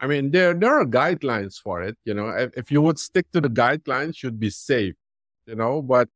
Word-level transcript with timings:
I 0.00 0.06
mean, 0.06 0.30
there 0.30 0.54
there 0.54 0.80
are 0.80 0.86
guidelines 0.86 1.60
for 1.60 1.82
it. 1.82 1.96
You 2.04 2.14
know, 2.14 2.28
if, 2.30 2.56
if 2.56 2.70
you 2.70 2.80
would 2.80 2.98
stick 2.98 3.30
to 3.32 3.40
the 3.40 3.50
guidelines, 3.50 4.22
you'd 4.22 4.40
be 4.40 4.48
safe. 4.50 4.94
You 5.46 5.56
know, 5.56 5.82
but 5.82 6.08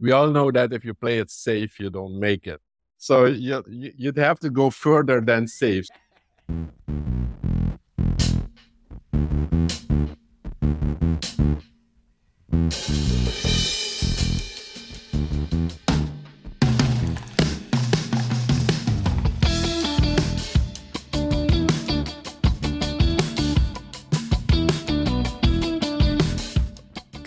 we 0.00 0.12
all 0.12 0.28
know 0.30 0.50
that 0.50 0.72
if 0.72 0.84
you 0.84 0.94
play 0.94 1.18
it 1.18 1.30
safe, 1.30 1.78
you 1.78 1.90
don't 1.90 2.18
make 2.18 2.46
it. 2.46 2.60
So 2.96 3.26
you, 3.26 3.62
you'd 3.68 4.16
have 4.16 4.40
to 4.40 4.50
go 4.50 4.70
further 4.70 5.20
than 5.20 5.46
safe. 5.46 5.86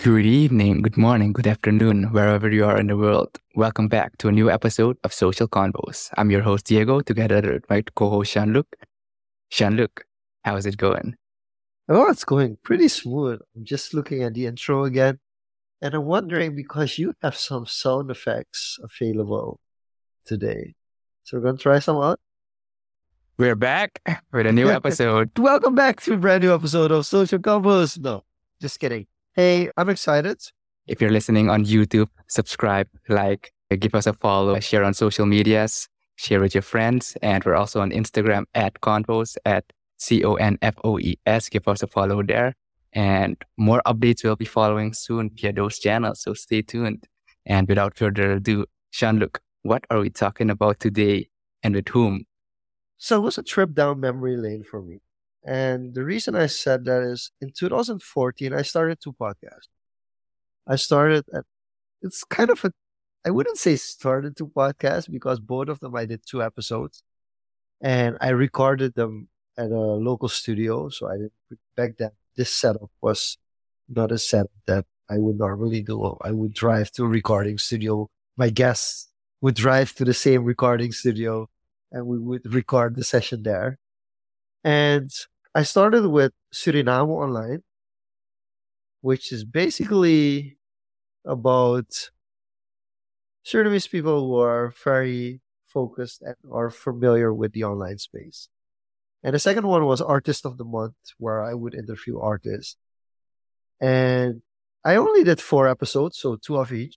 Good 0.04 0.26
evening, 0.26 0.82
good 0.82 0.98
morning, 0.98 1.32
good 1.32 1.46
afternoon, 1.46 2.12
wherever 2.12 2.50
you 2.50 2.66
are 2.66 2.78
in 2.78 2.88
the 2.88 2.96
world. 2.98 3.40
Welcome 3.54 3.88
back 3.88 4.18
to 4.18 4.28
a 4.28 4.32
new 4.32 4.50
episode 4.50 4.98
of 5.02 5.14
Social 5.14 5.48
Confoes. 5.48 6.10
I'm 6.18 6.30
your 6.30 6.42
host, 6.42 6.66
Diego, 6.66 7.00
together 7.00 7.40
with 7.54 7.70
my 7.70 7.80
co 7.94 8.10
host, 8.10 8.34
Jean-Luc. 8.34 8.66
Jean-Luc, 9.48 10.04
how's 10.44 10.66
it 10.66 10.76
going? 10.76 11.16
Oh, 11.88 12.10
it's 12.10 12.22
going 12.22 12.58
pretty 12.62 12.88
smooth. 12.88 13.40
I'm 13.56 13.64
just 13.64 13.94
looking 13.94 14.22
at 14.22 14.34
the 14.34 14.44
intro 14.44 14.84
again, 14.84 15.20
and 15.80 15.94
I'm 15.94 16.04
wondering 16.04 16.54
because 16.54 16.98
you 16.98 17.14
have 17.22 17.34
some 17.34 17.64
sound 17.64 18.10
effects 18.10 18.78
available 18.82 19.58
today. 20.26 20.74
So 21.22 21.38
we're 21.38 21.44
going 21.44 21.56
to 21.56 21.62
try 21.62 21.78
some 21.78 21.96
out. 21.96 22.20
We're 23.38 23.56
back 23.56 24.02
with 24.34 24.46
a 24.46 24.52
new 24.52 24.68
episode. 24.80 25.30
Welcome 25.38 25.74
back 25.74 26.02
to 26.02 26.12
a 26.12 26.18
brand 26.18 26.44
new 26.44 26.52
episode 26.52 26.90
of 26.90 27.06
Social 27.06 27.38
Confoes. 27.38 27.98
No, 27.98 28.24
just 28.60 28.78
kidding. 28.78 29.06
Hey, 29.36 29.68
I'm 29.76 29.88
excited. 29.88 30.40
If 30.86 31.00
you're 31.00 31.10
listening 31.10 31.50
on 31.50 31.64
YouTube, 31.64 32.06
subscribe, 32.28 32.86
like, 33.08 33.52
give 33.80 33.92
us 33.96 34.06
a 34.06 34.12
follow, 34.12 34.60
share 34.60 34.84
on 34.84 34.94
social 34.94 35.26
medias, 35.26 35.88
share 36.14 36.38
with 36.38 36.54
your 36.54 36.62
friends. 36.62 37.16
And 37.20 37.44
we're 37.44 37.56
also 37.56 37.80
on 37.80 37.90
Instagram 37.90 38.44
at 38.54 38.80
Confoes 38.80 39.36
at 39.44 39.64
C 39.96 40.22
O 40.22 40.34
N 40.34 40.56
F 40.62 40.76
O 40.84 41.00
E 41.00 41.18
S. 41.26 41.48
Give 41.48 41.66
us 41.66 41.82
a 41.82 41.88
follow 41.88 42.22
there. 42.22 42.54
And 42.92 43.36
more 43.56 43.82
updates 43.86 44.22
will 44.22 44.36
be 44.36 44.44
following 44.44 44.92
soon 44.92 45.30
via 45.34 45.52
those 45.52 45.80
channels. 45.80 46.20
So 46.20 46.34
stay 46.34 46.62
tuned. 46.62 47.08
And 47.44 47.66
without 47.66 47.98
further 47.98 48.34
ado, 48.34 48.66
Jean-Luc, 48.92 49.40
what 49.62 49.84
are 49.90 49.98
we 49.98 50.10
talking 50.10 50.48
about 50.48 50.78
today 50.78 51.28
and 51.60 51.74
with 51.74 51.88
whom? 51.88 52.26
So 52.98 53.16
it 53.16 53.22
was 53.24 53.36
a 53.36 53.42
trip 53.42 53.74
down 53.74 53.98
memory 53.98 54.36
lane 54.36 54.62
for 54.62 54.80
me. 54.80 55.00
And 55.44 55.94
the 55.94 56.04
reason 56.04 56.34
I 56.34 56.46
said 56.46 56.84
that 56.86 57.02
is 57.02 57.30
in 57.40 57.52
2014, 57.52 58.54
I 58.54 58.62
started 58.62 58.98
two 59.00 59.12
podcasts. 59.12 59.68
I 60.66 60.76
started 60.76 61.24
at, 61.34 61.44
it's 62.00 62.24
kind 62.24 62.50
of 62.50 62.64
a, 62.64 62.72
I 63.26 63.30
wouldn't 63.30 63.58
say 63.58 63.76
started 63.76 64.36
two 64.36 64.48
podcasts 64.48 65.10
because 65.10 65.40
both 65.40 65.68
of 65.68 65.80
them 65.80 65.94
I 65.94 66.06
did 66.06 66.22
two 66.26 66.42
episodes 66.42 67.02
and 67.82 68.16
I 68.20 68.30
recorded 68.30 68.94
them 68.94 69.28
at 69.58 69.70
a 69.70 69.78
local 69.78 70.28
studio. 70.28 70.88
So 70.88 71.08
I 71.08 71.14
didn't, 71.14 71.32
back 71.76 71.96
then, 71.98 72.10
this 72.36 72.50
setup 72.50 72.90
was 73.02 73.36
not 73.88 74.12
a 74.12 74.18
setup 74.18 74.50
that 74.66 74.86
I 75.10 75.18
would 75.18 75.38
normally 75.38 75.82
do. 75.82 76.16
I 76.22 76.30
would 76.30 76.54
drive 76.54 76.90
to 76.92 77.04
a 77.04 77.08
recording 77.08 77.58
studio. 77.58 78.08
My 78.36 78.48
guests 78.48 79.08
would 79.42 79.54
drive 79.54 79.94
to 79.96 80.04
the 80.06 80.14
same 80.14 80.44
recording 80.44 80.92
studio 80.92 81.48
and 81.92 82.06
we 82.06 82.18
would 82.18 82.52
record 82.52 82.96
the 82.96 83.04
session 83.04 83.42
there. 83.42 83.78
And 84.64 85.10
I 85.54 85.62
started 85.62 86.08
with 86.08 86.32
Suriname 86.52 87.08
Online, 87.08 87.62
which 89.02 89.30
is 89.30 89.44
basically 89.44 90.58
about 91.24 92.10
Surinamese 93.46 93.88
people 93.88 94.26
who 94.26 94.38
are 94.40 94.74
very 94.82 95.40
focused 95.66 96.22
and 96.22 96.34
are 96.50 96.70
familiar 96.70 97.32
with 97.32 97.52
the 97.52 97.62
online 97.62 97.98
space. 97.98 98.48
And 99.22 99.34
the 99.34 99.38
second 99.38 99.68
one 99.68 99.84
was 99.86 100.00
Artist 100.00 100.44
of 100.44 100.58
the 100.58 100.64
Month, 100.64 100.96
where 101.18 101.42
I 101.44 101.54
would 101.54 101.74
interview 101.74 102.18
artists. 102.18 102.76
And 103.80 104.42
I 104.84 104.96
only 104.96 105.22
did 105.22 105.40
four 105.40 105.68
episodes, 105.68 106.18
so 106.18 106.34
two 106.36 106.56
of 106.56 106.72
each. 106.72 106.96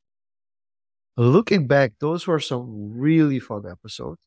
Looking 1.16 1.68
back, 1.68 1.94
those 2.00 2.26
were 2.26 2.40
some 2.40 2.98
really 2.98 3.40
fun 3.40 3.66
episodes. 3.70 4.20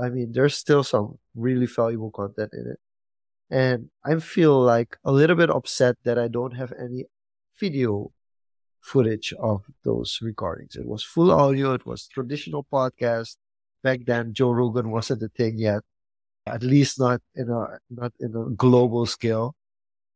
I 0.00 0.08
mean, 0.08 0.32
there's 0.32 0.56
still 0.56 0.84
some 0.84 1.18
really 1.34 1.66
valuable 1.66 2.10
content 2.12 2.50
in 2.52 2.66
it 2.72 2.80
and 3.50 3.90
I 4.04 4.16
feel 4.16 4.60
like 4.60 4.96
a 5.04 5.12
little 5.12 5.36
bit 5.36 5.50
upset 5.50 5.96
that 6.04 6.18
I 6.18 6.28
don't 6.28 6.56
have 6.56 6.72
any 6.78 7.06
video 7.58 8.12
footage 8.80 9.32
of 9.38 9.64
those 9.84 10.18
recordings. 10.22 10.76
It 10.76 10.86
was 10.86 11.02
full 11.02 11.30
audio. 11.32 11.74
It 11.74 11.86
was 11.86 12.06
traditional 12.08 12.66
podcast. 12.72 13.36
Back 13.82 14.00
then, 14.06 14.34
Joe 14.34 14.52
Rogan 14.52 14.90
wasn't 14.96 15.22
a 15.22 15.28
thing 15.28 15.58
yet, 15.58 15.82
at 16.46 16.62
least 16.62 16.98
not 16.98 17.20
in 17.34 17.50
a 17.50 17.78
not 17.90 18.12
in 18.20 18.34
a 18.36 18.50
global 18.50 19.06
scale. 19.06 19.54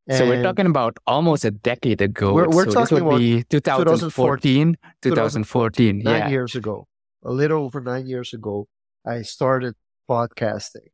And 0.09 0.19
so 0.19 0.27
we're 0.27 0.43
talking 0.43 0.67
about 0.67 0.97
almost 1.07 1.45
a 1.45 1.53
decade 1.53 2.03
ago. 2.03 2.35
We're, 2.35 2.49
we're 2.49 2.65
so 2.65 2.73
talking 2.73 2.97
this 2.97 3.03
would 3.05 3.09
about 3.09 3.19
be 3.19 3.45
2014, 3.45 4.77
2014, 5.01 5.99
nine 5.99 6.19
yeah. 6.19 6.29
years 6.29 6.57
ago, 6.57 6.89
a 7.25 7.31
little 7.31 7.65
over 7.65 7.81
nine 7.81 8.09
years 8.09 8.35
ago, 8.35 8.67
I 9.07 9.23
started 9.23 9.75
podcasting 10.11 10.91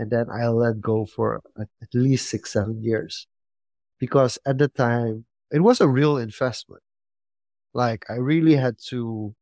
and 0.00 0.10
then 0.10 0.30
I 0.30 0.48
let 0.48 0.80
go 0.80 1.04
for 1.04 1.42
at 1.60 1.68
least 1.92 2.30
six, 2.30 2.54
seven 2.54 2.82
years. 2.82 3.26
Because 3.98 4.38
at 4.46 4.56
the 4.56 4.68
time, 4.68 5.26
it 5.52 5.60
was 5.60 5.78
a 5.78 5.88
real 5.88 6.16
investment. 6.16 6.82
Like, 7.74 8.06
I 8.08 8.14
really 8.14 8.56
had 8.56 8.76
to 8.88 9.34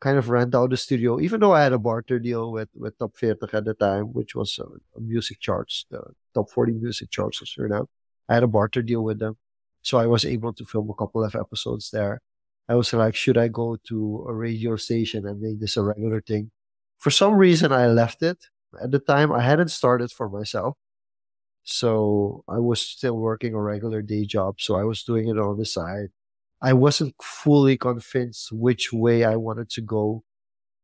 kind 0.00 0.16
of 0.16 0.28
rent 0.30 0.54
out 0.54 0.70
the 0.70 0.76
studio, 0.76 1.18
even 1.18 1.40
though 1.40 1.54
I 1.54 1.64
had 1.64 1.72
a 1.72 1.78
barter 1.78 2.20
deal 2.20 2.52
with, 2.52 2.68
with 2.76 2.96
Top 3.00 3.16
40 3.18 3.48
at 3.52 3.64
the 3.64 3.74
time, 3.74 4.12
which 4.12 4.36
was 4.36 4.60
a, 4.60 5.00
music 5.00 5.40
charts, 5.40 5.86
the 5.90 6.00
top 6.32 6.50
40 6.50 6.74
music 6.74 7.10
charts 7.10 7.42
of 7.42 7.48
Suriname. 7.48 7.88
I 8.28 8.34
had 8.34 8.44
a 8.44 8.46
barter 8.46 8.82
deal 8.82 9.02
with 9.02 9.18
them. 9.18 9.36
So 9.82 9.98
I 9.98 10.06
was 10.06 10.24
able 10.24 10.52
to 10.52 10.64
film 10.64 10.88
a 10.88 10.94
couple 10.94 11.24
of 11.24 11.34
episodes 11.34 11.90
there. 11.90 12.20
I 12.68 12.76
was 12.76 12.92
like, 12.92 13.16
should 13.16 13.38
I 13.38 13.48
go 13.48 13.76
to 13.88 14.24
a 14.28 14.32
radio 14.32 14.76
station 14.76 15.26
and 15.26 15.40
make 15.40 15.58
this 15.58 15.76
a 15.76 15.82
regular 15.82 16.20
thing? 16.20 16.52
For 16.96 17.10
some 17.10 17.34
reason, 17.34 17.72
I 17.72 17.88
left 17.88 18.22
it 18.22 18.38
at 18.80 18.90
the 18.90 18.98
time 18.98 19.32
I 19.32 19.40
hadn't 19.40 19.70
started 19.70 20.10
for 20.10 20.28
myself. 20.28 20.76
So 21.64 22.44
I 22.48 22.58
was 22.58 22.80
still 22.80 23.16
working 23.16 23.54
a 23.54 23.60
regular 23.60 24.00
day 24.02 24.24
job. 24.24 24.60
So 24.60 24.76
I 24.76 24.84
was 24.84 25.02
doing 25.02 25.28
it 25.28 25.38
on 25.38 25.58
the 25.58 25.64
side. 25.64 26.08
I 26.62 26.72
wasn't 26.72 27.14
fully 27.20 27.76
convinced 27.76 28.52
which 28.52 28.92
way 28.92 29.24
I 29.24 29.36
wanted 29.36 29.68
to 29.70 29.80
go. 29.80 30.22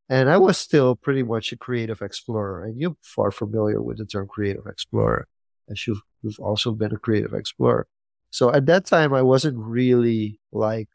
And 0.09 0.28
I 0.28 0.37
was 0.37 0.59
still 0.59 0.97
pretty 0.97 1.22
much 1.22 1.53
a 1.53 1.56
creative 1.56 2.03
explorer. 2.03 2.65
And 2.65 2.78
you're 2.78 2.97
far 3.00 3.31
familiar 3.31 3.81
with 3.81 3.98
the 3.98 4.04
term 4.04 4.26
creative 4.26 4.66
explorer, 4.66 5.28
as 5.71 5.87
you've, 5.87 6.03
you've 6.22 6.41
also 6.41 6.72
been 6.72 6.92
a 6.92 6.98
creative 6.98 7.32
explorer. 7.32 7.87
So 8.31 8.53
at 8.53 8.66
that 8.66 8.84
time, 8.84 9.15
I 9.15 9.22
wasn't 9.22 9.59
really 9.59 10.41
like, 10.50 10.88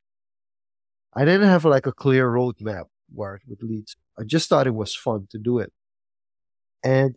I 1.13 1.23
didn't 1.25 1.47
have 1.47 1.65
like 1.65 1.85
a 1.85 1.91
clear 1.91 2.27
roadmap 2.29 2.85
where 3.13 3.35
it 3.35 3.43
would 3.47 3.63
lead. 3.63 3.85
I 4.19 4.23
just 4.23 4.49
thought 4.49 4.67
it 4.67 4.75
was 4.75 4.93
fun 4.95 5.27
to 5.31 5.37
do 5.37 5.59
it. 5.59 5.71
And 6.83 7.15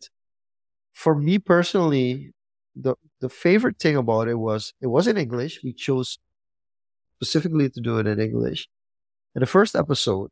for 0.93 1.15
me 1.15 1.38
personally, 1.38 2.32
the 2.76 2.94
the 3.21 3.28
favorite 3.28 3.78
thing 3.78 3.97
about 3.97 4.28
it 4.28 4.37
was 4.37 4.72
it 4.81 4.87
was 4.88 5.06
in 5.06 5.16
English. 5.16 5.60
We 5.62 5.72
chose 5.72 6.19
specifically 7.16 7.69
to 7.71 7.81
do 7.81 7.98
it 7.98 8.06
in 8.06 8.21
English. 8.21 8.69
And 9.34 9.43
the 9.43 9.47
first 9.47 9.76
episode 9.76 10.31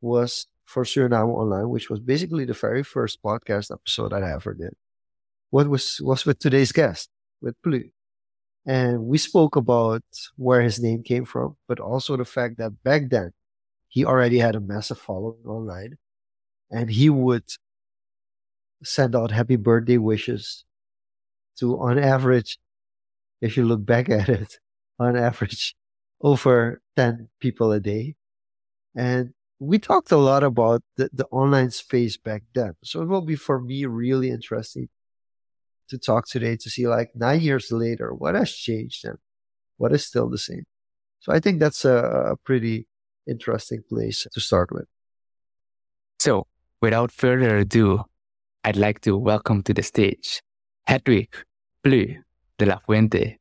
was 0.00 0.46
for 0.64 0.84
Suriname 0.84 1.28
Online, 1.34 1.68
which 1.68 1.88
was 1.90 2.00
basically 2.00 2.44
the 2.44 2.52
very 2.52 2.82
first 2.82 3.22
podcast 3.22 3.72
episode 3.72 4.12
I 4.12 4.30
ever 4.32 4.54
did. 4.54 4.74
What 5.50 5.68
was 5.68 6.00
was 6.02 6.26
with 6.26 6.38
today's 6.38 6.72
guest, 6.72 7.10
with 7.40 7.60
Plu. 7.62 7.84
And 8.66 9.06
we 9.06 9.18
spoke 9.18 9.56
about 9.56 10.02
where 10.36 10.60
his 10.62 10.80
name 10.80 11.02
came 11.02 11.24
from, 11.24 11.56
but 11.66 11.80
also 11.80 12.16
the 12.16 12.24
fact 12.26 12.58
that 12.58 12.82
back 12.84 13.08
then 13.10 13.32
he 13.88 14.04
already 14.04 14.38
had 14.38 14.54
a 14.56 14.60
massive 14.60 14.98
following 14.98 15.44
online 15.46 15.96
and 16.70 16.90
he 16.90 17.08
would 17.10 17.44
send 18.82 19.16
out 19.16 19.30
happy 19.30 19.56
birthday 19.56 19.98
wishes 19.98 20.64
to, 21.58 21.78
on 21.80 21.98
average, 21.98 22.58
if 23.40 23.56
you 23.56 23.64
look 23.64 23.84
back 23.84 24.08
at 24.20 24.28
it, 24.28 24.58
on 24.98 25.16
average, 25.16 25.74
over 26.20 26.80
10 26.96 27.28
people 27.40 27.72
a 27.72 27.80
day. 27.80 28.14
And 28.96 29.32
we 29.60 29.78
talked 29.78 30.12
a 30.12 30.16
lot 30.16 30.44
about 30.44 30.82
the, 30.96 31.10
the 31.12 31.26
online 31.26 31.70
space 31.70 32.16
back 32.16 32.42
then. 32.54 32.74
So 32.84 33.02
it 33.02 33.06
will 33.06 33.22
be 33.22 33.36
for 33.36 33.60
me 33.60 33.84
really 33.86 34.30
interesting 34.30 34.88
to 35.88 35.98
talk 35.98 36.28
today 36.28 36.56
to 36.56 36.70
see 36.70 36.86
like 36.86 37.10
nine 37.14 37.40
years 37.40 37.72
later, 37.72 38.12
what 38.12 38.34
has 38.34 38.52
changed 38.52 39.04
and 39.04 39.18
what 39.76 39.92
is 39.92 40.04
still 40.04 40.28
the 40.28 40.38
same. 40.38 40.64
So 41.20 41.32
I 41.32 41.40
think 41.40 41.58
that's 41.58 41.84
a, 41.84 42.32
a 42.32 42.36
pretty 42.36 42.86
interesting 43.26 43.82
place 43.88 44.26
to 44.32 44.40
start 44.40 44.70
with. 44.70 44.86
So 46.18 46.46
without 46.80 47.10
further 47.10 47.58
ado, 47.58 48.04
I'd 48.64 48.76
like 48.76 49.00
to 49.02 49.16
welcome 49.16 49.62
to 49.64 49.74
the 49.74 49.82
stage 49.82 50.42
Hedwig 50.86 51.28
Plu 51.82 52.16
de 52.58 52.66
la 52.66 52.78
Fuente. 52.84 53.38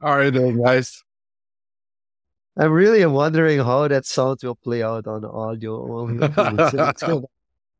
How 0.00 0.08
are 0.08 0.24
you 0.24 0.30
doing, 0.30 0.62
guys? 0.62 1.02
I'm 2.56 2.72
really 2.72 3.04
wondering 3.06 3.60
how 3.60 3.86
that 3.88 4.04
sound 4.04 4.40
will 4.42 4.56
play 4.56 4.82
out 4.82 5.06
on 5.06 5.24
audio 5.24 5.92
only 6.00 6.26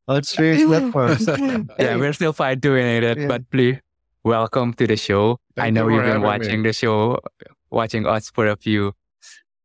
on 0.08 0.22
streaming 0.22 0.69
platforms. 0.69 1.26
yeah, 1.78 1.96
we're 1.96 2.12
still 2.12 2.32
fine 2.32 2.58
doing 2.61 2.87
it, 2.87 3.19
Yeah. 3.19 3.26
but 3.26 3.49
Plu, 3.50 3.76
welcome 4.25 4.72
to 4.75 4.87
the 4.87 4.96
show. 4.96 5.38
I 5.56 5.70
know 5.70 5.88
you 5.88 5.94
you've 5.96 6.04
been 6.04 6.08
having 6.08 6.22
me. 6.22 6.26
watching 6.26 6.62
the 6.62 6.72
show, 6.72 7.19
watching 7.70 8.06
us 8.06 8.31
for 8.31 8.46
a 8.46 8.56
few 8.56 8.93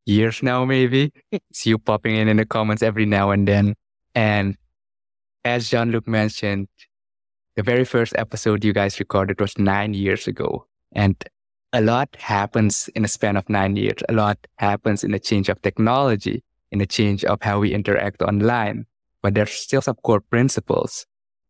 years 0.06 0.42
now, 0.44 0.66
maybe. 0.66 1.13
See 1.54 1.69
you 1.69 1.78
popping 1.78 2.16
in 2.16 2.28
in 2.28 2.38
the 2.38 2.46
comments 2.46 2.81
every 2.84 3.06
now 3.06 3.30
and 3.31 3.48
then. 3.48 3.75
And 4.16 4.57
as 5.45 5.69
Jean 5.69 5.92
Luc 5.92 6.07
mentioned, 6.07 6.68
the 7.56 7.63
very 7.63 7.86
first 7.86 8.13
episode 8.18 8.63
you 8.63 8.74
guys 8.74 9.00
recorded 9.00 9.40
was 9.40 9.57
nine 9.57 9.94
years 9.94 10.28
ago. 10.28 10.66
And 10.92 11.16
a 11.72 11.81
lot 11.81 12.16
happens 12.19 12.90
in 12.95 13.04
a 13.04 13.07
span 13.07 13.36
of 13.36 13.50
nine 13.50 13.75
years. 13.75 14.00
A 14.10 14.13
lot 14.13 14.38
happens 14.57 15.04
in 15.04 15.12
the 15.12 15.19
change 15.19 15.50
of 15.50 15.62
technology, 15.62 16.44
in 16.72 16.80
the 16.80 16.86
change 16.86 17.24
of 17.25 17.42
how 17.42 17.60
we 17.60 17.74
interact 17.74 18.22
online. 18.22 18.86
But 19.22 19.34
there's 19.36 19.51
still 19.51 19.81
some 19.81 19.95
core 20.04 20.22
principles. 20.22 21.06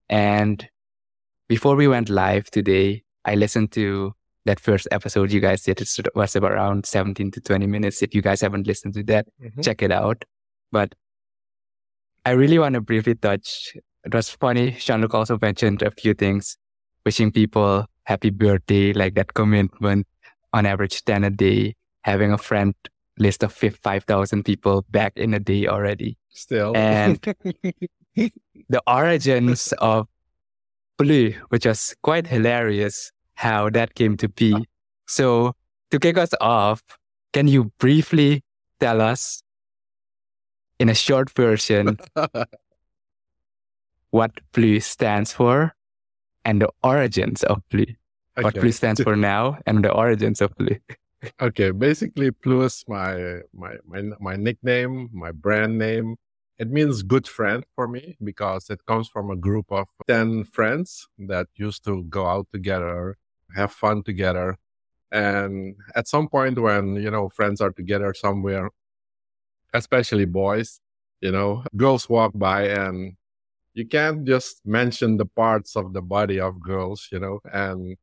And 0.09 0.67
before 1.47 1.75
we 1.75 1.87
went 1.87 2.09
live 2.09 2.49
today, 2.51 3.03
I 3.25 3.35
listened 3.35 3.71
to 3.73 4.13
that 4.45 4.59
first 4.59 4.87
episode 4.91 5.31
you 5.31 5.39
guys 5.39 5.63
did. 5.63 5.79
It 5.81 6.07
was 6.15 6.35
about 6.35 6.51
around 6.51 6.85
17 6.85 7.31
to 7.31 7.41
20 7.41 7.65
minutes. 7.67 8.01
If 8.01 8.13
you 8.13 8.21
guys 8.21 8.41
haven't 8.41 8.67
listened 8.67 8.93
to 8.95 9.03
that, 9.03 9.27
Mhm. 9.41 9.63
check 9.63 9.81
it 9.81 9.91
out. 9.91 10.25
But 10.71 10.95
I 12.25 12.31
really 12.31 12.59
want 12.59 12.73
to 12.75 12.81
briefly 12.81 13.15
touch. 13.15 13.75
It 14.05 14.13
was 14.13 14.29
funny. 14.29 14.71
Jean-Luc 14.71 15.13
also 15.13 15.37
mentioned 15.41 15.81
a 15.81 15.91
few 15.91 16.13
things, 16.13 16.57
wishing 17.05 17.31
people 17.31 17.85
happy 18.03 18.29
birthday, 18.29 18.93
like 18.93 19.15
that 19.15 19.33
commitment 19.33 20.07
on 20.53 20.65
average 20.65 21.03
10 21.03 21.23
a 21.23 21.29
day, 21.29 21.75
having 22.03 22.31
a 22.31 22.37
friend 22.37 22.75
list 23.17 23.43
of 23.43 23.53
5,000 23.53 24.43
people 24.43 24.85
back 24.89 25.13
in 25.15 25.33
a 25.33 25.39
day 25.39 25.67
already. 25.67 26.17
Still. 26.29 26.75
And 26.75 27.19
the 28.15 28.81
origins 28.87 29.73
of 29.79 30.07
Plu, 30.97 31.33
which 31.49 31.65
was 31.65 31.95
quite 32.01 32.27
hilarious 32.27 33.11
how 33.35 33.69
that 33.71 33.95
came 33.95 34.15
to 34.17 34.29
be. 34.29 34.55
So 35.07 35.55
to 35.91 35.99
kick 35.99 36.17
us 36.17 36.31
off, 36.39 36.81
can 37.33 37.47
you 37.47 37.71
briefly 37.79 38.43
tell 38.79 39.01
us 39.01 39.42
in 40.83 40.89
a 40.89 40.93
short 40.93 41.29
version 41.29 41.97
what 44.11 44.31
Plu 44.51 44.81
stands 44.81 45.31
for 45.31 45.73
and 46.43 46.61
the 46.61 46.69
origins 46.83 47.41
of 47.43 47.57
Plu? 47.69 47.85
What 48.35 48.47
Okay. 48.47 48.59
Plu 48.59 48.71
stands 48.73 49.01
for 49.01 49.15
now 49.15 49.59
and 49.65 49.81
the 49.85 49.91
origins 49.91 50.41
of 50.41 50.55
Plu. 50.57 50.75
Okay, 51.39 51.71
basically, 51.71 52.31
Plu's 52.31 52.83
my 52.85 53.39
my 53.53 53.73
my 53.87 54.01
my 54.19 54.35
nickname, 54.35 55.09
my 55.13 55.31
brand 55.31 55.77
name. 55.79 56.17
It 56.59 56.69
means 56.69 57.01
good 57.01 57.27
friend 57.37 57.63
for 57.75 57.87
me 57.87 58.17
because 58.21 58.69
it 58.69 58.85
comes 58.85 59.07
from 59.07 59.31
a 59.31 59.37
group 59.37 59.71
of 59.71 59.87
ten 60.05 60.43
friends 60.43 61.07
that 61.31 61.47
used 61.55 61.85
to 61.85 62.03
go 62.17 62.27
out 62.27 62.47
together, 62.51 63.15
have 63.55 63.71
fun 63.71 64.03
together, 64.03 64.57
and 65.13 65.75
at 65.95 66.09
some 66.09 66.27
point 66.27 66.59
when 66.59 66.85
you 67.05 67.09
know 67.09 67.29
friends 67.29 67.61
are 67.61 67.71
together 67.71 68.13
somewhere, 68.13 68.67
especially 69.73 70.25
boys, 70.25 70.79
you 71.21 71.31
know, 71.31 71.63
girls 71.75 72.09
walk 72.09 72.31
by 72.35 72.67
and 72.67 73.13
you 73.73 73.87
can't 73.87 74.25
just 74.25 74.61
mention 74.65 75.17
the 75.17 75.25
parts 75.25 75.75
of 75.75 75.93
the 75.93 76.01
body 76.01 76.39
of 76.39 76.61
girls, 76.61 77.07
you 77.11 77.19
know, 77.19 77.39
and 77.51 77.97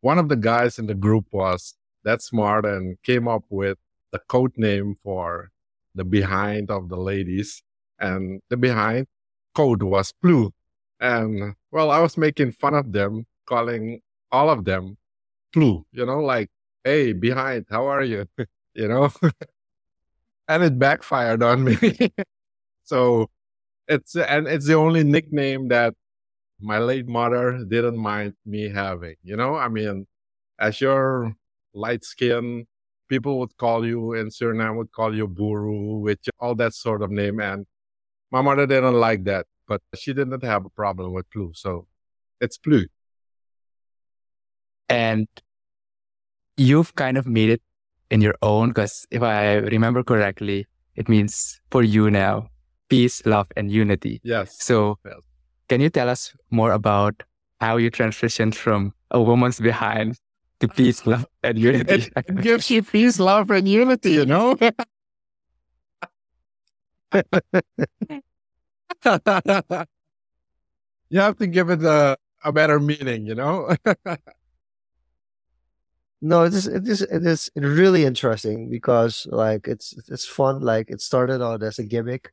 one 0.00 0.18
of 0.18 0.28
the 0.28 0.36
guys 0.36 0.78
in 0.78 0.86
the 0.86 0.94
group 0.94 1.26
was 1.32 1.74
that 2.04 2.22
smart 2.22 2.66
and 2.66 3.02
came 3.02 3.26
up 3.26 3.44
with 3.48 3.78
the 4.12 4.20
code 4.28 4.52
name 4.56 4.94
for 5.02 5.50
the 5.94 6.04
behind 6.04 6.70
of 6.70 6.88
the 6.88 6.96
ladies. 6.96 7.62
And 7.98 8.40
the 8.50 8.56
behind 8.56 9.06
code 9.54 9.82
was 9.82 10.12
plu. 10.12 10.52
And 11.00 11.54
well, 11.72 11.90
I 11.90 12.00
was 12.00 12.16
making 12.18 12.52
fun 12.52 12.74
of 12.74 12.92
them, 12.92 13.26
calling 13.46 14.00
all 14.30 14.50
of 14.50 14.64
them 14.64 14.98
plu, 15.52 15.86
you 15.92 16.04
know, 16.04 16.20
like, 16.20 16.50
hey, 16.84 17.12
behind, 17.12 17.66
how 17.70 17.86
are 17.86 18.02
you? 18.02 18.26
you 18.74 18.88
know? 18.88 19.10
and 20.48 20.62
it 20.62 20.78
backfired 20.78 21.42
on 21.42 21.64
me. 21.64 21.76
so 22.84 23.30
it's, 23.88 24.16
and 24.16 24.46
it's 24.46 24.66
the 24.66 24.74
only 24.74 25.04
nickname 25.04 25.68
that 25.68 25.94
my 26.60 26.78
late 26.78 27.06
mother 27.08 27.64
didn't 27.68 27.98
mind 27.98 28.34
me 28.46 28.70
having, 28.70 29.16
you 29.22 29.36
know? 29.36 29.54
I 29.56 29.68
mean, 29.68 30.06
as 30.58 30.80
you're 30.80 31.34
light 31.74 32.04
skin, 32.04 32.66
people 33.08 33.38
would 33.40 33.56
call 33.56 33.86
you 33.86 34.14
in 34.14 34.28
Suriname 34.28 34.76
would 34.76 34.92
call 34.92 35.14
you 35.14 35.26
Buru, 35.28 35.98
which 35.98 36.28
all 36.38 36.54
that 36.56 36.74
sort 36.74 37.02
of 37.02 37.10
name. 37.10 37.40
And 37.40 37.66
my 38.30 38.40
mother 38.42 38.66
didn't 38.66 38.94
like 38.94 39.24
that, 39.24 39.46
but 39.68 39.82
she 39.94 40.14
didn't 40.14 40.44
have 40.44 40.64
a 40.64 40.70
problem 40.70 41.12
with 41.12 41.28
Plu. 41.30 41.52
So 41.54 41.86
it's 42.40 42.58
Plu. 42.58 42.86
and 44.88 45.28
you've 46.56 46.94
kind 46.94 47.16
of 47.16 47.26
made 47.26 47.50
it 47.50 47.62
in 48.14 48.20
your 48.20 48.34
own 48.42 48.68
because 48.70 48.94
if 49.10 49.22
i 49.28 49.54
remember 49.74 50.02
correctly 50.10 50.58
it 50.94 51.08
means 51.08 51.60
for 51.72 51.82
you 51.82 52.08
now 52.10 52.34
peace 52.88 53.16
love 53.26 53.48
and 53.56 53.72
unity 53.72 54.20
Yes. 54.22 54.54
so 54.68 54.76
Yes. 55.04 55.18
can 55.68 55.80
you 55.80 55.90
tell 55.90 56.08
us 56.08 56.30
more 56.50 56.70
about 56.70 57.24
how 57.60 57.76
you 57.76 57.90
transitioned 57.90 58.54
from 58.54 58.92
a 59.10 59.20
woman's 59.20 59.58
behind 59.58 60.14
to 60.60 60.68
peace 60.68 61.02
love 61.12 61.26
and 61.42 61.58
unity 61.58 62.06
It 62.16 62.40
gives 62.40 62.70
you 62.70 62.82
peace, 62.84 63.18
love, 63.18 63.50
and 63.50 63.66
unity, 63.68 64.12
you 64.12 64.26
know? 64.26 64.56
you 71.10 71.20
have 71.20 71.36
to 71.38 71.46
give 71.46 71.70
it 71.70 71.82
a, 71.82 72.16
a 72.44 72.52
better 72.52 72.78
meaning, 72.80 73.26
you 73.26 73.34
know? 73.34 73.74
No, 76.30 76.44
it 76.44 76.54
is 76.54 76.66
it 76.66 76.88
is 76.88 77.02
it 77.02 77.26
is 77.26 77.50
really 77.54 78.04
interesting 78.06 78.70
because 78.70 79.26
like 79.30 79.68
it's 79.68 79.88
it's 80.08 80.24
fun. 80.26 80.60
Like 80.60 80.88
it 80.90 81.00
started 81.02 81.42
out 81.42 81.62
as 81.62 81.78
a 81.78 81.84
gimmick, 81.84 82.32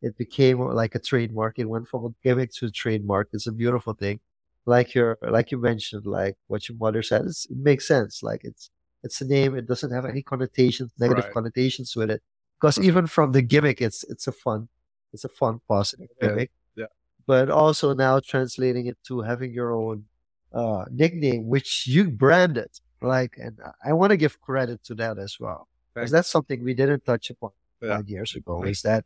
it 0.00 0.16
became 0.16 0.60
like 0.60 0.94
a 0.94 1.00
trademark. 1.00 1.58
It 1.58 1.68
went 1.68 1.88
from 1.88 2.04
a 2.06 2.14
gimmick 2.22 2.52
to 2.58 2.66
a 2.66 2.70
trademark. 2.70 3.30
It's 3.32 3.48
a 3.48 3.52
beautiful 3.52 3.94
thing. 3.94 4.20
Like 4.64 4.94
your 4.94 5.18
like 5.22 5.50
you 5.50 5.58
mentioned, 5.58 6.06
like 6.06 6.36
what 6.46 6.68
your 6.68 6.78
mother 6.78 7.02
said, 7.02 7.22
it's, 7.26 7.46
it 7.46 7.56
makes 7.56 7.88
sense. 7.88 8.22
Like 8.22 8.42
it's 8.44 8.70
it's 9.02 9.20
a 9.20 9.26
name. 9.26 9.56
It 9.56 9.66
doesn't 9.66 9.90
have 9.90 10.04
any 10.06 10.22
connotations, 10.22 10.92
negative 11.00 11.24
Right. 11.24 11.34
connotations 11.34 11.96
with 11.96 12.10
it. 12.12 12.22
Because 12.60 12.78
even 12.78 13.08
from 13.08 13.32
the 13.32 13.42
gimmick, 13.42 13.80
it's 13.82 14.04
it's 14.04 14.28
a 14.28 14.32
fun, 14.32 14.68
it's 15.12 15.24
a 15.24 15.28
fun 15.40 15.60
positive 15.66 16.08
Yeah, 16.20 16.28
gimmick. 16.28 16.50
yeah. 16.76 16.86
But 17.26 17.50
also 17.50 17.92
now 17.92 18.20
translating 18.20 18.86
it 18.86 18.98
to 19.08 19.22
having 19.22 19.52
your 19.52 19.72
own 19.72 20.04
uh, 20.52 20.84
nickname, 20.92 21.48
which 21.48 21.88
you 21.88 22.08
branded. 22.10 22.70
Like, 23.02 23.36
and 23.38 23.58
I 23.84 23.92
want 23.92 24.10
to 24.10 24.16
give 24.16 24.40
credit 24.40 24.82
to 24.84 24.94
that 24.96 25.18
as 25.18 25.38
well. 25.40 25.68
Because 25.94 26.10
that's 26.10 26.28
something 26.28 26.64
we 26.64 26.74
didn't 26.74 27.04
touch 27.04 27.30
upon 27.30 27.50
Yeah. 27.80 27.96
five 27.96 28.08
years 28.08 28.34
ago. 28.34 28.62
Is 28.62 28.82
that 28.82 29.04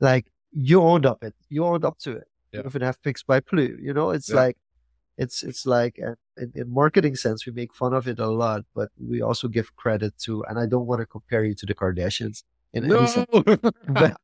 like 0.00 0.26
you 0.52 0.80
owned 0.82 1.06
up 1.06 1.22
it, 1.22 1.34
you 1.48 1.64
owned 1.64 1.84
up 1.84 1.98
to 2.00 2.12
it. 2.12 2.28
Yeah. 2.52 2.60
You 2.60 2.66
even 2.66 2.82
have 2.82 3.00
Pics 3.02 3.22
by 3.22 3.40
Plu. 3.40 3.78
You 3.80 3.92
know, 3.92 4.10
it's 4.10 4.30
Yeah. 4.30 4.36
like 4.36 4.56
it's 5.16 5.42
it's 5.42 5.66
like 5.66 5.98
uh, 6.04 6.14
in, 6.36 6.52
in 6.54 6.72
marketing 6.72 7.16
sense, 7.16 7.44
we 7.46 7.52
make 7.52 7.74
fun 7.74 7.92
of 7.92 8.06
it 8.08 8.18
a 8.18 8.28
lot, 8.28 8.64
but 8.74 8.88
we 8.98 9.20
also 9.20 9.48
give 9.48 9.74
credit 9.76 10.16
to. 10.24 10.44
And 10.44 10.58
I 10.58 10.66
don't 10.66 10.86
want 10.86 11.00
to 11.00 11.06
compare 11.06 11.44
you 11.44 11.54
to 11.54 11.66
the 11.66 11.74
Kardashians 11.74 12.42
in 12.72 12.84
any 12.84 12.94
no. 12.94 13.06
sense, 13.06 13.26
but 13.88 14.16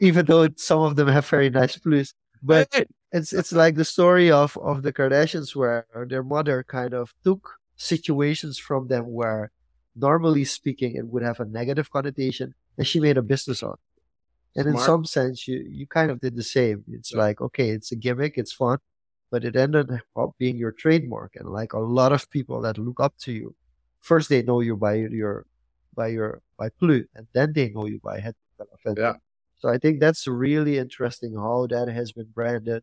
even 0.00 0.26
though 0.26 0.48
some 0.56 0.80
of 0.80 0.96
them 0.96 1.08
have 1.08 1.26
very 1.28 1.50
nice 1.50 1.76
Plus, 1.78 2.14
but 2.42 2.68
it's 3.12 3.32
it's 3.32 3.52
like 3.52 3.76
the 3.76 3.84
story 3.84 4.30
of 4.30 4.56
of 4.58 4.82
the 4.82 4.92
Kardashians 4.92 5.54
where 5.54 5.86
their 6.08 6.22
mother 6.22 6.64
kind 6.64 6.92
of 6.94 7.14
took 7.22 7.58
situations 7.76 8.58
from 8.58 8.88
them 8.88 9.12
where 9.12 9.50
normally 9.96 10.44
speaking 10.44 10.96
it 10.96 11.06
would 11.06 11.22
have 11.22 11.40
a 11.40 11.44
negative 11.44 11.90
connotation 11.90 12.54
and 12.78 12.86
she 12.86 13.00
made 13.00 13.16
a 13.16 13.22
business 13.22 13.62
on 13.62 13.74
it. 13.74 14.60
and 14.60 14.66
in 14.68 14.76
some 14.78 15.04
sense 15.04 15.46
you 15.48 15.56
you 15.78 15.86
kind 15.86 16.10
of 16.10 16.20
did 16.20 16.34
the 16.36 16.42
same 16.42 16.84
it's 16.88 17.12
Yeah. 17.12 17.18
like 17.26 17.40
okay 17.40 17.70
it's 17.70 17.90
a 17.92 17.96
gimmick 17.96 18.34
it's 18.36 18.52
fun 18.52 18.78
but 19.30 19.44
it 19.44 19.56
ended 19.56 19.90
up 20.16 20.30
being 20.38 20.56
your 20.56 20.72
trademark 20.72 21.34
and 21.36 21.48
like 21.48 21.72
a 21.72 21.78
lot 21.78 22.12
of 22.12 22.30
people 22.30 22.60
that 22.62 22.78
look 22.78 23.00
up 23.00 23.14
to 23.24 23.32
you 23.32 23.54
first 24.00 24.28
they 24.28 24.42
know 24.42 24.60
you 24.60 24.76
by 24.76 24.94
your 24.94 25.46
by 25.94 26.08
your 26.08 26.42
by 26.58 26.68
Plu 26.78 27.04
and 27.16 27.26
then 27.32 27.52
they 27.52 27.68
know 27.70 27.86
you 27.86 28.00
by 28.02 28.20
head 28.20 28.34
Yeah. 28.96 29.16
so 29.60 29.68
I 29.68 29.78
think 29.78 29.98
that's 30.00 30.26
really 30.26 30.78
interesting 30.78 31.34
how 31.34 31.66
that 31.68 31.88
has 31.88 32.12
been 32.12 32.30
branded. 32.38 32.82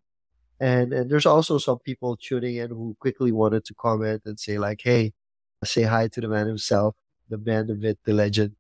And 0.61 0.93
and 0.93 1.11
there's 1.11 1.27
also 1.27 1.59
some 1.59 1.79
people 1.79 2.17
tuning 2.17 2.57
in 2.57 2.69
who 2.71 2.95
quickly 3.01 3.33
wanted 3.33 3.65
to 3.65 3.75
comment 3.75 4.23
and 4.25 4.39
say 4.39 4.59
like, 4.59 4.81
hey, 4.83 5.13
say 5.65 5.83
hi 5.83 6.07
to 6.09 6.21
the 6.21 6.29
man 6.29 6.47
himself, 6.47 6.95
the 7.29 7.39
man, 7.39 7.67
the 7.67 7.75
myth, 7.75 7.99
the 8.05 8.13
legend. 8.13 8.55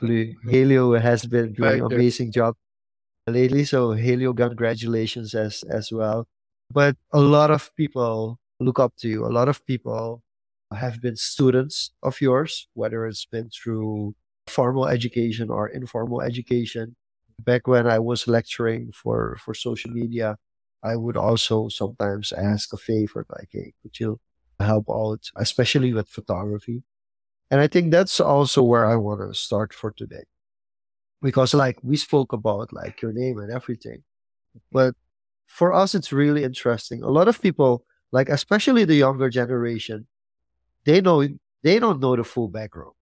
Helio 0.00 0.98
has 0.98 1.26
been 1.26 1.52
doing 1.54 1.80
an 1.80 1.86
amazing 1.86 2.32
job 2.32 2.56
lately. 3.26 3.64
So 3.64 3.92
Helio, 3.92 4.32
congratulations 4.34 5.34
as 5.34 5.64
as 5.70 5.92
well. 5.92 6.26
but 6.72 6.96
a 7.12 7.20
lot 7.20 7.50
of 7.50 7.70
people 7.76 8.38
look 8.60 8.78
up 8.78 8.94
to 8.98 9.08
you. 9.08 9.26
A 9.26 9.32
lot 9.38 9.48
of 9.48 9.64
people 9.66 10.22
have 10.72 11.00
been 11.02 11.16
students 11.16 11.92
of 12.02 12.20
yours, 12.20 12.68
whether 12.74 13.06
it's 13.06 13.26
been 13.26 13.50
through 13.50 14.14
formal 14.48 14.86
education 14.88 15.50
or 15.50 15.68
informal 15.68 16.20
education. 16.22 16.96
Back 17.40 17.66
when 17.66 17.86
I 17.86 17.98
was 17.98 18.28
lecturing 18.28 18.92
for, 18.92 19.36
for 19.42 19.54
social 19.54 19.90
media, 19.92 20.36
I 20.82 20.96
would 20.96 21.16
also 21.16 21.68
sometimes 21.68 22.32
ask 22.32 22.72
a 22.72 22.76
favor, 22.76 23.26
like, 23.30 23.48
hey, 23.52 23.74
could 23.82 23.98
you 24.00 24.18
help 24.58 24.88
out, 24.90 25.30
especially 25.36 25.92
with 25.92 26.08
photography? 26.08 26.82
And 27.50 27.60
I 27.60 27.66
think 27.66 27.90
that's 27.90 28.20
also 28.20 28.62
where 28.62 28.86
I 28.86 28.96
want 28.96 29.20
to 29.20 29.34
start 29.34 29.74
for 29.74 29.90
today. 29.90 30.24
Because 31.22 31.52
like 31.52 31.78
we 31.82 31.96
spoke 31.96 32.32
about 32.32 32.72
like 32.72 33.02
your 33.02 33.12
name 33.12 33.38
and 33.38 33.52
everything. 33.52 34.04
But 34.72 34.94
for 35.46 35.72
us, 35.72 35.94
it's 35.94 36.12
really 36.12 36.44
interesting. 36.44 37.02
A 37.02 37.10
lot 37.10 37.28
of 37.28 37.42
people, 37.42 37.84
like 38.12 38.28
especially 38.28 38.84
the 38.84 38.94
younger 38.94 39.28
generation, 39.28 40.06
they 40.84 41.00
know 41.00 41.26
they 41.62 41.78
don't 41.78 42.00
know 42.00 42.16
the 42.16 42.24
full 42.24 42.48
background. 42.48 42.94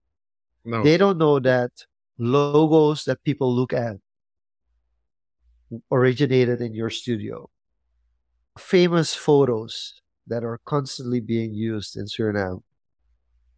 No. 0.65 0.83
They 0.83 0.97
don't 0.97 1.17
know 1.17 1.39
that 1.39 1.71
logos 2.17 3.05
that 3.05 3.23
people 3.23 3.55
look 3.55 3.71
at 3.71 3.97
originated 5.91 6.59
in 6.61 6.73
your 6.73 6.89
studio. 6.89 7.49
Famous 8.59 9.15
photos 9.15 10.01
that 10.27 10.43
are 10.43 10.59
constantly 10.65 11.19
being 11.19 11.53
used 11.53 11.97
in 11.97 12.05
Suriname 12.05 12.61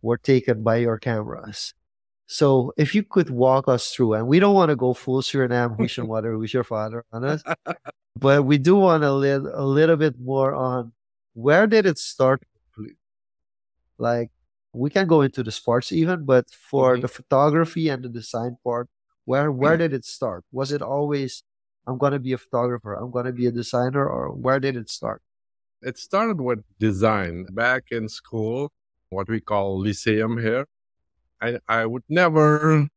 were 0.01 0.17
taken 0.17 0.63
by 0.63 0.77
your 0.77 0.97
cameras. 0.97 1.73
So 2.27 2.73
if 2.77 2.95
you 2.95 3.03
could 3.03 3.29
walk 3.29 3.67
us 3.67 3.91
through, 3.93 4.13
and 4.15 4.27
we 4.27 4.39
don't 4.39 4.55
want 4.55 4.69
to 4.69 4.75
go 4.77 4.93
full 4.93 5.21
Suriname, 5.21 5.75
who's 5.75 5.97
your 5.97 6.07
mother, 6.07 6.33
who's 6.33 6.53
your 6.53 6.63
father 6.63 7.05
on 7.11 7.25
us, 7.25 7.43
but 8.19 8.43
we 8.45 8.57
do 8.57 8.75
want 8.77 9.03
a 9.03 9.13
little 9.13 9.51
a 9.53 9.65
little 9.65 9.97
bit 9.97 10.19
more 10.19 10.53
on 10.55 10.93
where 11.33 11.67
did 11.67 11.85
it 11.85 11.97
start? 11.97 12.41
Like 13.97 14.31
we 14.73 14.89
can 14.89 15.07
go 15.07 15.21
into 15.21 15.43
the 15.43 15.51
sports 15.51 15.91
even, 15.91 16.25
but 16.25 16.49
for 16.49 16.97
Mhm. 16.97 17.01
the 17.01 17.07
photography 17.07 17.89
and 17.89 18.03
the 18.03 18.09
design 18.09 18.57
part, 18.63 18.89
where 19.25 19.51
where 19.51 19.77
did 19.77 19.93
it 19.93 20.05
start? 20.05 20.43
Was 20.51 20.71
it 20.71 20.81
always 20.81 21.43
I'm 21.87 21.97
gonna 21.97 22.19
be 22.19 22.33
a 22.33 22.37
photographer, 22.37 22.93
I'm 22.93 23.11
gonna 23.11 23.31
be 23.31 23.47
a 23.47 23.51
designer, 23.51 24.07
or 24.07 24.31
where 24.31 24.59
did 24.59 24.75
it 24.75 24.89
start? 24.89 25.21
It 25.81 25.97
started 25.97 26.39
with 26.39 26.63
design 26.79 27.45
back 27.51 27.85
in 27.91 28.07
school, 28.07 28.71
what 29.09 29.27
we 29.29 29.41
call 29.41 29.81
lyceum 29.81 30.37
here. 30.37 30.65
I, 31.41 31.59
I 31.67 31.85
would 31.87 32.03
never 32.07 32.87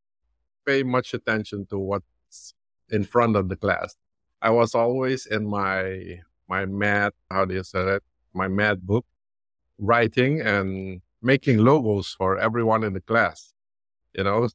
pay 0.66 0.82
much 0.82 1.14
attention 1.14 1.66
to 1.70 1.78
what's 1.78 2.54
in 2.90 3.04
front 3.04 3.36
of 3.36 3.48
the 3.48 3.56
class. 3.56 3.96
I 4.42 4.50
was 4.50 4.74
always 4.74 5.26
in 5.26 5.46
my 5.46 6.20
my 6.48 6.66
math, 6.66 7.14
how 7.30 7.46
do 7.46 7.54
you 7.54 7.64
say 7.64 7.96
it? 7.96 8.02
My 8.34 8.48
math 8.48 8.80
book, 8.80 9.06
writing 9.78 10.40
and 10.42 11.00
making 11.22 11.58
logos 11.58 12.14
for 12.18 12.38
everyone 12.38 12.84
in 12.84 12.92
the 12.92 13.00
class. 13.00 13.54
You 14.12 14.24
know, 14.24 14.48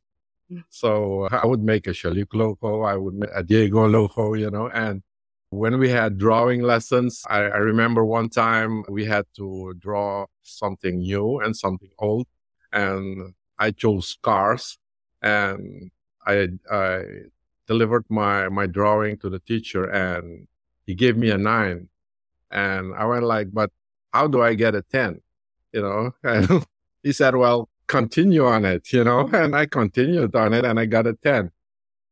so 0.69 1.27
I 1.31 1.45
would 1.45 1.63
make 1.63 1.87
a 1.87 1.93
Jean-Luc 1.93 2.33
logo, 2.33 2.81
I 2.83 2.95
would 2.95 3.15
make 3.15 3.29
a 3.33 3.43
Diego 3.43 3.87
logo, 3.87 4.33
you 4.33 4.49
know, 4.49 4.69
and 4.69 5.03
when 5.51 5.79
we 5.79 5.89
had 5.89 6.17
drawing 6.17 6.61
lessons, 6.61 7.23
I, 7.27 7.39
I 7.39 7.57
remember 7.57 8.05
one 8.05 8.29
time 8.29 8.83
we 8.89 9.05
had 9.05 9.25
to 9.37 9.73
draw 9.79 10.25
something 10.43 10.99
new 10.99 11.39
and 11.39 11.55
something 11.55 11.89
old, 11.97 12.27
and 12.71 13.33
I 13.57 13.71
chose 13.71 14.17
cars, 14.21 14.77
and 15.21 15.91
I 16.25 16.49
I 16.71 17.03
delivered 17.67 18.05
my 18.09 18.49
my 18.49 18.67
drawing 18.67 19.17
to 19.19 19.29
the 19.29 19.39
teacher, 19.39 19.85
and 19.85 20.47
he 20.85 20.93
gave 20.95 21.17
me 21.17 21.31
a 21.31 21.37
nine, 21.37 21.89
and 22.51 22.93
I 22.95 23.05
went 23.05 23.23
like, 23.25 23.49
but 23.53 23.71
how 24.13 24.27
do 24.27 24.41
I 24.41 24.55
get 24.55 24.75
a 24.75 24.81
ten? 24.83 25.21
You 25.73 25.81
know, 25.81 26.11
and 26.23 26.65
he 27.03 27.13
said, 27.13 27.35
well, 27.35 27.68
continue 27.89 28.45
on 28.45 28.65
it, 28.65 28.93
you 28.93 29.03
know, 29.05 29.29
and 29.33 29.55
I 29.55 29.67
continued 29.67 30.35
on 30.35 30.53
it, 30.53 30.65
and 30.65 30.79
I 30.79 30.85
got 30.87 31.07
a 31.07 31.15
ten 31.15 31.51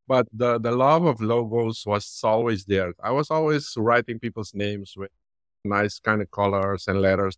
but 0.07 0.27
the 0.34 0.60
the 0.60 0.72
love 0.72 1.05
of 1.05 1.22
logos 1.22 1.86
was 1.86 2.22
always 2.24 2.65
there. 2.65 2.93
I 3.03 3.12
was 3.12 3.29
always 3.31 3.74
writing 3.77 4.19
people's 4.19 4.53
names 4.55 4.93
with 4.98 5.12
nice 5.65 6.00
kind 6.00 6.22
of 6.22 6.31
colors 6.31 6.88
and 6.88 7.01
letters. 7.01 7.38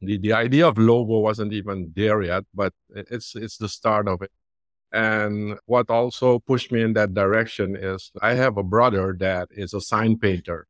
The 0.00 0.18
the 0.18 0.32
idea 0.34 0.66
of 0.68 0.78
logo 0.78 1.18
wasn't 1.20 1.52
even 1.52 1.92
there 1.96 2.22
yet, 2.22 2.44
but 2.54 2.72
it's 2.90 3.34
it's 3.36 3.58
the 3.58 3.68
start 3.68 4.08
of 4.08 4.22
it. 4.22 4.32
And 4.92 5.58
what 5.66 5.90
also 5.90 6.38
pushed 6.40 6.72
me 6.72 6.82
in 6.82 6.94
that 6.94 7.14
direction 7.14 7.76
is 7.76 8.12
I 8.22 8.34
have 8.34 8.56
a 8.58 8.62
brother 8.64 9.16
that 9.20 9.48
is 9.52 9.74
a 9.74 9.80
sign 9.80 10.18
painter, 10.18 10.66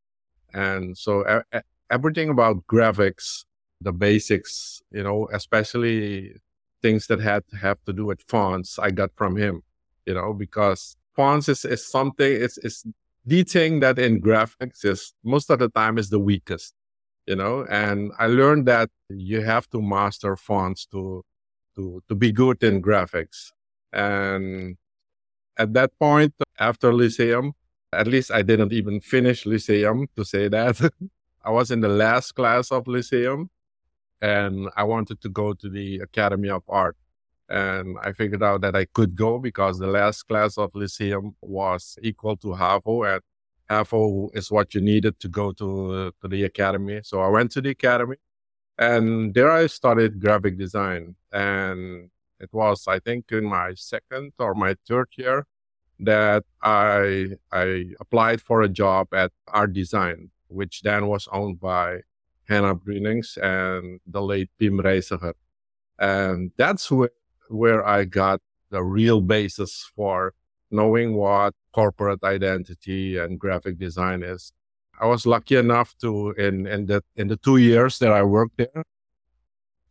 and 0.53 0.97
so 0.97 1.43
everything 1.91 2.29
about 2.29 2.65
graphics, 2.67 3.45
the 3.81 3.93
basics, 3.93 4.81
you 4.91 5.03
know, 5.03 5.29
especially 5.33 6.35
things 6.81 7.07
that 7.07 7.19
had 7.19 7.47
to 7.49 7.57
have 7.57 7.77
to 7.85 7.93
do 7.93 8.05
with 8.05 8.21
fonts, 8.27 8.79
I 8.79 8.91
got 8.91 9.11
from 9.15 9.35
him. 9.35 9.63
You 10.05 10.13
know, 10.13 10.33
because 10.33 10.95
fonts 11.17 11.49
is, 11.49 11.65
is 11.65 11.85
something 11.85 12.31
it's 12.31 12.57
it's 12.59 12.85
the 13.25 13.43
thing 13.43 13.81
that 13.81 13.99
in 13.99 14.21
graphics 14.21 14.85
is 14.85 15.13
most 15.23 15.49
of 15.49 15.59
the 15.59 15.69
time 15.69 15.97
is 15.97 16.09
the 16.09 16.19
weakest 16.19 16.73
you 17.25 17.35
know 17.35 17.65
and 17.69 18.11
i 18.19 18.27
learned 18.27 18.65
that 18.65 18.89
you 19.09 19.41
have 19.41 19.67
to 19.69 19.81
master 19.81 20.37
fonts 20.37 20.85
to 20.85 21.23
to 21.75 22.01
to 22.07 22.15
be 22.15 22.31
good 22.31 22.63
in 22.63 22.81
graphics 22.81 23.51
and 23.91 24.77
at 25.57 25.73
that 25.73 25.91
point 25.99 26.33
after 26.59 26.93
lyceum 26.93 27.51
at 27.91 28.07
least 28.07 28.31
i 28.31 28.41
didn't 28.41 28.71
even 28.71 29.01
finish 29.01 29.45
lyceum 29.45 30.07
to 30.15 30.23
say 30.23 30.47
that 30.47 30.79
i 31.43 31.49
was 31.49 31.71
in 31.71 31.81
the 31.81 31.89
last 31.89 32.33
class 32.33 32.71
of 32.71 32.87
lyceum 32.87 33.49
and 34.21 34.69
i 34.75 34.83
wanted 34.83 35.21
to 35.21 35.29
go 35.29 35.53
to 35.53 35.69
the 35.69 35.99
academy 35.99 36.49
of 36.49 36.63
art 36.67 36.97
and 37.49 37.97
I 38.03 38.11
figured 38.13 38.43
out 38.43 38.61
that 38.61 38.75
I 38.75 38.85
could 38.85 39.15
go 39.15 39.39
because 39.39 39.79
the 39.79 39.87
last 39.87 40.23
class 40.23 40.57
of 40.57 40.71
Lyceum 40.75 41.35
was 41.41 41.97
equal 42.01 42.35
to 42.37 42.47
HAVO, 42.47 43.15
and 43.15 43.21
HAVO 43.69 44.29
is 44.35 44.51
what 44.51 44.73
you 44.73 44.81
needed 44.81 45.19
to 45.19 45.29
go 45.29 45.51
to 45.53 46.13
to 46.21 46.27
the 46.27 46.43
academy. 46.43 47.01
So 47.03 47.21
I 47.21 47.29
went 47.29 47.51
to 47.51 47.61
the 47.61 47.69
academy, 47.69 48.17
and 48.77 49.33
there 49.33 49.51
I 49.51 49.67
studied 49.67 50.19
graphic 50.19 50.57
design. 50.57 51.15
And 51.31 52.09
it 52.39 52.49
was, 52.53 52.87
I 52.87 52.99
think, 52.99 53.31
in 53.31 53.45
my 53.45 53.73
second 53.75 54.33
or 54.39 54.53
my 54.53 54.75
third 54.87 55.09
year 55.17 55.45
that 55.99 56.43
I 56.61 57.29
I 57.51 57.91
applied 57.99 58.41
for 58.41 58.61
a 58.61 58.69
job 58.69 59.13
at 59.13 59.31
Art 59.47 59.73
Design, 59.73 60.31
which 60.47 60.81
then 60.81 61.07
was 61.07 61.27
owned 61.31 61.59
by 61.59 62.01
Hannah 62.47 62.75
Brunings 62.75 63.37
and 63.37 63.99
the 64.07 64.21
late 64.21 64.49
Pim 64.59 64.79
Reiziger. 64.79 65.33
And 65.99 66.51
that's 66.57 66.89
where 66.91 67.11
where 67.49 67.85
I 67.85 68.03
got 68.05 68.41
the 68.69 68.83
real 68.83 69.21
basis 69.21 69.89
for 69.95 70.33
knowing 70.69 71.15
what 71.15 71.53
corporate 71.71 72.23
identity 72.23 73.17
and 73.17 73.39
graphic 73.39 73.79
design 73.79 74.21
is. 74.23 74.51
I 74.99 75.05
was 75.05 75.25
lucky 75.25 75.55
enough 75.55 75.95
to 75.99 76.31
in 76.31 76.67
in 76.67 76.85
the 76.87 77.03
in 77.15 77.27
the 77.27 77.37
two 77.37 77.57
years 77.57 77.99
that 77.99 78.11
I 78.11 78.23
worked 78.23 78.57
there 78.57 78.83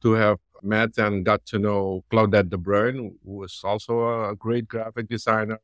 to 0.02 0.12
have 0.12 0.38
met 0.62 0.98
and 0.98 1.25
got 1.25 1.46
to 1.46 1.58
know 1.58 2.04
Claudette 2.10 2.50
De 2.50 2.56
Bruyn, 2.58 2.96
who 3.25 3.32
was 3.42 3.60
also 3.64 4.28
a 4.30 4.34
great 4.34 4.68
graphic 4.68 5.08
designer. 5.08 5.58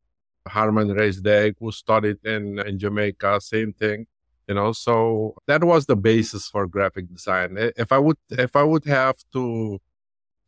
Harman 0.46 0.88
Reisdijk, 0.88 1.54
who 1.60 1.70
studied 1.70 2.18
in, 2.24 2.58
in 2.58 2.78
Jamaica, 2.78 3.40
same 3.40 3.72
thing. 3.72 4.06
You 4.48 4.54
know, 4.54 4.72
so 4.72 5.34
that 5.46 5.62
was 5.64 5.86
the 5.86 5.96
basis 5.96 6.48
for 6.48 6.66
graphic 6.66 7.08
design. 7.12 7.56
If 7.76 7.92
I 7.92 7.98
would 7.98 8.16
if 8.30 8.56
I 8.56 8.62
would 8.64 8.84
have 8.86 9.16
to 9.32 9.78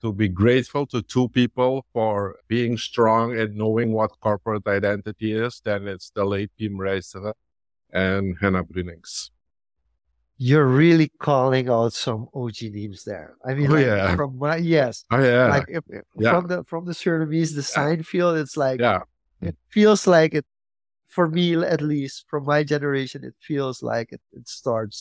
to 0.02 0.12
be 0.12 0.28
grateful 0.28 0.84
to 0.88 1.00
two 1.00 1.28
people 1.30 1.86
for 1.92 2.36
being 2.48 2.76
strong 2.76 3.38
and 3.38 3.54
knowing 3.54 3.92
what 3.92 4.10
corporate 4.20 4.66
identity 4.66 5.32
is, 5.32 5.60
then 5.64 5.88
it's 5.88 6.10
the 6.10 6.24
late 6.24 6.50
Pim 6.58 6.76
Reiziger 6.76 7.32
and 7.92 8.36
Hannah 8.40 8.64
Brunings. 8.64 9.30
You're 10.36 10.66
really 10.66 11.10
calling 11.20 11.70
out 11.70 11.92
some 11.92 12.28
OG 12.34 12.62
names 12.72 13.04
there. 13.04 13.36
I 13.46 13.54
mean, 13.54 13.70
Oh, 13.70 13.74
like, 13.76 13.86
yeah. 13.86 14.16
from 14.16 14.36
my 14.36 14.56
yes, 14.56 15.04
Oh 15.10 15.22
yeah, 15.22 15.46
like 15.48 15.66
if, 15.68 15.84
Yeah. 16.18 16.30
from 16.32 16.48
the 16.48 16.64
from 16.64 16.84
the 16.84 16.92
Surinamese 16.92 17.54
design 17.54 18.02
field, 18.02 18.36
it's 18.36 18.56
like 18.56 18.80
yeah, 18.80 19.02
it 19.40 19.56
feels 19.70 20.06
like 20.08 20.34
it 20.34 20.44
for 21.14 21.26
me 21.38 21.46
at 21.74 21.80
least 21.94 22.16
from 22.30 22.42
my 22.52 22.60
generation 22.74 23.20
it 23.30 23.36
feels 23.48 23.76
like 23.92 24.08
it, 24.16 24.22
it 24.38 24.46
starts 24.48 24.96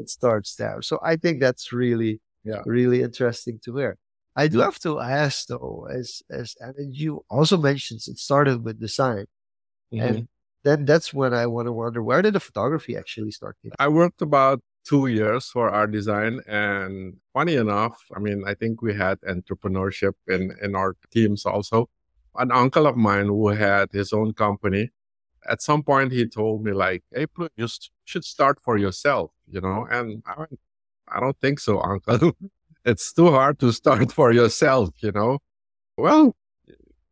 it 0.00 0.08
starts 0.18 0.50
there 0.60 0.78
so 0.88 0.94
i 1.12 1.14
think 1.22 1.34
that's 1.44 1.66
really 1.82 2.14
Yeah. 2.52 2.62
really 2.78 3.00
interesting 3.08 3.56
to 3.64 3.70
hear 3.78 3.92
i 4.42 4.44
do 4.52 4.58
have 4.68 4.78
to 4.86 4.92
ask 5.22 5.36
though 5.52 5.86
as 5.98 6.08
as 6.40 6.48
and 6.64 6.90
you 7.02 7.10
also 7.36 7.56
mentioned 7.70 8.00
it 8.12 8.18
started 8.28 8.56
with 8.66 8.76
design 8.88 9.26
Mhm. 9.92 10.02
and 10.06 10.16
then 10.66 10.78
that's 10.90 11.10
when 11.18 11.32
i 11.42 11.44
want 11.54 11.66
to 11.68 11.74
wonder 11.82 12.00
where 12.08 12.22
did 12.26 12.34
the 12.38 12.44
photography 12.48 12.92
actually 13.02 13.32
start 13.38 13.54
I 13.86 13.88
worked 14.00 14.22
about 14.30 14.58
two 14.90 15.04
years 15.18 15.42
for 15.54 15.64
art 15.80 15.92
design, 15.98 16.34
and 16.48 16.92
funny 17.36 17.54
enough, 17.64 17.94
I 18.16 18.18
mean, 18.26 18.38
I 18.50 18.54
think 18.60 18.72
we 18.86 18.92
had 19.04 19.16
entrepreneurship 19.34 20.14
in 20.34 20.42
in 20.64 20.70
our 20.80 20.90
teams 21.14 21.40
also. 21.52 21.78
An 22.44 22.50
uncle 22.62 22.86
of 22.90 22.96
mine 23.08 23.28
who 23.34 23.48
had 23.66 23.86
his 24.00 24.08
own 24.18 24.28
company, 24.44 24.84
at 25.48 25.62
some 25.62 25.82
point 25.82 26.12
he 26.12 26.26
told 26.26 26.64
me 26.64 26.72
like, 26.72 27.02
Hey, 27.14 27.26
you 27.56 27.68
should 28.04 28.24
start 28.24 28.60
for 28.60 28.76
yourself, 28.76 29.30
you 29.50 29.60
know? 29.60 29.86
And 29.90 30.22
I 30.26 30.38
went, 30.38 30.58
I 31.08 31.20
don't 31.20 31.38
think 31.40 31.60
so, 31.60 31.80
uncle. 31.80 32.32
it's 32.84 33.12
too 33.12 33.30
hard 33.30 33.58
to 33.60 33.72
start 33.72 34.12
for 34.12 34.32
yourself, 34.32 34.90
you 35.00 35.12
know? 35.12 35.38
Well, 35.96 36.36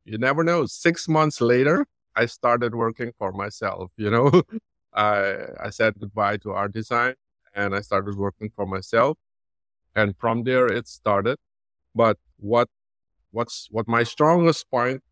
you 0.05 0.19
never 0.19 0.43
know. 0.43 0.67
Six 0.67 1.09
months 1.09 1.41
later, 1.41 1.87
I 2.17 2.27
started 2.27 2.75
working 2.75 3.13
for 3.19 3.33
myself, 3.33 3.91
you 3.97 4.11
know? 4.11 4.43
I, 4.93 5.37
I 5.63 5.71
said 5.71 5.95
goodbye 6.01 6.39
to 6.39 6.51
art 6.51 6.73
design 6.73 7.15
and 7.55 7.75
I 7.75 7.81
started 7.81 8.17
working 8.17 8.51
for 8.55 8.67
myself. 8.67 9.19
And 9.95 10.17
from 10.19 10.45
there 10.45 10.67
it 10.67 10.89
started. 10.89 11.39
But 11.95 12.19
what, 12.39 12.69
what's, 13.31 13.69
what 13.71 13.87
my 13.87 14.03
strongest 14.03 14.71
point, 14.71 15.03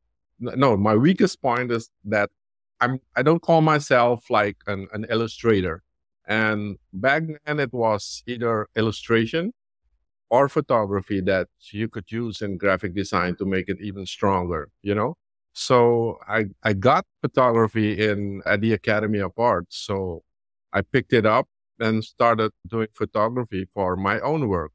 no, 0.41 0.77
my 0.77 0.95
weakest 0.95 1.43
point 1.43 1.71
is 1.73 1.91
that 2.05 2.31
I'm, 2.81 3.01
I 3.17 3.23
don't 3.23 3.43
call 3.43 3.61
myself 3.61 4.31
like 4.31 4.57
an, 4.67 4.89
an 4.93 5.07
illustrator. 5.11 5.83
And 6.27 6.79
back 6.93 7.23
then 7.47 7.59
it 7.59 7.73
was 7.73 8.23
either 8.27 8.69
illustration 8.77 9.53
or 10.31 10.49
photography 10.49 11.21
that 11.23 11.49
you 11.73 11.89
could 11.89 12.13
use 12.13 12.43
in 12.43 12.59
graphic 12.59 12.95
design 12.95 13.37
to 13.37 13.47
make 13.47 13.69
it 13.69 13.79
even 13.81 14.05
stronger, 14.05 14.69
you 14.83 14.95
know? 14.95 15.15
So 15.55 16.19
I, 16.29 16.47
I 16.63 16.75
got 16.75 17.07
photography 17.23 18.05
in 18.07 18.43
at 18.47 18.61
the 18.61 18.75
Academy 18.75 19.19
of 19.19 19.33
Art. 19.39 19.67
So 19.71 20.23
I 20.73 20.83
picked 20.83 21.13
it 21.13 21.27
up 21.27 21.49
and 21.81 22.05
started 22.05 22.53
doing 22.67 22.89
photography 22.93 23.67
for 23.75 23.97
my 23.97 24.21
own 24.21 24.49
work. 24.49 24.73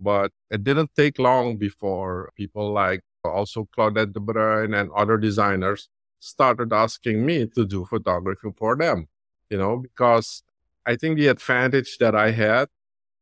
But 0.00 0.32
it 0.50 0.64
didn't 0.64 0.90
take 0.96 1.18
long 1.18 1.56
before 1.56 2.32
people 2.36 2.72
like 2.72 3.02
also 3.24 3.68
Claudette 3.76 4.12
de 4.12 4.20
Bruyn 4.20 4.74
and 4.74 4.90
other 4.92 5.18
designers 5.18 5.88
started 6.20 6.72
asking 6.72 7.24
me 7.24 7.46
to 7.46 7.64
do 7.66 7.84
photography 7.84 8.48
for 8.56 8.76
them, 8.76 9.06
you 9.50 9.58
know, 9.58 9.78
because 9.78 10.42
I 10.86 10.96
think 10.96 11.18
the 11.18 11.28
advantage 11.28 11.98
that 11.98 12.14
I 12.14 12.30
had 12.30 12.68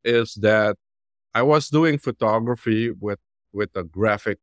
is 0.05 0.35
that 0.37 0.77
I 1.35 1.43
was 1.43 1.69
doing 1.69 1.99
photography 1.99 2.91
with, 2.91 3.19
with 3.53 3.71
a 3.77 3.85
graphic 3.85 4.39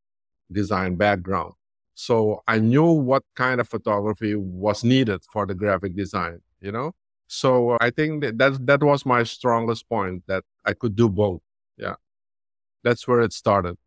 design 0.52 0.96
background. 0.96 1.54
So 1.96 2.42
I 2.48 2.60
knew 2.60 2.92
what 2.92 3.24
kind 3.36 3.62
of 3.62 3.70
photography 3.70 4.36
was 4.36 4.84
needed 4.84 5.22
for 5.32 5.46
the 5.46 5.54
graphic 5.54 5.96
design, 5.96 6.42
you 6.60 6.72
know? 6.72 6.94
So 7.28 7.78
I 7.82 7.90
think 7.90 8.22
that, 8.22 8.38
that 8.38 8.66
that 8.68 8.84
was 8.84 9.06
my 9.06 9.24
strongest 9.24 9.88
point 9.90 10.24
that 10.28 10.44
I 10.66 10.74
could 10.74 10.96
do 10.96 11.10
both. 11.10 11.42
Yeah. 11.78 11.96
That's 12.84 13.08
where 13.08 13.22
it 13.22 13.34
started. 13.34 13.78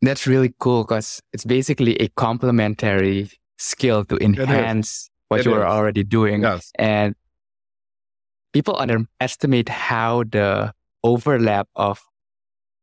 That's 0.00 0.26
really 0.26 0.54
cool 0.58 0.84
because 0.84 1.20
it's 1.32 1.44
basically 1.44 1.96
a 1.96 2.08
complementary 2.08 3.30
skill 3.58 4.04
to 4.06 4.16
enhance 4.18 5.10
what 5.28 5.40
it 5.40 5.46
you 5.46 5.54
are 5.54 5.66
already 5.66 6.04
doing. 6.04 6.42
Yes. 6.42 6.70
And 6.78 7.14
people 8.52 8.76
underestimate 8.78 9.68
how 9.68 10.24
the 10.24 10.72
overlap 11.02 11.68
of 11.74 12.00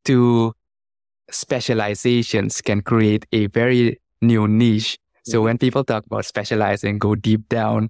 two 0.04 0.54
specializations 1.32 2.62
can 2.62 2.82
create 2.82 3.26
a 3.32 3.48
very 3.48 4.02
new 4.22 4.48
niche. 4.48 4.98
So 5.24 5.38
mm-hmm. 5.38 5.46
when 5.46 5.58
people 5.58 5.84
talk 5.84 6.06
about 6.06 6.26
specializing, 6.26 6.98
go 6.98 7.16
deep 7.16 7.48
down, 7.50 7.90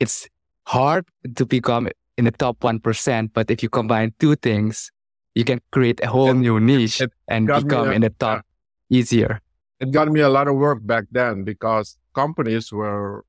it's 0.00 0.28
hard 0.66 1.06
to 1.36 1.44
become 1.44 1.88
in 2.16 2.24
the 2.24 2.30
top 2.30 2.58
1%. 2.60 3.30
But 3.32 3.50
if 3.50 3.62
you 3.62 3.68
combine 3.68 4.14
two 4.18 4.34
things, 4.36 4.90
you 5.34 5.44
can 5.44 5.60
create 5.70 6.00
a 6.02 6.08
whole 6.08 6.30
it, 6.30 6.34
new 6.34 6.58
niche 6.58 7.02
and 7.28 7.46
become 7.46 7.92
in 7.92 8.02
the 8.02 8.10
top 8.10 8.44
easier. 8.90 9.40
It 9.80 9.92
got 9.92 10.08
me 10.08 10.20
a 10.20 10.28
lot 10.28 10.48
of 10.48 10.56
work 10.56 10.80
back 10.84 11.04
then 11.10 11.44
because 11.44 11.96
companies 12.14 12.72
were 12.72 13.24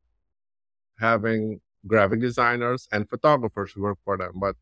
having 1.00 1.62
graphic 1.86 2.22
designers 2.22 2.88
and 2.92 3.10
photographers 3.10 3.76
work 3.76 3.98
for 4.04 4.18
them, 4.18 4.34
but 4.36 4.56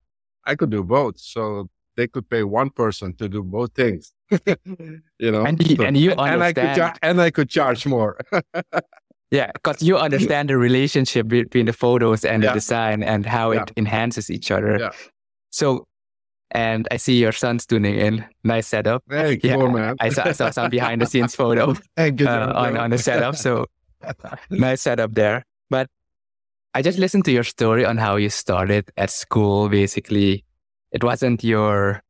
I 0.46 0.56
could 0.56 0.70
do 0.70 0.84
both. 0.84 1.20
So 1.20 1.70
they 1.96 2.08
could 2.08 2.30
pay 2.30 2.44
one 2.44 2.70
person 2.70 3.16
to 3.16 3.28
do 3.28 3.44
both 3.44 3.74
things. 3.74 4.14
you 5.20 5.32
know, 5.32 5.46
and, 5.46 5.62
so, 5.66 5.84
and 5.84 5.98
you 5.98 6.12
understand, 6.12 6.20
and 6.34 6.44
I 6.44 6.54
could, 6.54 6.76
char- 6.76 6.96
and 7.02 7.22
I 7.22 7.32
could 7.32 7.50
charge 7.50 7.86
more. 7.86 8.20
yeah, 9.32 9.52
because 9.54 9.82
you 9.82 9.98
understand 9.98 10.50
the 10.50 10.58
relationship 10.58 11.28
between 11.28 11.66
the 11.66 11.74
photos 11.74 12.24
and 12.24 12.44
yeah. 12.44 12.50
the 12.50 12.54
design 12.56 13.04
and 13.04 13.26
how 13.26 13.52
yeah. 13.52 13.64
it 13.64 13.72
enhances 13.78 14.30
each 14.30 14.52
other. 14.52 14.78
Yeah. 14.80 14.90
So, 15.50 15.86
and 16.52 16.88
I 16.92 16.98
see 16.98 17.18
your 17.18 17.32
son's 17.32 17.66
tuning 17.66 17.96
in. 17.96 18.26
Nice 18.44 18.68
setup. 18.68 19.04
Hey, 19.10 19.38
cool, 19.42 19.50
yeah, 19.50 19.68
man. 19.68 19.96
I 20.00 20.10
saw, 20.10 20.24
I 20.24 20.32
saw 20.32 20.50
some 20.50 20.70
behind 20.70 21.02
the 21.02 21.06
scenes 21.06 21.36
photo 21.36 21.76
hey, 21.96 22.14
uh, 22.22 22.54
on, 22.54 22.78
on 22.78 22.90
the 22.90 22.98
setup. 22.98 23.36
So, 23.36 23.66
nice 24.50 24.82
setup 24.82 25.14
there. 25.14 25.44
But 25.70 25.90
I 26.74 26.82
just 26.82 27.00
listened 27.00 27.26
to 27.26 27.32
your 27.32 27.44
story 27.44 27.86
on 27.86 27.98
how 27.98 28.16
you 28.16 28.30
started 28.30 28.92
at 28.98 29.10
school, 29.10 29.70
basically 29.70 30.46
it 30.92 31.04
wasn't 31.04 31.44
your 31.44 32.02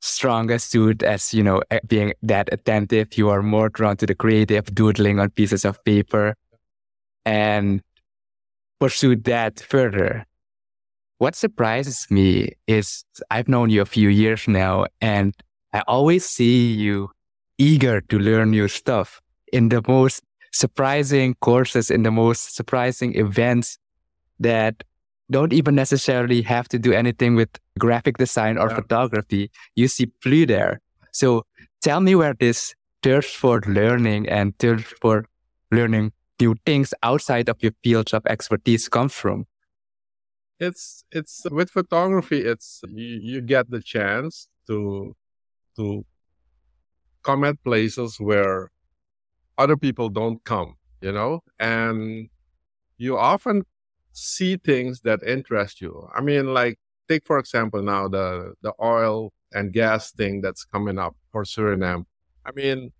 strongest 0.00 0.70
suit 0.70 1.02
as 1.02 1.32
you 1.32 1.42
know 1.42 1.62
being 1.86 2.12
that 2.22 2.48
attentive 2.52 3.16
you 3.16 3.28
are 3.28 3.42
more 3.42 3.68
drawn 3.68 3.96
to 3.96 4.06
the 4.06 4.14
creative 4.14 4.66
doodling 4.74 5.18
on 5.18 5.30
pieces 5.30 5.64
of 5.64 5.82
paper 5.84 6.34
and 7.24 7.80
pursued 8.78 9.24
that 9.24 9.58
further 9.58 10.24
what 11.18 11.34
surprises 11.34 12.06
me 12.10 12.50
is 12.66 13.04
i've 13.30 13.48
known 13.48 13.70
you 13.70 13.80
a 13.80 13.86
few 13.86 14.08
years 14.08 14.46
now 14.48 14.86
and 15.00 15.34
i 15.72 15.82
always 15.86 16.24
see 16.26 16.72
you 16.72 17.10
eager 17.58 18.00
to 18.00 18.18
learn 18.18 18.50
new 18.50 18.68
stuff 18.68 19.20
in 19.52 19.68
the 19.68 19.82
most 19.88 20.22
surprising 20.52 21.34
courses 21.40 21.90
in 21.90 22.02
the 22.02 22.10
most 22.10 22.54
surprising 22.54 23.14
events 23.14 23.78
that 24.38 24.82
don't 25.30 25.52
even 25.52 25.74
necessarily 25.74 26.42
have 26.42 26.68
to 26.68 26.78
do 26.78 26.92
anything 26.92 27.34
with 27.34 27.48
graphic 27.78 28.16
design 28.18 28.58
or 28.58 28.68
yeah. 28.68 28.76
photography. 28.76 29.50
You 29.74 29.88
see 29.88 30.06
blue 30.22 30.46
there. 30.46 30.80
So 31.12 31.44
tell 31.82 32.00
me 32.00 32.14
where 32.14 32.34
this 32.34 32.74
thirst 33.02 33.36
for 33.36 33.60
learning 33.66 34.28
and 34.28 34.56
thirst 34.58 34.94
for 35.00 35.26
learning 35.72 36.12
new 36.40 36.54
things 36.64 36.92
outside 37.02 37.48
of 37.48 37.56
your 37.60 37.72
fields 37.82 38.12
of 38.12 38.24
expertise 38.26 38.88
comes 38.88 39.14
from. 39.14 39.46
It's 40.58 41.04
it's 41.12 41.44
with 41.50 41.70
photography. 41.70 42.40
It's 42.40 42.82
you, 42.88 43.20
you 43.22 43.40
get 43.40 43.70
the 43.70 43.80
chance 43.80 44.48
to 44.66 45.14
to 45.76 46.04
come 47.22 47.44
at 47.44 47.62
places 47.62 48.18
where 48.18 48.70
other 49.58 49.76
people 49.76 50.08
don't 50.08 50.42
come. 50.44 50.76
You 51.02 51.12
know, 51.12 51.42
and 51.58 52.28
you 52.98 53.18
often 53.18 53.64
see 54.12 54.56
things 54.56 55.02
that 55.02 55.22
interest 55.22 55.80
you. 55.80 56.08
I 56.14 56.22
mean, 56.22 56.54
like 56.54 56.78
take 57.08 57.26
for 57.26 57.38
example 57.38 57.82
now 57.82 58.08
the 58.08 58.54
the 58.62 58.72
oil 58.82 59.32
and 59.52 59.72
gas 59.72 60.10
thing 60.12 60.40
that's 60.40 60.64
coming 60.64 60.98
up 60.98 61.14
for 61.32 61.44
Suriname. 61.44 62.04
I 62.44 62.52
mean, 62.52 62.92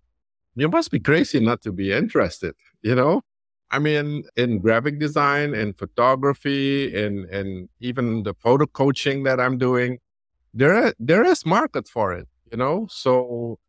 you 0.55 0.69
must 0.69 0.91
be 0.91 0.99
crazy 0.99 1.39
not 1.39 1.61
to 1.63 1.71
be 1.71 1.91
interested, 1.91 2.55
you 2.81 2.95
know? 2.95 3.21
I 3.71 3.79
mean, 3.79 4.23
in 4.37 4.59
graphic 4.59 4.99
design, 4.99 5.53
in 5.53 5.73
photography, 5.73 6.93
in 6.93 7.27
in 7.29 7.69
even 7.79 8.23
the 8.23 8.33
photo 8.35 8.65
coaching 8.65 9.23
that 9.23 9.39
I'm 9.39 9.57
doing, 9.57 9.99
there 10.53 10.93
there 10.99 11.25
is 11.25 11.45
market 11.45 11.87
for 11.87 12.13
it, 12.13 12.27
you 12.51 12.57
know? 12.57 12.87
So 12.89 13.59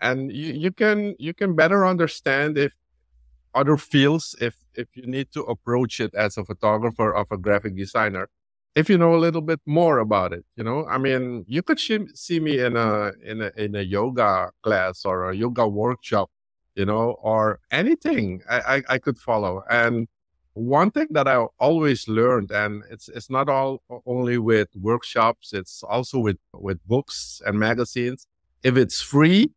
and 0.00 0.32
you, 0.32 0.52
you 0.54 0.72
can 0.72 1.16
you 1.18 1.34
can 1.34 1.56
better 1.56 1.86
understand 1.86 2.58
if 2.58 2.74
other 3.54 3.76
fields 3.76 4.34
if 4.40 4.56
if 4.74 4.88
you 4.94 5.06
need 5.06 5.30
to 5.32 5.42
approach 5.44 6.00
it 6.00 6.14
as 6.14 6.36
a 6.38 6.44
photographer 6.44 7.14
of 7.14 7.26
a 7.30 7.36
graphic 7.38 7.76
designer 7.76 8.28
if 8.74 8.88
you 8.88 8.96
know 8.96 9.14
a 9.14 9.18
little 9.20 9.42
bit 9.42 9.60
more 9.66 9.98
about 9.98 10.32
it 10.32 10.44
you 10.56 10.64
know 10.64 10.86
i 10.86 10.96
mean 10.98 11.44
you 11.48 11.62
could 11.62 11.78
sh- 11.78 12.08
see 12.14 12.40
me 12.40 12.58
in 12.60 12.76
a 12.76 13.12
in 13.24 13.42
a 13.42 13.50
in 13.56 13.74
a 13.76 13.82
yoga 13.82 14.50
class 14.62 15.04
or 15.04 15.30
a 15.30 15.36
yoga 15.36 15.66
workshop 15.68 16.30
you 16.74 16.84
know 16.84 17.16
or 17.22 17.60
anything 17.70 18.42
i 18.48 18.76
i, 18.76 18.82
I 18.94 18.98
could 18.98 19.18
follow 19.18 19.62
and 19.70 20.08
one 20.54 20.90
thing 20.90 21.08
that 21.10 21.28
i 21.28 21.36
always 21.58 22.08
learned 22.08 22.50
and 22.50 22.82
it's 22.90 23.08
it's 23.08 23.30
not 23.30 23.48
all 23.48 23.82
only 24.06 24.38
with 24.38 24.68
workshops 24.76 25.52
it's 25.52 25.82
also 25.82 26.18
with 26.18 26.38
with 26.52 26.78
books 26.86 27.40
and 27.46 27.58
magazines 27.58 28.26
if 28.62 28.76
it's 28.76 29.00
free 29.00 29.50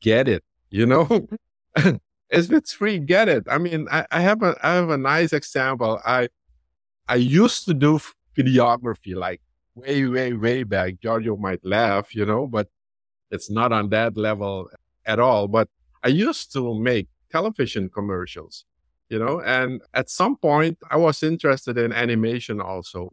get 0.00 0.28
it 0.28 0.44
you 0.70 0.86
know 0.86 1.28
if 2.30 2.50
it's 2.50 2.72
free, 2.72 2.98
get 2.98 3.28
it. 3.28 3.44
I 3.48 3.58
mean, 3.58 3.86
I, 3.90 4.06
I 4.10 4.20
have 4.20 4.42
a 4.42 4.56
I 4.62 4.74
have 4.74 4.90
a 4.90 4.96
nice 4.98 5.32
example. 5.32 6.00
I 6.04 6.28
I 7.08 7.16
used 7.16 7.64
to 7.66 7.74
do 7.74 8.00
videography 8.36 9.14
like 9.14 9.40
way, 9.74 10.06
way, 10.06 10.32
way 10.32 10.62
back. 10.64 11.00
Giorgio 11.02 11.36
might 11.36 11.64
laugh, 11.64 12.14
you 12.14 12.26
know, 12.26 12.46
but 12.46 12.68
it's 13.30 13.50
not 13.50 13.72
on 13.72 13.90
that 13.90 14.16
level 14.16 14.68
at 15.04 15.18
all. 15.20 15.48
But 15.48 15.68
I 16.06 16.10
used 16.10 16.52
to 16.52 16.72
make 16.78 17.08
television 17.32 17.88
commercials, 17.88 18.64
you 19.08 19.18
know, 19.18 19.40
and 19.40 19.82
at 19.92 20.08
some 20.08 20.36
point 20.36 20.78
I 20.88 20.96
was 20.98 21.24
interested 21.24 21.76
in 21.78 21.92
animation 21.92 22.60
also. 22.60 23.12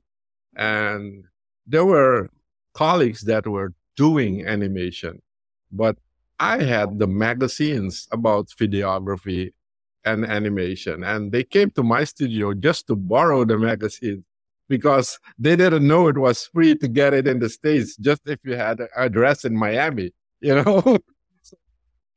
And 0.56 1.26
there 1.66 1.86
were 1.86 2.30
colleagues 2.76 3.22
that 3.22 3.48
were 3.48 3.74
doing 3.98 4.46
animation, 4.46 5.24
but 5.72 5.98
I 6.40 6.62
had 6.62 7.00
the 7.00 7.08
magazines 7.08 8.08
about 8.12 8.50
videography 8.50 9.54
and 10.06 10.24
animation. 10.24 11.04
And 11.04 11.32
they 11.32 11.44
came 11.44 11.72
to 11.72 11.82
my 11.82 12.04
studio 12.04 12.54
just 12.54 12.86
to 12.90 12.96
borrow 12.96 13.44
the 13.44 13.58
magazine 13.58 14.24
because 14.70 15.18
they 15.40 15.56
didn't 15.56 15.88
know 15.88 16.10
it 16.10 16.18
was 16.20 16.46
free 16.46 16.76
to 16.76 16.88
get 16.88 17.16
it 17.16 17.28
in 17.28 17.40
the 17.40 17.50
States, 17.50 17.96
just 17.98 18.28
if 18.28 18.40
you 18.44 18.56
had 18.56 18.82
an 18.82 18.90
address 18.96 19.46
in 19.46 19.56
Miami, 19.56 20.12
you 20.42 20.56
know? 20.56 21.00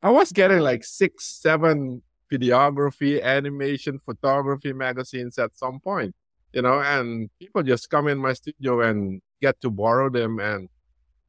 I 0.02 0.10
was 0.10 0.32
getting 0.32 0.60
like 0.60 0.84
six, 0.84 1.26
seven 1.26 2.02
videography, 2.32 3.22
animation, 3.22 3.98
photography 3.98 4.72
magazines 4.72 5.38
at 5.38 5.56
some 5.56 5.80
point, 5.80 6.14
you 6.52 6.62
know, 6.62 6.80
and 6.80 7.30
people 7.38 7.62
just 7.62 7.88
come 7.90 8.08
in 8.08 8.18
my 8.18 8.32
studio 8.32 8.80
and 8.82 9.20
get 9.40 9.60
to 9.60 9.70
borrow 9.70 10.10
them 10.10 10.38
and 10.38 10.68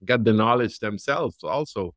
get 0.06 0.24
the 0.24 0.34
knowledge 0.34 0.80
themselves 0.80 1.38
also. 1.44 1.94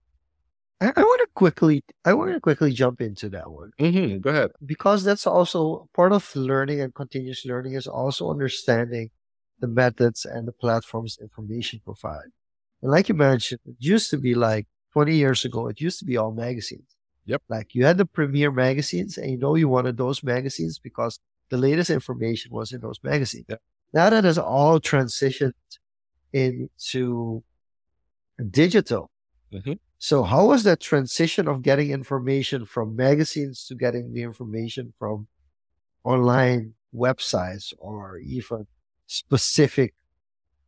I, 0.80 0.92
I 0.96 1.02
want 1.02 1.20
to 1.20 1.28
quickly, 1.34 1.82
I 2.04 2.14
want 2.14 2.32
to 2.32 2.40
quickly 2.40 2.72
jump 2.72 3.00
into 3.00 3.28
that 3.30 3.50
one 3.50 3.72
Mm-hmm. 3.78 4.18
Go 4.20 4.30
ahead. 4.30 4.50
because 4.64 5.04
that's 5.04 5.26
also 5.26 5.88
part 5.94 6.12
of 6.12 6.34
learning 6.34 6.80
and 6.80 6.94
continuous 6.94 7.44
learning 7.44 7.74
is 7.74 7.86
also 7.86 8.30
understanding 8.30 9.10
the 9.60 9.68
methods 9.68 10.24
and 10.24 10.48
the 10.48 10.52
platforms 10.52 11.18
information 11.20 11.80
provide. 11.84 12.30
And 12.80 12.90
like 12.90 13.10
you 13.10 13.14
mentioned, 13.14 13.60
it 13.66 13.76
used 13.78 14.08
to 14.10 14.16
be 14.16 14.34
like 14.34 14.66
20 14.92 15.16
years 15.16 15.44
ago, 15.44 15.68
it 15.68 15.80
used 15.80 15.98
to 16.00 16.04
be 16.04 16.16
all 16.16 16.32
magazines. 16.32 16.96
Yep. 17.26 17.42
Like 17.48 17.74
you 17.74 17.84
had 17.84 17.98
the 17.98 18.06
premier 18.06 18.50
magazines 18.50 19.18
and 19.18 19.30
you 19.30 19.38
know 19.38 19.54
you 19.54 19.68
wanted 19.68 19.96
those 19.96 20.22
magazines 20.22 20.78
because 20.78 21.20
the 21.50 21.56
latest 21.58 21.90
information 21.90 22.52
was 22.52 22.72
in 22.72 22.80
those 22.80 22.98
magazines. 23.02 23.46
Yep. 23.48 23.60
Now 23.92 24.10
that 24.10 24.24
has 24.24 24.38
all 24.38 24.80
transitioned 24.80 25.52
into 26.32 27.42
digital. 28.50 29.10
Mhm. 29.52 29.78
So 29.98 30.22
how 30.22 30.46
was 30.46 30.62
that 30.64 30.80
transition 30.80 31.48
of 31.48 31.62
getting 31.62 31.90
information 31.90 32.64
from 32.64 32.96
magazines 32.96 33.66
to 33.66 33.74
getting 33.74 34.12
the 34.12 34.22
information 34.22 34.94
from 34.98 35.28
online 36.04 36.74
websites 36.94 37.74
or 37.78 38.18
even 38.18 38.66
specific 39.06 39.94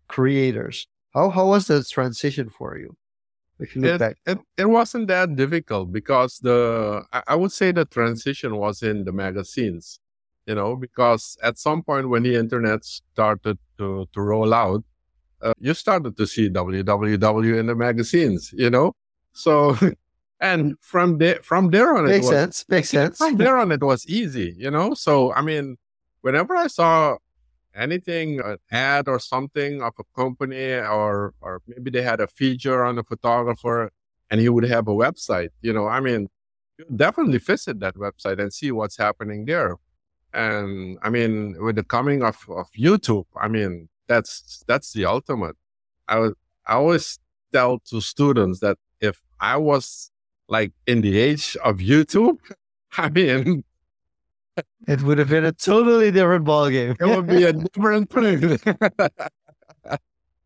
creators? 0.09 0.89
How 1.15 1.31
how 1.31 1.49
was 1.49 1.67
the 1.69 1.85
transition 1.85 2.51
for 2.51 2.79
you? 2.79 2.97
If 3.62 3.75
you 3.75 3.83
look 3.83 3.94
It, 3.94 3.98
back. 3.98 4.16
it, 4.27 4.38
it 4.57 4.64
wasn't 4.68 5.07
that 5.09 5.37
difficult 5.37 5.92
because 5.92 6.38
the, 6.40 7.03
I, 7.12 7.22
I 7.29 7.35
would 7.37 7.53
say 7.53 7.72
the 7.72 7.85
transition 7.85 8.57
was 8.57 8.83
in 8.83 9.05
the 9.05 9.12
magazines, 9.12 10.01
you 10.46 10.55
know, 10.55 10.77
because 10.77 11.37
at 11.42 11.59
some 11.59 11.83
point 11.83 12.09
when 12.09 12.22
the 12.25 12.35
internet 12.35 12.85
started 12.85 13.59
to, 13.79 14.07
to 14.12 14.20
roll 14.20 14.53
out, 14.53 14.83
uh, 15.40 15.53
you 15.59 15.75
started 15.75 16.16
to 16.16 16.27
see 16.27 16.48
www 16.48 17.59
in 17.61 17.66
the 17.66 17.75
magazines, 17.75 18.53
you 18.57 18.70
know? 18.70 18.92
So, 19.33 19.77
and 20.40 20.77
from 20.81 21.18
there, 21.18 21.40
from 21.42 21.70
there 21.70 21.96
on, 21.96 22.05
it 22.07 22.09
Makes 22.09 22.27
was, 22.27 22.31
sense. 22.31 22.64
Makes 22.68 22.88
sense. 22.98 23.18
from 23.18 23.37
there 23.37 23.57
on, 23.59 23.72
it 23.72 23.83
was 23.83 24.07
easy, 24.07 24.55
you 24.59 24.70
know? 24.70 24.94
So, 24.94 25.33
I 25.33 25.42
mean, 25.42 25.77
whenever 26.22 26.57
I 26.57 26.66
saw 26.68 27.16
anything, 27.75 28.41
an 28.41 28.59
ad 28.71 29.09
or 29.09 29.19
something 29.19 29.83
of 29.83 29.95
a 29.99 30.05
company, 30.17 30.75
or, 30.75 31.35
or 31.41 31.61
maybe 31.67 31.91
they 31.91 32.03
had 32.03 32.21
a 32.21 32.27
feature 32.27 32.85
on 32.85 32.99
a 32.99 33.03
photographer 33.03 33.91
and 34.31 34.41
he 34.41 34.49
would 34.49 34.65
have 34.65 34.89
a 34.89 34.93
website, 34.93 35.51
you 35.61 35.73
know, 35.73 35.87
I 35.87 36.01
mean, 36.01 36.29
definitely 36.97 37.39
visit 37.39 37.81
that 37.81 37.97
website 37.97 38.41
and 38.41 38.53
see 38.53 38.73
what's 38.73 38.97
happening 38.97 39.45
there. 39.45 39.77
And 40.33 40.99
I 41.03 41.11
mean, 41.11 41.57
with 41.61 41.77
the 41.77 41.85
coming 41.85 42.23
of, 42.23 42.39
of 42.49 42.69
YouTube, 42.73 43.27
I 43.37 43.49
mean, 43.49 43.91
that's, 44.09 44.65
that's 44.67 44.93
the 44.95 45.05
ultimate. 45.05 45.57
I 46.09 46.19
was, 46.19 46.33
I 46.67 46.75
always 46.75 47.19
tell 47.53 47.81
to 47.91 48.01
students 48.01 48.61
that 48.61 48.79
if 49.01 49.21
I 49.39 49.59
was 49.59 50.11
like 50.49 50.73
in 50.87 51.03
the 51.03 51.19
age 51.19 51.57
of 51.63 51.79
YouTube, 51.79 52.39
I 52.97 53.11
mean, 53.11 53.65
It 54.88 55.03
would 55.03 55.19
have 55.19 55.29
been 55.29 55.45
a 55.45 55.53
totally 55.53 56.11
different 56.11 56.45
ballgame. 56.45 56.97
it 57.01 57.07
would 57.07 57.27
be 57.27 57.45
a 57.45 57.53
different 57.53 58.11
thing. 58.11 58.59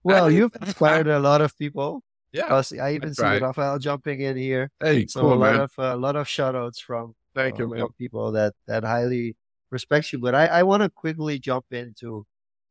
well, 0.03 0.31
you've 0.31 0.55
inspired 0.61 1.07
a 1.09 1.19
lot 1.19 1.41
of 1.41 1.57
people. 1.59 2.03
yeah. 2.33 2.43
Because 2.45 2.73
I 2.73 2.95
even 2.95 3.15
see. 3.15 3.23
Rafael 3.23 3.79
jumping 3.79 4.21
in 4.21 4.37
here. 4.37 4.71
Hey, 4.81 5.07
So 5.07 5.21
cool, 5.23 5.33
a 5.33 5.35
lot 5.35 5.53
man. 5.53 5.61
of 5.63 5.73
a 5.79 5.97
lot 5.97 6.17
of 6.17 6.29
shout 6.29 6.55
outs 6.55 6.79
from 6.79 7.15
Thank 7.35 7.59
you, 7.59 7.65
uh, 7.67 7.69
man. 7.69 7.81
from 7.81 7.93
people 7.99 8.33
that 8.33 8.55
that 8.67 8.85
highly 8.85 9.37
respect 9.71 10.13
you. 10.13 10.19
But 10.21 10.35
I, 10.35 10.47
I 10.47 10.63
want 10.63 10.83
to 10.83 10.91
quickly 10.91 11.39
jump 11.39 11.67
into 11.71 12.27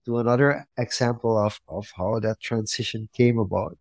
to 0.05 0.17
another 0.19 0.65
example 0.77 1.37
of 1.37 1.59
of 1.67 1.91
how 1.97 2.19
that 2.19 2.39
transition 2.39 3.09
came 3.13 3.39
about 3.39 3.77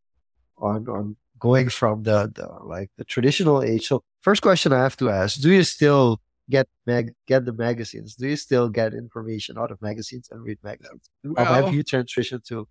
on 0.58 0.88
on 0.88 1.16
going 1.38 1.68
from 1.68 2.02
the, 2.04 2.32
the 2.34 2.48
like 2.64 2.90
the 2.96 3.04
traditional 3.04 3.62
age. 3.62 3.86
So 3.86 4.02
first 4.22 4.42
question 4.42 4.72
I 4.72 4.82
have 4.82 4.96
to 4.98 5.10
ask: 5.10 5.40
Do 5.40 5.50
you 5.52 5.62
still 5.64 6.20
get 6.50 6.68
mag 6.86 7.12
get 7.26 7.44
the 7.44 7.52
magazines? 7.52 8.14
Do 8.16 8.28
you 8.28 8.36
still 8.36 8.68
get 8.68 8.94
information 8.94 9.58
out 9.58 9.70
of 9.70 9.80
magazines 9.82 10.28
and 10.30 10.42
read 10.42 10.58
magazines? 10.62 11.10
or 11.36 11.44
have 11.44 11.72
you 11.72 11.84
transitioned 11.84 12.44
to? 12.46 12.68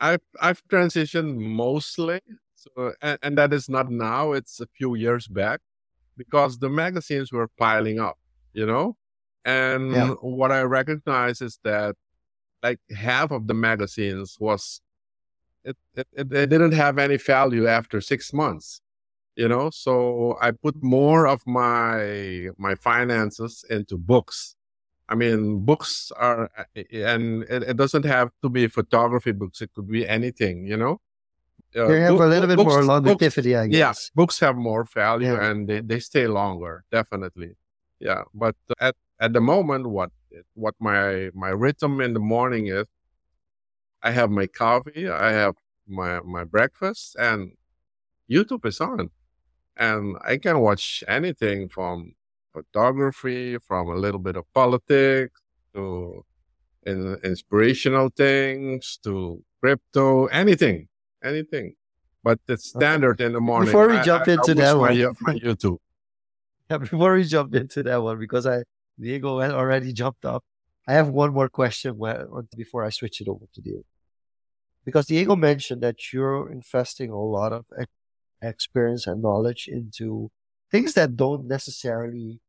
I've 0.00 0.20
I've 0.40 0.62
transitioned 0.68 1.36
mostly, 1.36 2.20
so 2.54 2.92
and, 3.02 3.18
and 3.22 3.38
that 3.38 3.52
is 3.52 3.68
not 3.68 3.90
now. 3.90 4.32
It's 4.32 4.60
a 4.60 4.66
few 4.76 4.94
years 4.94 5.26
back, 5.28 5.60
because 6.16 6.58
the 6.58 6.68
magazines 6.68 7.32
were 7.32 7.48
piling 7.58 8.00
up, 8.00 8.18
you 8.52 8.66
know. 8.66 8.96
And 9.44 9.92
Yeah. 9.92 10.10
what 10.20 10.52
I 10.52 10.62
recognize 10.62 11.40
is 11.40 11.58
that, 11.64 11.96
like 12.62 12.80
half 12.96 13.30
of 13.32 13.46
the 13.48 13.54
magazines 13.54 14.36
was, 14.40 14.80
it, 15.64 15.76
it 15.94 16.06
it 16.12 16.32
it 16.32 16.50
didn't 16.50 16.72
have 16.72 16.98
any 16.98 17.16
value 17.16 17.66
after 17.66 18.00
six 18.00 18.32
months, 18.32 18.80
you 19.36 19.48
know. 19.48 19.70
So 19.70 20.36
I 20.40 20.50
put 20.52 20.82
more 20.82 21.26
of 21.26 21.42
my 21.46 22.48
my 22.58 22.74
finances 22.74 23.64
into 23.70 23.96
books. 23.96 24.56
I 25.08 25.14
mean, 25.14 25.64
books 25.64 26.10
are, 26.16 26.50
and 26.92 27.42
it, 27.44 27.62
it 27.70 27.76
doesn't 27.76 28.04
have 28.06 28.30
to 28.42 28.48
be 28.48 28.66
photography 28.68 29.32
books. 29.32 29.60
It 29.60 29.70
could 29.74 29.88
be 29.88 30.08
anything, 30.08 30.66
you 30.66 30.76
know. 30.76 31.00
Uh, 31.76 31.88
They 31.88 32.00
have 32.00 32.12
book- 32.16 32.22
a 32.22 32.26
little 32.26 32.48
bit 32.48 32.56
books- 32.56 32.68
more 32.72 32.78
books- 32.86 33.06
longevity, 33.10 33.56
I 33.56 33.64
yeah, 33.64 33.68
guess. 33.90 34.10
books 34.14 34.40
have 34.40 34.56
more 34.56 34.84
value 34.84 35.32
Yeah. 35.34 35.50
and 35.50 35.68
they, 35.68 35.80
they 35.80 36.00
stay 36.00 36.26
longer, 36.26 36.84
definitely. 36.90 37.56
Yeah, 38.00 38.22
but 38.34 38.56
at 38.80 38.94
at 39.20 39.32
the 39.32 39.40
moment, 39.40 39.86
what 39.86 40.10
what 40.54 40.74
my 40.80 41.30
my 41.34 41.50
rhythm 41.50 42.00
in 42.00 42.12
the 42.14 42.20
morning 42.34 42.66
is, 42.68 42.86
I 44.02 44.10
have 44.12 44.30
my 44.30 44.46
coffee, 44.46 45.08
I 45.08 45.30
have 45.32 45.54
my 45.86 46.20
my 46.20 46.44
breakfast, 46.44 47.16
and 47.18 47.52
YouTube 48.30 48.64
is 48.66 48.80
on, 48.80 49.10
and 49.76 50.16
I 50.24 50.38
can 50.38 50.60
watch 50.60 51.02
anything 51.08 51.68
from 51.68 52.14
photography, 52.52 53.58
from 53.58 53.88
a 53.88 53.94
little 53.96 54.20
bit 54.20 54.36
of 54.36 54.44
politics 54.52 55.40
to 55.74 56.24
in, 56.84 57.16
inspirational 57.24 58.10
things 58.10 58.98
to 59.04 59.42
crypto, 59.60 60.26
anything, 60.26 60.88
anything. 61.24 61.74
But 62.24 62.38
it's 62.48 62.68
standard 62.68 63.20
in 63.20 63.32
the 63.32 63.40
morning. 63.40 63.66
Before 63.66 63.88
we 63.88 63.96
I- 63.96 64.02
jump 64.04 64.28
I- 64.28 64.30
I 64.30 64.34
into 64.34 64.52
watch 64.52 64.56
that 64.58 64.78
one. 64.78 64.96
Yo- 64.96 65.14
my 65.20 65.34
YouTube. 65.34 65.78
Yeah, 66.70 66.78
before 66.78 67.14
we 67.14 67.24
jump 67.24 67.54
into 67.54 67.82
that 67.82 68.02
one, 68.02 68.18
because 68.18 68.46
I 68.46 68.62
Diego 68.98 69.40
had 69.40 69.50
already 69.52 69.92
jumped 69.92 70.24
up, 70.24 70.44
I 70.86 70.92
have 70.94 71.08
one 71.08 71.32
more 71.32 71.48
question 71.48 71.96
where, 71.98 72.26
before 72.56 72.84
I 72.84 72.90
switch 72.90 73.20
it 73.20 73.28
over 73.28 73.46
to 73.54 73.60
Diego. 73.60 73.84
Because 74.84 75.06
Diego 75.06 75.36
mentioned 75.36 75.80
that 75.82 76.12
you're 76.12 76.50
investing 76.50 77.10
a 77.10 77.18
lot 77.18 77.52
of 77.52 77.64
experience 78.42 79.06
and 79.06 79.22
knowledge 79.22 79.68
into 79.68 80.30
things 80.70 80.94
that 80.94 81.16
don't 81.16 81.46
necessarily 81.46 82.40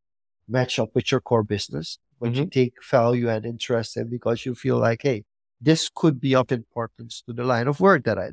match 0.47 0.79
up 0.79 0.95
with 0.95 1.11
your 1.11 1.21
core 1.21 1.43
business, 1.43 1.99
but 2.19 2.35
you 2.35 2.45
take 2.47 2.73
value 2.89 3.29
and 3.29 3.45
interest 3.45 3.97
in 3.97 4.09
because 4.09 4.45
you 4.45 4.55
feel 4.55 4.77
like, 4.77 5.01
hey, 5.03 5.23
this 5.61 5.89
could 5.93 6.19
be 6.19 6.35
of 6.35 6.51
importance 6.51 7.23
to 7.27 7.33
the 7.33 7.43
line 7.43 7.67
of 7.67 7.79
work 7.79 8.03
that 8.05 8.17
I 8.19 8.29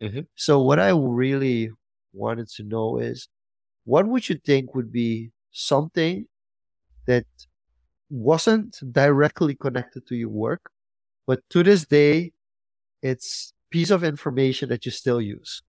do. 0.00 0.08
Mhm. 0.08 0.26
So 0.34 0.62
what 0.62 0.78
I 0.80 0.90
really 0.90 1.70
wanted 2.12 2.48
to 2.56 2.62
know 2.64 2.98
is 2.98 3.28
what 3.84 4.06
would 4.06 4.28
you 4.28 4.36
think 4.44 4.74
would 4.74 4.92
be 4.92 5.32
something 5.52 6.26
that 7.06 7.26
wasn't 8.10 8.78
directly 8.92 9.54
connected 9.54 10.06
to 10.08 10.16
your 10.16 10.28
work, 10.30 10.70
but 11.26 11.40
to 11.50 11.62
this 11.62 11.86
day, 11.86 12.32
it's 13.02 13.54
piece 13.70 13.90
of 13.90 14.04
information 14.04 14.68
that 14.70 14.86
you 14.86 14.92
still 14.92 15.20
use? 15.20 15.62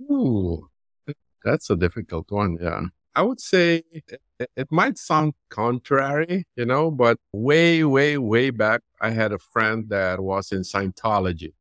Ooh, 0.00 0.68
that's 1.44 1.70
a 1.70 1.76
difficult 1.76 2.30
one. 2.30 2.58
Yeah. 2.60 2.82
I 3.14 3.22
would 3.22 3.40
say 3.40 3.82
it, 3.92 4.20
it- 4.56 4.72
might 4.72 4.98
sound 4.98 5.34
contrary, 5.50 6.46
you 6.56 6.64
know, 6.64 6.90
but 6.90 7.18
way, 7.32 7.84
way, 7.84 8.16
way 8.18 8.50
back, 8.50 8.82
I 9.00 9.10
had 9.10 9.32
a 9.32 9.38
friend 9.38 9.88
that 9.88 10.20
was 10.20 10.52
in 10.52 10.62
Scientology, 10.62 11.52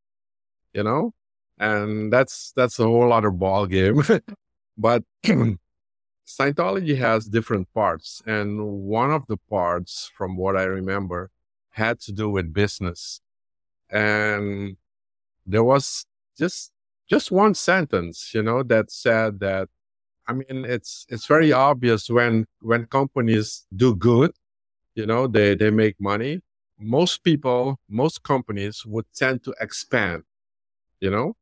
you 0.74 0.84
know, 0.84 1.14
and 1.60 2.14
that's, 2.14 2.54
that's 2.56 2.80
a 2.80 2.84
whole 2.84 3.12
other 3.14 3.32
ball 3.32 3.66
game. 3.68 4.04
but 4.78 5.04
Scientology 6.28 6.98
has 6.98 7.26
different 7.26 7.74
parts. 7.74 8.22
And 8.26 8.64
one 8.64 9.12
of 9.12 9.26
the 9.28 9.38
parts, 9.38 10.12
from 10.16 10.38
what 10.38 10.56
I 10.56 10.64
remember, 10.64 11.32
had 11.72 12.00
to 12.02 12.12
do 12.12 12.30
with 12.30 12.54
business. 12.54 13.22
And 13.90 14.78
there 15.46 15.64
was 15.64 16.06
just 16.38 16.72
just 17.10 17.32
one 17.32 17.56
sentence, 17.56 18.32
you 18.34 18.44
know, 18.44 18.64
that 18.64 18.92
said 18.92 19.40
that 19.40 19.70
I 20.28 20.34
mean, 20.34 20.66
it's 20.66 21.06
it's 21.10 21.26
very 21.26 21.52
obvious 21.52 22.10
when 22.10 22.46
when 22.62 22.86
companies 22.86 23.66
do 23.76 23.96
good, 23.96 24.32
you 24.96 25.06
know, 25.06 25.28
they 25.28 25.56
they 25.56 25.72
make 25.72 25.98
money. 26.00 26.42
Most 26.80 27.24
people, 27.24 27.80
most 27.90 28.24
companies 28.24 28.86
would 28.86 29.06
tend 29.16 29.44
to 29.46 29.54
expand, 29.60 30.24
you 31.02 31.10
know, 31.12 31.36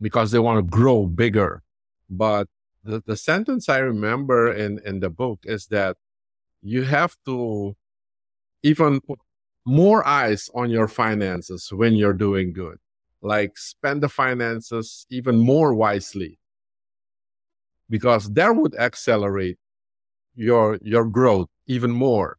because 0.00 0.30
they 0.30 0.38
want 0.38 0.58
to 0.58 0.70
grow 0.70 1.06
bigger. 1.06 1.62
But 2.10 2.48
the, 2.84 3.02
the 3.06 3.16
sentence 3.16 3.68
I 3.68 3.78
remember 3.78 4.52
in, 4.52 4.80
in 4.84 5.00
the 5.00 5.10
book 5.10 5.40
is 5.44 5.66
that 5.68 5.96
you 6.62 6.84
have 6.84 7.16
to 7.26 7.76
even 8.62 9.00
put 9.00 9.20
more 9.66 10.06
eyes 10.06 10.50
on 10.54 10.70
your 10.70 10.88
finances 10.88 11.72
when 11.72 11.94
you're 11.94 12.14
doing 12.14 12.52
good. 12.52 12.78
Like 13.22 13.58
spend 13.58 14.02
the 14.02 14.08
finances 14.08 15.06
even 15.10 15.38
more 15.38 15.74
wisely. 15.74 16.38
Because 17.88 18.30
that 18.32 18.54
would 18.54 18.74
accelerate 18.76 19.58
your 20.34 20.78
your 20.82 21.04
growth 21.04 21.48
even 21.66 21.90
more. 21.90 22.38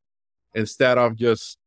Instead 0.56 0.98
of 0.98 1.16
just 1.16 1.58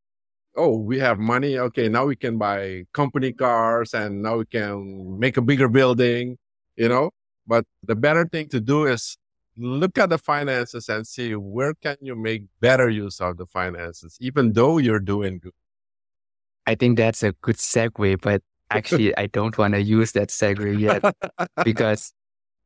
oh 0.57 0.79
we 0.79 0.99
have 0.99 1.19
money 1.19 1.59
okay 1.59 1.89
now 1.89 2.07
we 2.07 2.17
can 2.17 2.39
buy 2.39 2.85
company 2.93 3.33
cars 3.33 3.93
and 3.93 4.23
now 4.23 4.37
we 4.39 4.47
can 4.47 5.19
make 5.19 5.37
a 5.37 5.43
bigger 5.43 5.69
building 5.69 6.39
you 6.77 6.89
know? 6.89 7.11
But 7.47 7.65
the 7.83 7.95
better 7.95 8.27
thing 8.27 8.49
to 8.49 8.61
do 8.61 8.87
is 8.87 9.17
look 9.57 9.99
at 9.99 10.11
the 10.11 10.19
finances 10.19 10.89
and 10.89 11.07
see 11.07 11.35
where 11.35 11.75
can 11.75 11.97
you 12.01 12.17
make 12.17 12.45
better 12.61 12.89
use 12.89 13.21
of 13.21 13.37
the 13.37 13.47
finances, 13.47 14.17
even 14.21 14.53
though 14.53 14.79
you're 14.79 15.01
doing 15.01 15.39
good. 15.39 15.53
I 16.67 16.75
think 16.75 16.97
that's 16.97 17.23
a 17.23 17.33
good 17.33 17.57
segue, 17.57 18.21
but 18.23 18.43
actually 18.77 19.17
I 19.17 19.27
don't 19.27 19.57
want 19.59 19.75
to 19.75 19.83
use 19.83 20.13
that 20.13 20.29
segue 20.29 20.79
yet 20.79 21.03
because 21.65 22.13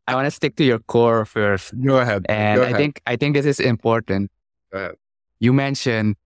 I 0.07 0.15
want 0.15 0.27
to 0.27 0.31
stick 0.31 0.57
to 0.57 0.65
your 0.65 0.79
core 0.81 1.25
first. 1.25 1.75
Go 1.81 1.99
ahead. 1.99 2.25
And 2.29 2.61
Go 2.61 2.67
I 2.67 2.73
think 2.73 3.01
I 3.07 3.17
think 3.17 3.35
this 3.35 3.47
is 3.47 3.61
important. 3.61 4.31
Go 4.73 4.79
ahead. 4.79 4.95
You 5.41 5.53
mentioned 5.53 6.17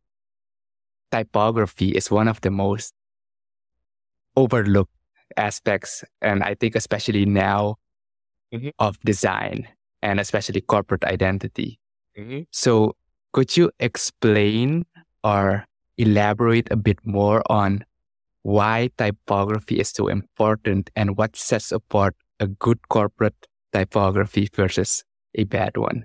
typography 1.10 1.90
is 1.90 2.10
one 2.10 2.28
of 2.28 2.40
the 2.40 2.50
most 2.50 2.94
overlooked 4.36 4.94
aspects, 5.36 6.04
and 6.20 6.42
I 6.42 6.54
think 6.54 6.74
especially 6.76 7.24
now 7.26 7.76
Mhm. 8.52 8.72
of 8.78 8.98
design 9.00 9.68
and 10.02 10.20
especially 10.20 10.60
corporate 10.60 11.04
identity. 11.04 11.78
Mhm. 12.16 12.46
So, 12.50 12.96
could 13.32 13.56
you 13.56 13.70
explain 13.78 14.84
or 15.24 15.66
elaborate 15.96 16.70
a 16.70 16.76
bit 16.76 16.98
more 17.06 17.42
on 17.50 17.84
why 18.42 18.90
typography 18.98 19.80
is 19.80 19.90
so 19.90 20.08
important 20.08 20.90
and 20.96 21.16
what 21.16 21.36
sets 21.36 21.72
apart 21.72 22.16
a 22.40 22.46
good 22.46 22.88
corporate 22.88 23.46
typography 23.72 24.48
versus 24.54 25.04
a 25.34 25.44
bad 25.44 25.76
one? 25.76 26.04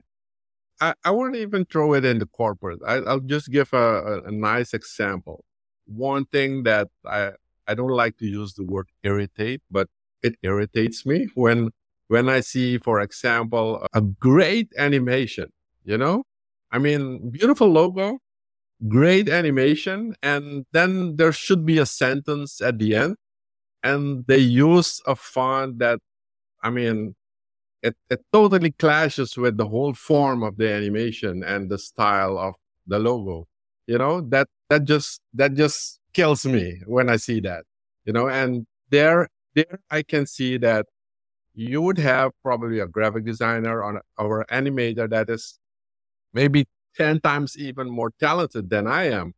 I, 0.79 0.93
I 1.03 1.11
won't 1.11 1.35
even 1.35 1.65
throw 1.65 1.93
it 1.93 2.05
in 2.05 2.19
the 2.19 2.27
corporate. 2.27 2.79
I, 2.85 2.95
I'll 2.97 3.19
just 3.19 3.49
give 3.49 3.73
a, 3.73 3.77
a, 3.77 4.23
a 4.25 4.31
nice 4.31 4.73
example. 4.73 5.43
One 5.85 6.25
thing 6.25 6.63
that 6.63 6.89
I, 7.05 7.31
I 7.67 7.73
don't 7.73 7.89
like 7.89 8.17
to 8.17 8.25
use 8.25 8.53
the 8.53 8.63
word 8.63 8.87
irritate, 9.03 9.61
but 9.71 9.87
it 10.21 10.35
irritates 10.43 11.05
me 11.05 11.27
when 11.35 11.71
when 12.07 12.29
I 12.29 12.39
see, 12.39 12.77
for 12.77 13.01
example, 13.01 13.85
a 13.93 13.99
great 13.99 14.71
animation, 14.77 15.51
you 15.83 15.97
know? 15.97 16.23
I 16.71 16.79
mean, 16.79 17.31
beautiful 17.31 17.67
logo, 17.67 18.19
great 18.87 19.29
animation, 19.29 20.15
and 20.21 20.65
then 20.71 21.15
there 21.17 21.31
should 21.31 21.65
be 21.65 21.77
a 21.79 21.85
sentence 21.85 22.61
at 22.61 22.79
the 22.79 22.95
end. 22.95 23.15
And 23.83 24.25
they 24.27 24.39
use 24.39 25.01
a 25.07 25.15
font 25.15 25.79
that, 25.79 25.99
I 26.63 26.69
mean, 26.69 27.15
it, 27.83 27.95
it 28.09 28.21
totally 28.33 28.71
clashes 28.71 29.37
with 29.37 29.57
the 29.57 29.67
whole 29.67 29.93
form 29.93 30.43
of 30.43 30.57
the 30.57 30.71
animation 30.71 31.43
and 31.43 31.69
the 31.69 31.77
style 31.77 32.37
of 32.37 32.55
the 32.87 32.99
logo. 32.99 33.47
You 33.87 33.97
know, 33.99 34.21
that 34.29 34.47
that 34.69 34.85
just 34.85 35.21
that 35.33 35.53
just 35.55 35.99
kills 36.13 36.45
me 36.45 36.81
when 36.87 37.09
I 37.09 37.17
see 37.17 37.39
that. 37.41 37.65
You 38.05 38.13
know, 38.13 38.29
and 38.29 38.67
there 38.89 39.29
there 39.55 39.79
I 39.91 40.03
can 40.03 40.25
see 40.27 40.57
that 40.59 40.87
you 41.53 41.81
would 41.81 41.97
have 41.99 42.31
probably 42.43 42.79
a 42.79 42.87
graphic 42.87 43.25
designer 43.25 43.83
on 43.83 43.99
or 44.17 44.45
animator 44.51 45.09
that 45.09 45.29
is 45.29 45.59
maybe 46.33 46.65
10 46.97 47.21
times 47.21 47.57
even 47.57 47.89
more 47.89 48.11
talented 48.19 48.69
than 48.69 48.87
I 48.87 49.09
am, 49.09 49.33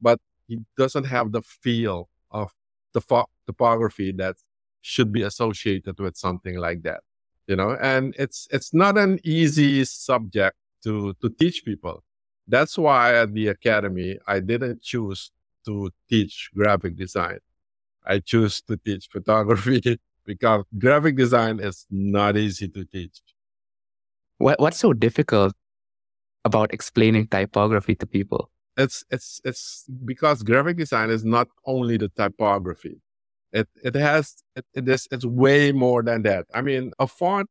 but 0.00 0.20
he 0.46 0.60
doesn't 0.76 1.04
have 1.04 1.32
the 1.32 1.42
feel 1.42 2.08
of 2.30 2.52
the 2.92 3.00
fo- 3.00 3.30
typography 3.46 4.12
that 4.12 4.36
should 4.80 5.12
be 5.12 5.22
associated 5.22 5.98
with 5.98 6.16
something 6.16 6.56
like 6.56 6.82
that. 6.82 7.00
You 7.46 7.56
know, 7.56 7.76
and 7.80 8.14
it's 8.18 8.46
it's 8.50 8.72
not 8.72 8.96
an 8.96 9.18
easy 9.24 9.84
subject 9.84 10.56
to 10.84 11.14
to 11.20 11.28
teach 11.30 11.64
people. 11.64 12.04
That's 12.46 12.78
why 12.78 13.14
at 13.16 13.34
the 13.34 13.48
academy 13.48 14.18
I 14.26 14.40
didn't 14.40 14.82
choose 14.82 15.30
to 15.66 15.90
teach 16.08 16.50
graphic 16.54 16.96
design. 16.96 17.38
I 18.04 18.20
choose 18.20 18.62
to 18.62 18.76
teach 18.76 19.08
photography 19.10 20.00
because 20.24 20.64
graphic 20.78 21.16
design 21.16 21.60
is 21.60 21.86
not 21.90 22.36
easy 22.36 22.68
to 22.68 22.84
teach. 22.84 23.20
What, 24.38 24.58
what's 24.58 24.78
so 24.78 24.92
difficult 24.92 25.54
about 26.44 26.72
explaining 26.72 27.26
typography 27.28 27.94
to 27.96 28.06
people? 28.06 28.50
It's 28.76 29.04
it's 29.10 29.40
it's 29.44 29.84
because 30.04 30.42
graphic 30.42 30.76
design 30.76 31.10
is 31.10 31.24
not 31.24 31.48
only 31.66 31.96
the 31.96 32.08
typography. 32.08 33.00
It 33.52 33.68
it 33.82 33.94
has 33.94 34.42
it, 34.56 34.64
it 34.74 34.88
is 34.88 35.08
it's 35.10 35.24
way 35.24 35.72
more 35.72 36.02
than 36.02 36.22
that. 36.22 36.46
I 36.54 36.62
mean, 36.62 36.92
a 36.98 37.06
font 37.06 37.48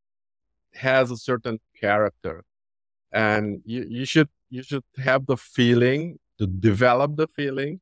has 0.76 1.12
a 1.12 1.18
certain 1.18 1.60
character, 1.80 2.46
and 3.12 3.62
you 3.66 3.86
you 3.88 4.06
should 4.06 4.30
you 4.50 4.64
should 4.64 4.84
have 4.98 5.26
the 5.26 5.38
feeling 5.38 6.20
to 6.40 6.48
develop 6.48 7.18
the 7.18 7.28
feeling 7.28 7.82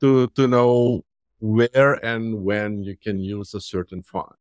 to 0.00 0.28
to 0.28 0.46
know 0.46 1.04
where 1.40 1.94
and 2.04 2.44
when 2.44 2.82
you 2.82 2.96
can 2.96 3.18
use 3.18 3.54
a 3.54 3.60
certain 3.60 4.02
font. 4.02 4.36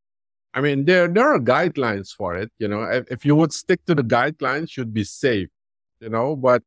I 0.53 0.61
mean, 0.61 0.85
there 0.85 1.07
there 1.07 1.33
are 1.33 1.39
guidelines 1.39 2.13
for 2.13 2.35
it. 2.35 2.51
You 2.59 2.67
know, 2.67 2.83
if, 2.83 3.11
if 3.11 3.25
you 3.25 3.35
would 3.35 3.53
stick 3.53 3.85
to 3.85 3.95
the 3.95 4.03
guidelines, 4.03 4.77
you'd 4.77 4.93
be 4.93 5.03
safe. 5.03 5.49
You 6.03 6.09
know, 6.09 6.35
but 6.35 6.61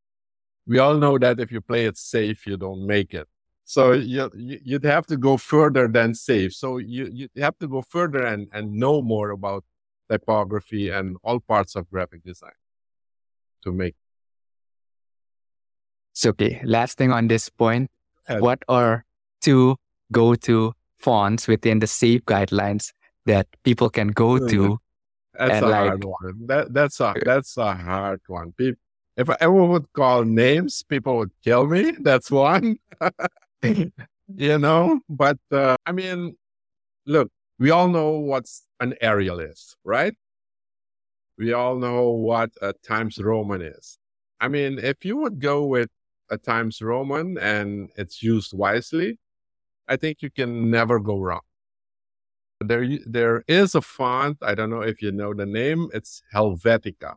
we 0.66 0.78
all 0.78 0.94
know 0.94 1.18
that 1.18 1.38
if 1.40 1.52
you 1.52 1.60
play 1.60 1.84
it 1.84 1.98
safe, 1.98 2.46
you 2.46 2.56
don't 2.56 2.86
make 2.86 3.12
it. 3.12 3.28
So 3.64 3.90
mm-hmm. 3.90 4.08
you, 4.08 4.30
you 4.34 4.60
you'd 4.64 4.84
have 4.84 5.06
to 5.06 5.16
go 5.16 5.36
further 5.36 5.88
than 5.88 6.14
safe. 6.14 6.54
So 6.54 6.78
you 6.78 7.10
you 7.12 7.28
have 7.36 7.58
to 7.58 7.68
go 7.68 7.82
further 7.82 8.24
and 8.24 8.48
and 8.52 8.72
know 8.72 9.02
more 9.02 9.30
about 9.30 9.64
typography 10.08 10.88
and 10.88 11.16
all 11.22 11.40
parts 11.40 11.76
of 11.76 11.90
graphic 11.90 12.24
design 12.24 12.58
to 13.64 13.72
make. 13.72 13.96
So, 16.14 16.30
okay, 16.30 16.62
last 16.64 16.96
thing 16.96 17.12
on 17.12 17.28
this 17.28 17.50
point 17.50 17.90
Ahead. 18.26 18.40
what 18.40 18.62
are 18.68 19.04
two 19.42 19.76
go 20.12 20.34
to 20.48 20.72
fonts 20.96 21.46
within 21.46 21.80
the 21.80 21.86
SAFE 21.86 22.24
guidelines 22.24 22.92
that 23.26 23.46
people 23.64 23.90
can 23.90 24.08
go 24.08 24.38
to? 24.38 24.44
Mm-hmm. 24.44 24.74
That's 25.38 25.52
And 25.56 25.64
a 25.66 25.68
like- 25.68 25.88
hard 25.88 26.04
one. 26.04 26.46
That 26.46 26.72
that's 26.72 27.00
a 27.00 27.14
that's 27.22 27.56
a 27.58 27.74
hard 27.74 28.22
one. 28.28 28.52
Peop 28.56 28.78
if 29.16 29.30
I 29.30 29.36
ever 29.40 29.64
would 29.64 29.92
call 29.92 30.24
names, 30.24 30.82
people 30.82 31.16
would 31.16 31.32
kill 31.42 31.66
me. 31.66 31.92
That's 32.00 32.30
one. 32.30 32.76
you 33.62 34.58
know, 34.58 35.00
but 35.08 35.38
uh, 35.50 35.76
I 35.86 35.92
mean, 35.92 36.36
look, 37.06 37.30
we 37.58 37.70
all 37.70 37.88
know 37.88 38.10
what 38.10 38.44
an 38.80 38.94
Arial 39.00 39.40
is, 39.40 39.76
right? 39.84 40.14
We 41.38 41.52
all 41.52 41.76
know 41.76 42.10
what 42.10 42.50
a 42.60 42.72
Times 42.72 43.18
Roman 43.18 43.62
is. 43.62 43.98
I 44.40 44.48
mean, 44.48 44.78
if 44.78 45.04
you 45.04 45.16
would 45.18 45.40
go 45.40 45.64
with 45.64 45.88
a 46.30 46.36
Times 46.36 46.82
Roman 46.82 47.38
and 47.38 47.88
it's 47.96 48.22
used 48.22 48.52
wisely, 48.52 49.18
I 49.88 49.96
think 49.96 50.20
you 50.20 50.30
can 50.30 50.70
never 50.70 50.98
go 50.98 51.20
wrong. 51.20 51.40
There, 52.60 52.86
there 53.06 53.44
is 53.48 53.74
a 53.74 53.82
font. 53.82 54.38
I 54.42 54.54
don't 54.54 54.70
know 54.70 54.80
if 54.80 55.00
you 55.00 55.12
know 55.12 55.34
the 55.34 55.46
name. 55.46 55.88
It's 55.92 56.22
Helvetica. 56.34 57.16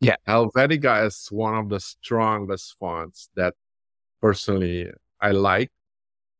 Yeah. 0.00 0.16
Helvetica 0.28 1.06
is 1.06 1.28
one 1.30 1.54
of 1.54 1.68
the 1.68 1.80
strongest 1.80 2.76
fonts 2.78 3.28
that 3.34 3.54
personally 4.20 4.90
I 5.20 5.32
like. 5.32 5.70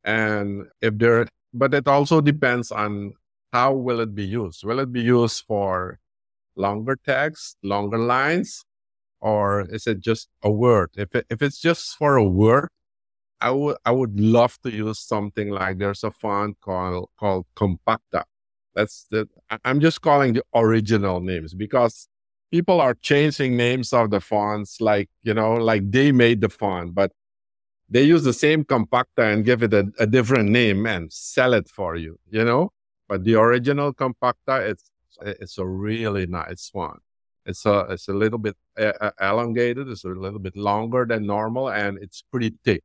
And 0.05 0.66
if 0.83 0.99
there, 0.99 1.29
but 1.55 1.75
it 1.75 1.88
also 1.88 2.21
depends 2.21 2.73
on 2.73 3.14
how 3.53 3.75
will 3.75 4.01
it 4.01 4.14
be 4.14 4.25
used. 4.25 4.64
Will 4.64 4.81
it 4.81 4.92
be 4.92 5.03
used 5.03 5.45
for 5.47 5.99
longer 6.57 6.97
text, 7.05 7.57
longer 7.62 7.99
lines, 7.99 8.64
or 9.21 9.62
is 9.71 9.87
it 9.87 10.01
just 10.01 10.29
a 10.42 10.51
word? 10.51 10.90
If 10.97 11.14
it, 11.14 11.27
if 11.31 11.42
it's 11.42 11.61
just 11.61 11.97
for 11.97 12.16
a 12.16 12.25
word, 12.25 12.69
I 13.40 13.51
would 13.51 13.77
I 13.85 13.92
would 13.92 14.19
love 14.21 14.59
to 14.62 14.71
use 14.73 14.99
something 15.01 15.51
like 15.51 15.79
there's 15.79 16.05
a 16.05 16.11
font 16.11 16.59
called 16.61 17.11
called 17.19 17.47
Compacta. 17.57 18.25
That's 18.75 19.07
the 19.11 19.29
I'm 19.64 19.81
just 19.81 20.01
calling 20.03 20.35
the 20.35 20.45
original 20.55 21.21
names 21.21 21.55
because 21.55 22.09
people 22.51 22.81
are 22.81 22.95
changing 22.95 23.57
names 23.57 23.93
of 23.93 24.11
the 24.11 24.21
fonts 24.21 24.81
like 24.81 25.09
you 25.23 25.35
know 25.35 25.55
like 25.55 25.91
they 25.91 26.13
made 26.13 26.41
the 26.41 26.49
font, 26.49 26.95
but 26.95 27.13
they 27.89 28.03
use 28.03 28.25
the 28.25 28.33
same 28.33 28.65
Compacta 28.65 29.33
and 29.33 29.45
give 29.45 29.63
it 29.63 29.73
a, 29.73 29.87
a 29.99 30.07
different 30.07 30.51
name 30.51 30.87
and 30.87 31.13
sell 31.13 31.55
it 31.55 31.69
for 31.69 31.97
you, 31.97 32.19
you 32.29 32.45
know. 32.45 32.73
But 33.09 33.25
the 33.25 33.37
original 33.37 33.93
Compacta, 33.95 34.69
it's 34.71 34.91
it's 35.23 35.59
a 35.59 35.67
really 35.67 36.27
nice 36.27 36.71
one. 36.73 36.99
It's 37.45 37.65
a 37.67 37.87
it's 37.91 38.09
a 38.09 38.13
little 38.15 38.39
bit 38.39 38.57
elongated. 39.21 39.89
It's 39.89 40.05
a 40.05 40.09
little 40.09 40.41
bit 40.41 40.57
longer 40.57 41.07
than 41.09 41.27
normal, 41.27 41.71
and 41.71 41.99
it's 42.03 42.23
pretty 42.23 42.55
thick. 42.65 42.83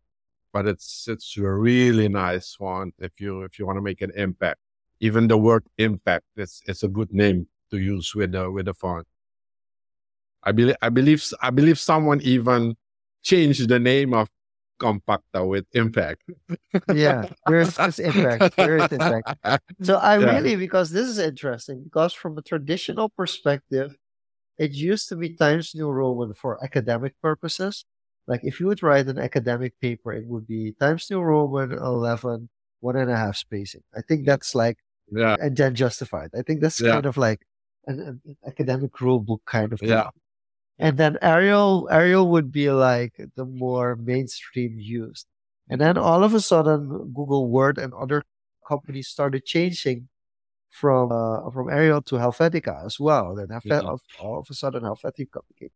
But 0.54 0.68
it's 0.68 1.08
it's 1.08 1.38
a 1.38 1.50
really 1.50 2.10
nice 2.10 2.60
one. 2.60 2.92
if 3.00 3.20
you 3.20 3.42
if 3.44 3.58
you 3.58 3.66
want 3.66 3.78
to 3.78 3.82
make 3.82 4.02
an 4.02 4.12
impact. 4.16 4.60
Even 5.00 5.28
the 5.28 5.38
word 5.38 5.66
impact, 5.80 6.26
it's 6.36 6.62
it's 6.68 6.84
a 6.84 6.88
good 6.88 7.12
name 7.12 7.48
to 7.72 7.78
use 7.80 8.14
with 8.14 8.34
the 8.34 8.52
with 8.52 8.66
the 8.66 8.74
font. 8.74 9.08
I 10.44 10.52
believe 10.52 10.76
I 10.82 10.90
believe 10.90 11.24
I 11.42 11.50
believe 11.50 11.80
someone 11.80 12.22
even 12.22 12.76
changed 13.24 13.70
the 13.70 13.80
name 13.80 14.14
of 14.14 14.30
compacta 14.82 15.48
with 15.48 15.66
impact. 15.74 16.24
yeah, 16.94 17.30
there's 17.48 17.76
this 17.76 18.00
impact. 18.00 18.56
There 18.56 18.78
is 18.78 18.92
impact. 18.92 19.36
So 19.82 19.98
I 19.98 20.18
yeah. 20.18 20.36
really 20.36 20.56
because 20.56 20.90
this 20.90 21.08
is 21.08 21.20
interesting 21.20 21.84
because 21.84 22.14
from 22.14 22.38
a 22.38 22.42
traditional 22.42 23.10
perspective, 23.10 23.96
it 24.58 24.72
used 24.72 25.08
to 25.10 25.16
be 25.16 25.36
Times 25.36 25.74
New 25.76 25.90
Roman 25.90 26.34
for 26.34 26.64
academic 26.64 27.14
purposes. 27.22 27.86
Like 28.28 28.42
if 28.44 28.60
you 28.60 28.68
would 28.68 28.84
write 28.84 29.08
an 29.08 29.20
academic 29.20 29.80
paper, 29.80 30.14
it 30.14 30.26
would 30.28 30.48
be 30.48 30.74
Times 30.80 31.08
New 31.10 31.22
Roman 31.22 31.72
11, 31.72 32.50
one 32.80 32.96
and 32.96 33.12
a 33.12 33.18
half 33.18 33.38
spacing. 33.38 33.82
I 33.96 34.02
think 34.02 34.26
that's 34.26 34.56
like, 34.56 34.78
yeah, 35.12 35.36
and 35.40 35.56
then 35.56 35.76
justified. 35.76 36.30
I 36.38 36.42
think 36.42 36.62
that's 36.62 36.80
yeah. 36.80 36.94
kind 36.94 37.06
of 37.06 37.18
like 37.18 37.42
an, 37.88 38.22
an, 38.26 38.38
academic 38.48 39.00
rule 39.02 39.20
book 39.20 39.42
kind 39.46 39.74
of 39.74 39.80
thing. 39.80 39.90
Yeah. 39.90 40.10
And 40.80 40.98
then 40.98 41.18
Arial, 41.22 41.88
Arial 41.92 42.28
would 42.30 42.52
be 42.52 42.72
like 42.72 43.14
the 43.36 43.46
more 43.46 43.96
mainstream 43.96 44.80
used. 44.80 45.28
And 45.70 45.80
then 45.80 45.98
all 45.98 46.24
of 46.24 46.34
a 46.34 46.42
sudden, 46.42 47.14
Google 47.14 47.50
Word 47.50 47.78
and 47.78 47.94
other 47.94 48.24
companies 48.68 49.08
started 49.08 49.46
changing 49.46 50.10
from 50.70 51.12
uh, 51.12 51.50
from 51.52 51.70
Arial 51.70 52.02
to 52.04 52.16
Helvetica 52.16 52.86
as 52.86 53.00
well. 53.00 53.36
Then 53.36 53.48
Helvet- 53.48 53.84
yeah. 53.84 54.22
all 54.22 54.40
of 54.40 54.48
a 54.50 54.54
sudden, 54.54 54.84
Helvetica 54.84 55.42
became. 55.48 55.70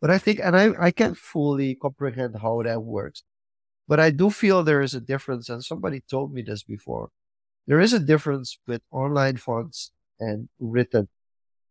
But 0.00 0.10
I 0.10 0.18
think, 0.18 0.40
and 0.40 0.56
I, 0.56 0.70
I 0.78 0.90
can't 0.90 1.16
fully 1.16 1.74
comprehend 1.74 2.36
how 2.40 2.62
that 2.62 2.82
works. 2.82 3.24
But 3.88 3.98
I 3.98 4.10
do 4.10 4.30
feel 4.30 4.62
there 4.62 4.82
is 4.82 4.94
a 4.94 5.00
difference, 5.00 5.48
and 5.48 5.64
somebody 5.64 6.00
told 6.00 6.32
me 6.32 6.42
this 6.42 6.62
before. 6.62 7.10
There 7.66 7.80
is 7.80 7.92
a 7.92 7.98
difference 7.98 8.58
with 8.66 8.82
online 8.90 9.36
fonts 9.36 9.92
and 10.20 10.48
written 10.58 11.08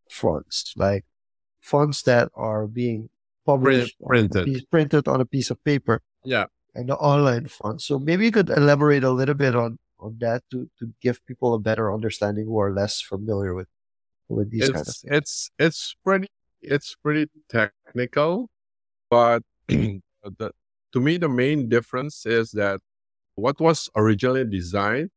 fonts. 0.10 0.74
Like 0.76 1.06
fonts 1.68 2.02
that 2.04 2.32
are 2.36 2.68
being 2.68 3.10
published 3.46 3.96
printed 4.06 4.46
piece, 4.46 4.64
printed 4.64 5.08
on 5.08 5.20
a 5.20 5.26
piece 5.26 5.52
of 5.52 5.62
paper. 5.64 6.02
Yeah. 6.24 6.46
And 6.74 6.90
the 6.90 6.96
online 6.96 7.48
fonts. 7.48 7.86
So 7.86 8.00
maybe 8.00 8.26
you 8.26 8.32
could 8.32 8.50
elaborate 8.50 9.04
a 9.04 9.12
little 9.12 9.36
bit 9.36 9.56
on 9.56 9.80
on 10.00 10.18
that 10.20 10.44
to 10.52 10.70
to 10.80 10.94
give 11.02 11.26
people 11.26 11.54
a 11.54 11.60
better 11.60 11.94
understanding 11.94 12.46
who 12.46 12.60
are 12.60 12.72
less 12.72 13.02
familiar 13.02 13.54
with 13.54 13.68
with 14.30 14.52
these 14.52 14.70
it's, 14.70 14.72
kind 14.72 14.88
of 14.88 14.96
things. 14.96 15.18
It's 15.18 15.52
it's 15.60 15.96
pretty 16.04 16.30
it's 16.62 16.96
pretty 16.96 17.28
technical, 17.50 18.50
but 19.10 19.44
the, 19.68 20.52
to 20.94 21.00
me 21.00 21.18
the 21.18 21.30
main 21.30 21.68
difference 21.68 22.26
is 22.26 22.52
that 22.52 22.80
what 23.36 23.60
was 23.60 23.90
originally 23.96 24.46
designed 24.46 25.12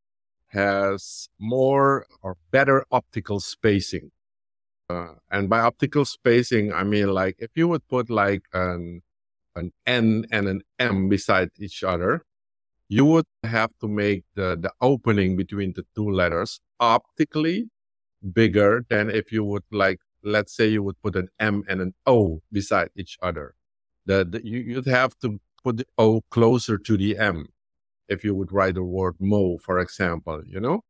has 0.49 1.29
more 1.39 2.05
or 2.21 2.37
better 2.51 2.85
optical 2.91 3.39
spacing. 3.39 4.11
Uh, 4.91 5.13
and 5.31 5.49
by 5.49 5.59
optical 5.59 6.05
spacing, 6.05 6.73
I 6.73 6.83
mean 6.83 7.09
like 7.21 7.35
if 7.39 7.51
you 7.55 7.67
would 7.69 7.87
put 7.87 8.09
like 8.09 8.43
an 8.53 9.01
an 9.55 9.71
N 9.85 10.25
and 10.31 10.47
an 10.47 10.61
M 10.79 11.09
beside 11.09 11.49
each 11.59 11.83
other, 11.83 12.23
you 12.89 13.05
would 13.05 13.25
have 13.43 13.71
to 13.81 13.87
make 13.87 14.23
the, 14.35 14.57
the 14.59 14.71
opening 14.81 15.35
between 15.35 15.73
the 15.73 15.85
two 15.95 16.09
letters 16.09 16.59
optically 16.79 17.69
bigger 18.33 18.85
than 18.89 19.09
if 19.09 19.31
you 19.31 19.43
would 19.43 19.63
like, 19.71 19.99
let's 20.23 20.55
say 20.55 20.67
you 20.67 20.83
would 20.83 21.01
put 21.01 21.15
an 21.15 21.29
M 21.39 21.63
and 21.69 21.81
an 21.81 21.93
O 22.05 22.41
beside 22.51 22.89
each 22.95 23.17
other. 23.21 23.55
The, 24.05 24.25
the 24.25 24.45
you, 24.45 24.59
you'd 24.59 24.87
have 24.87 25.17
to 25.19 25.39
put 25.63 25.77
the 25.77 25.85
O 25.97 26.21
closer 26.29 26.77
to 26.77 26.97
the 26.97 27.17
M 27.17 27.47
if 28.07 28.23
you 28.25 28.35
would 28.35 28.51
write 28.51 28.75
the 28.75 28.83
word 28.83 29.15
mo, 29.19 29.57
for 29.57 29.79
example, 29.79 30.41
you 30.45 30.59
know? 30.59 30.81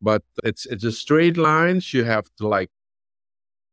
But 0.00 0.22
it's 0.44 0.64
it's 0.66 0.84
a 0.84 0.92
straight 0.92 1.36
lines. 1.36 1.92
You 1.92 2.04
have 2.04 2.26
to 2.38 2.46
like 2.46 2.70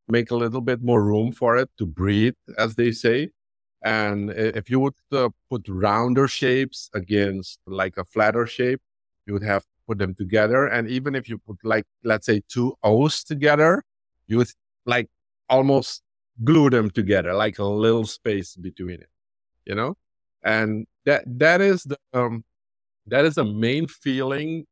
make 0.07 0.31
a 0.31 0.35
little 0.35 0.61
bit 0.61 0.81
more 0.81 1.03
room 1.03 1.31
for 1.31 1.57
it 1.57 1.69
to 1.77 1.85
breathe, 1.85 2.35
as 2.57 2.75
they 2.75 2.91
say. 2.91 3.29
And 3.83 4.31
if 4.31 4.69
you 4.69 4.79
would 4.79 4.93
uh, 5.11 5.29
put 5.49 5.67
rounder 5.67 6.27
shapes 6.27 6.89
against 6.93 7.59
like 7.67 7.97
a 7.97 8.03
flatter 8.03 8.47
shape, 8.47 8.81
you 9.25 9.33
would 9.33 9.43
have 9.43 9.63
to 9.63 9.69
put 9.87 9.97
them 9.99 10.15
together. 10.15 10.65
And 10.65 10.89
even 10.89 11.15
if 11.15 11.29
you 11.29 11.37
put 11.37 11.57
like, 11.63 11.85
let's 12.03 12.25
say 12.25 12.41
two 12.47 12.75
O's 12.83 13.23
together, 13.23 13.83
you 14.27 14.37
would 14.37 14.49
like 14.85 15.09
almost 15.49 16.01
glue 16.43 16.69
them 16.69 16.89
together, 16.89 17.33
like 17.33 17.59
a 17.59 17.63
little 17.63 18.05
space 18.05 18.55
between 18.55 19.01
it, 19.01 19.09
you 19.65 19.75
know? 19.75 19.95
And 20.43 20.87
that, 21.05 21.23
that 21.39 21.61
is 21.61 21.83
the, 21.83 21.97
um, 22.13 22.43
that 23.07 23.25
is 23.25 23.35
the 23.35 23.45
main 23.45 23.87
feeling 23.87 24.65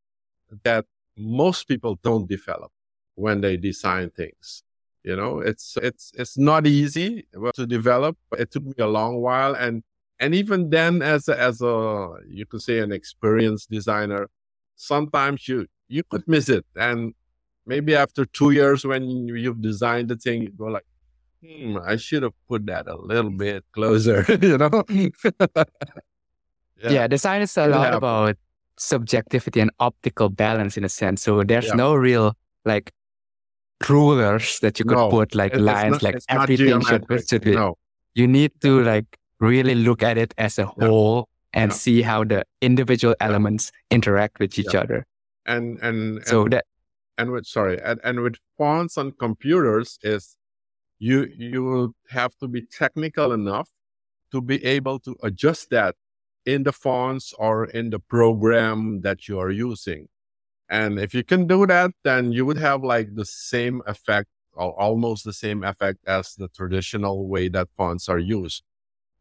that 0.64 0.86
most 1.16 1.68
people 1.68 2.00
don't 2.04 2.28
develop 2.28 2.72
when 3.16 3.42
they 3.42 3.58
design 3.58 4.10
things. 4.10 4.64
You 5.04 5.16
know, 5.18 5.40
it's 5.40 5.78
it's 5.82 6.12
it's 6.16 6.38
not 6.38 6.66
easy 6.66 7.26
to 7.56 7.68
develop. 7.68 8.18
It 8.38 8.52
took 8.52 8.64
me 8.64 8.74
a 8.80 8.88
long 8.88 9.22
while, 9.22 9.54
and 9.54 9.84
and 10.20 10.34
even 10.34 10.70
then, 10.70 11.02
as 11.02 11.28
a, 11.28 11.38
as 11.38 11.62
a 11.62 12.16
you 12.28 12.46
could 12.46 12.62
say 12.62 12.80
an 12.80 12.94
experienced 12.94 13.70
designer, 13.70 14.30
sometimes 14.76 15.48
you 15.48 15.68
you 15.90 16.04
could 16.04 16.24
miss 16.26 16.48
it, 16.48 16.66
and 16.78 17.14
maybe 17.66 17.96
after 17.96 18.26
two 18.26 18.52
years 18.52 18.86
when 18.86 19.28
you've 19.28 19.62
designed 19.62 20.08
the 20.08 20.16
thing, 20.16 20.44
you 20.44 20.52
go 20.52 20.66
like, 20.66 20.86
hmm, 21.44 21.78
I 21.86 21.98
should 21.98 22.24
have 22.24 22.34
put 22.48 22.66
that 22.68 22.88
a 22.88 22.96
little 22.96 23.32
bit 23.32 23.66
closer. 23.74 24.26
you 24.42 24.58
know. 24.58 24.84
yeah. 24.90 25.60
yeah, 26.90 27.08
design 27.08 27.42
is 27.42 27.58
a 27.58 27.66
it 27.66 27.72
lot 27.72 27.94
about 27.94 28.38
subjectivity 28.78 29.60
and 29.60 29.72
optical 29.80 30.30
balance 30.30 30.78
in 30.78 30.84
a 30.84 30.90
sense. 30.90 31.22
So 31.22 31.44
there's 31.44 31.68
yeah. 31.68 31.76
no 31.76 31.96
real 31.96 32.36
like 32.66 32.92
rulers 33.90 34.60
that 34.60 34.80
you 34.80 34.86
could 34.86 34.98
no, 34.98 35.10
put 35.10 35.36
like 35.36 35.56
lines, 35.56 35.94
not, 35.94 36.04
like 36.04 36.16
everything 36.30 36.82
should, 36.82 37.06
should 37.28 37.42
be. 37.42 37.56
No. 37.56 37.76
You 38.16 38.28
need 38.28 38.52
to 38.62 38.84
like 38.84 39.18
really 39.40 39.76
look 39.76 40.04
at 40.04 40.18
it 40.18 40.34
as 40.38 40.60
a 40.60 40.66
whole 40.66 41.30
and 41.54 41.72
yeah. 41.72 41.76
see 41.76 42.02
how 42.02 42.24
the 42.24 42.44
individual 42.62 43.16
elements 43.20 43.72
interact 43.92 44.40
with 44.40 44.58
each 44.58 44.74
yeah. 44.74 44.82
other. 44.82 45.06
And 45.46 45.80
and 45.80 46.26
so 46.26 46.44
and, 46.44 46.54
that 46.54 46.66
and 47.18 47.32
with 47.32 47.46
sorry 47.46 47.80
and, 47.82 48.00
and 48.04 48.22
with 48.22 48.36
fonts 48.58 48.98
on 48.98 49.12
computers 49.12 50.00
is 50.02 50.38
you 51.00 51.28
you 51.38 51.64
will 51.64 51.96
have 52.10 52.36
to 52.38 52.48
be 52.48 52.62
technical 52.62 53.34
enough 53.34 53.70
to 54.32 54.42
be 54.42 54.64
able 54.64 55.00
to 55.00 55.16
adjust 55.22 55.70
that 55.70 55.96
in 56.46 56.64
the 56.64 56.72
fonts 56.72 57.34
or 57.38 57.66
in 57.66 57.90
the 57.90 58.00
program 58.00 59.02
that 59.02 59.28
you 59.28 59.40
are 59.40 59.52
using. 59.52 60.08
And 60.74 61.00
if 61.00 61.14
you 61.14 61.24
can 61.24 61.46
do 61.46 61.68
that, 61.68 61.92
then 62.04 62.32
you 62.32 62.48
would 62.48 62.58
have 62.58 62.84
like 62.84 63.14
the 63.14 63.26
same 63.26 63.84
effect 63.86 64.28
or 64.54 64.72
almost 64.82 65.24
the 65.24 65.32
same 65.32 65.64
effect 65.64 66.00
as 66.08 66.34
the 66.34 66.48
traditional 66.48 67.28
way 67.28 67.48
that 67.50 67.68
fonts 67.78 68.10
are 68.10 68.18
used. 68.18 68.64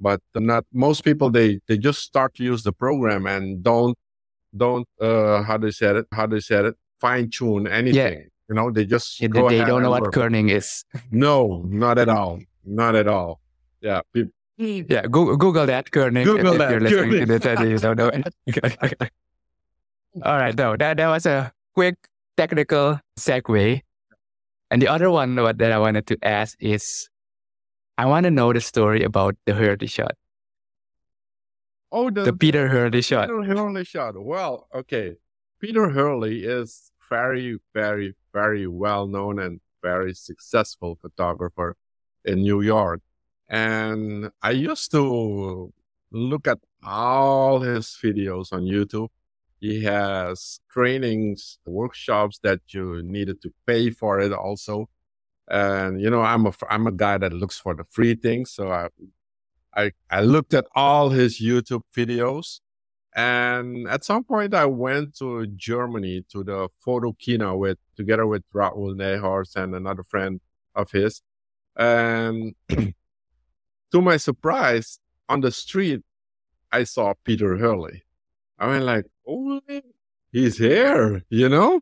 But 0.01 0.21
not 0.35 0.65
most 0.73 1.05
people, 1.05 1.29
they, 1.29 1.61
they 1.69 1.77
just 1.77 2.01
start 2.01 2.33
to 2.37 2.43
use 2.43 2.63
the 2.63 2.73
program 2.73 3.27
and 3.27 3.63
don't, 3.63 3.99
don't, 4.57 4.89
uh, 4.99 5.43
how 5.43 5.59
they 5.59 5.73
said 5.73 5.97
it, 5.97 6.07
how 6.11 6.27
they 6.27 6.41
said 6.41 6.65
it, 6.65 6.75
fine 6.99 7.29
tune 7.29 7.67
anything. 7.67 8.15
Yeah. 8.15 8.29
You 8.49 8.55
know, 8.55 8.71
they 8.71 8.87
just, 8.87 9.21
yeah, 9.21 9.29
they, 9.31 9.59
they 9.59 9.65
don't 9.67 9.83
know 9.83 9.91
what 9.91 10.05
kerning 10.05 10.51
is. 10.51 10.87
No, 11.11 11.65
not 11.67 11.99
at 11.99 12.09
all. 12.09 12.41
Not 12.65 12.95
at 12.95 13.09
all. 13.09 13.41
Yeah. 13.81 14.03
yeah. 14.57 15.03
Google, 15.03 15.37
Google 15.37 15.67
that 15.67 15.91
kerning. 15.91 16.25
Google 16.25 16.53
if, 16.53 16.59
that. 16.59 16.83
If 16.83 16.91
you're 16.91 17.07
listening 17.09 17.41
kerning. 17.41 17.59
to 17.59 17.65
this 17.65 17.71
you 17.73 17.79
don't 17.79 18.97
know. 18.97 19.07
All 20.21 20.37
right, 20.37 20.55
though 20.55 20.77
that 20.77 20.99
that 20.99 21.09
was 21.09 21.25
a 21.25 21.53
quick 21.75 21.97
technical 22.37 23.01
segue. 23.19 23.81
And 24.71 24.83
the 24.83 24.89
other 24.89 25.11
one 25.11 25.35
that 25.37 25.73
I 25.73 25.79
wanted 25.79 26.07
to 26.09 26.19
ask 26.23 26.57
is, 26.61 27.09
I 27.97 28.07
want 28.07 28.25
to 28.25 28.31
know 28.31 28.53
the 28.53 28.61
story 28.61 29.03
about 29.03 29.37
the 29.47 29.55
Hurley 29.55 29.87
shot. 29.87 30.17
Oh, 31.91 32.11
the, 32.11 32.25
the 32.25 32.33
Peter 32.33 32.69
Hurley 32.69 33.03
shot. 33.03 33.29
Peter 33.29 33.43
Hurley 33.43 33.85
shot. 33.85 34.15
Well, 34.17 34.69
okay. 34.75 35.17
Peter 35.61 35.91
Hurley 35.91 36.45
is 36.45 36.91
very, 37.09 37.59
very, 37.75 38.15
very 38.33 38.67
well 38.67 39.07
known 39.07 39.39
and 39.39 39.61
very 39.83 40.15
successful 40.15 40.99
photographer 41.01 41.77
in 42.25 42.43
New 42.43 42.63
York. 42.63 43.03
And 43.49 44.31
I 44.43 44.53
used 44.53 44.91
to 44.93 45.73
look 46.11 46.47
at 46.47 46.59
all 46.83 47.61
his 47.61 47.97
videos 48.03 48.53
on 48.53 48.63
YouTube 48.63 49.09
he 49.63 49.85
has 49.85 50.59
trainings, 50.73 51.61
workshops 51.65 52.41
that 52.43 52.61
you 52.71 53.01
needed 53.05 53.41
to 53.43 53.55
pay 53.65 53.91
for 53.91 54.19
it 54.19 54.33
also. 54.33 54.89
And, 55.49 56.01
you 56.01 56.11
know, 56.11 56.21
I'm 56.21 56.47
a, 56.47 56.53
I'm 56.69 56.89
a 56.89 56.93
guy 56.93 57.17
that 57.19 57.33
looks 57.33 57.61
for 57.61 57.73
the 57.73 57.85
free 57.85 58.17
things. 58.17 58.51
So 58.51 58.73
I, 58.73 58.89
I, 59.73 59.93
I 60.11 60.23
looked 60.23 60.53
at 60.53 60.67
all 60.75 61.11
his 61.11 61.41
YouTube 61.41 61.83
videos. 61.97 62.59
And 63.15 63.87
at 63.87 64.03
some 64.03 64.25
point 64.25 64.53
I 64.53 64.67
went 64.67 65.17
to 65.19 65.47
Germany 65.47 66.25
to 66.33 66.43
the 66.43 66.69
Photokina 66.85 67.57
with, 67.57 67.79
together 67.97 68.27
with 68.27 68.43
Raoul 68.53 68.97
Nijhorst 68.97 69.55
and 69.55 69.77
another 69.77 70.03
friend 70.03 70.41
of 70.75 70.91
his. 70.91 71.23
And 71.77 72.57
to 72.69 74.03
my 74.03 74.17
surprise, 74.17 74.99
on 75.29 75.41
the 75.41 75.53
street, 75.53 76.01
I 76.73 76.83
saw 76.83 77.15
Peter 77.25 77.59
Hurley. 77.59 78.03
I 78.59 78.67
went 78.67 78.85
like, 78.85 79.07
oh, 79.27 79.61
he's 80.33 80.59
here, 80.59 81.23
you 81.29 81.49
know? 81.49 81.81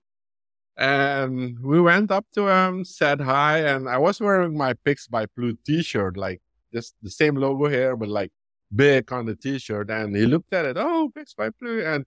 And 0.76 1.58
we 1.60 1.80
went 1.80 2.10
up 2.10 2.26
to 2.34 2.48
him, 2.48 2.84
said 2.84 3.20
hi, 3.20 3.58
and 3.58 3.88
I 3.88 3.98
was 3.98 4.20
wearing 4.20 4.56
my 4.56 4.72
Pics 4.72 5.06
by 5.06 5.26
Plu 5.26 5.56
t-shirt, 5.66 6.16
like 6.16 6.40
just 6.72 6.94
the 7.02 7.10
same 7.10 7.36
logo 7.36 7.68
here, 7.68 7.96
but 7.96 8.08
like 8.08 8.32
big 8.74 9.12
on 9.12 9.26
the 9.26 9.34
t-shirt. 9.36 9.90
And 9.90 10.16
he 10.16 10.26
looked 10.26 10.52
at 10.52 10.64
it, 10.64 10.76
oh, 10.78 11.10
Pics 11.14 11.34
by 11.34 11.50
Plu. 11.50 11.84
And, 11.84 12.06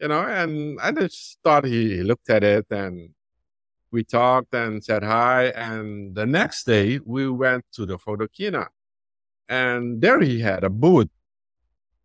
you 0.00 0.08
know, 0.08 0.22
and 0.22 0.80
I 0.80 0.92
just 0.92 1.38
thought 1.44 1.64
he 1.64 2.02
looked 2.02 2.30
at 2.30 2.44
it 2.44 2.66
and 2.70 3.10
we 3.90 4.04
talked 4.04 4.54
and 4.54 4.82
said 4.82 5.02
hi. 5.02 5.46
And 5.48 6.14
the 6.14 6.26
next 6.26 6.64
day 6.64 7.00
we 7.04 7.28
went 7.28 7.64
to 7.72 7.84
the 7.84 7.98
Photokina 7.98 8.68
and 9.48 10.00
there 10.00 10.20
he 10.20 10.40
had 10.40 10.64
a 10.64 10.70
booth 10.70 11.10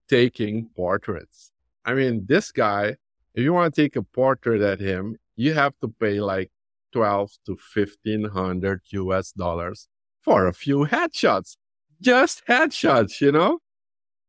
taking 0.10 0.70
portraits. 0.76 1.52
I 1.90 1.96
mean, 1.96 2.28
this 2.28 2.52
guy, 2.52 2.98
if 3.34 3.44
you 3.44 3.52
want 3.52 3.74
to 3.74 3.82
take 3.82 3.96
a 3.96 4.04
portrait 4.04 4.62
at 4.62 4.80
him, 4.80 5.16
you 5.36 5.56
have 5.56 5.74
to 5.82 5.88
pay 5.88 6.22
like 6.22 6.52
12 6.94 7.32
to 7.48 7.58
1500 7.74 8.82
US 8.92 9.32
dollars 9.32 9.88
for 10.22 10.46
a 10.46 10.54
few 10.54 10.86
headshots, 10.86 11.58
just 12.00 12.46
headshots, 12.46 13.20
you 13.20 13.32
know? 13.32 13.58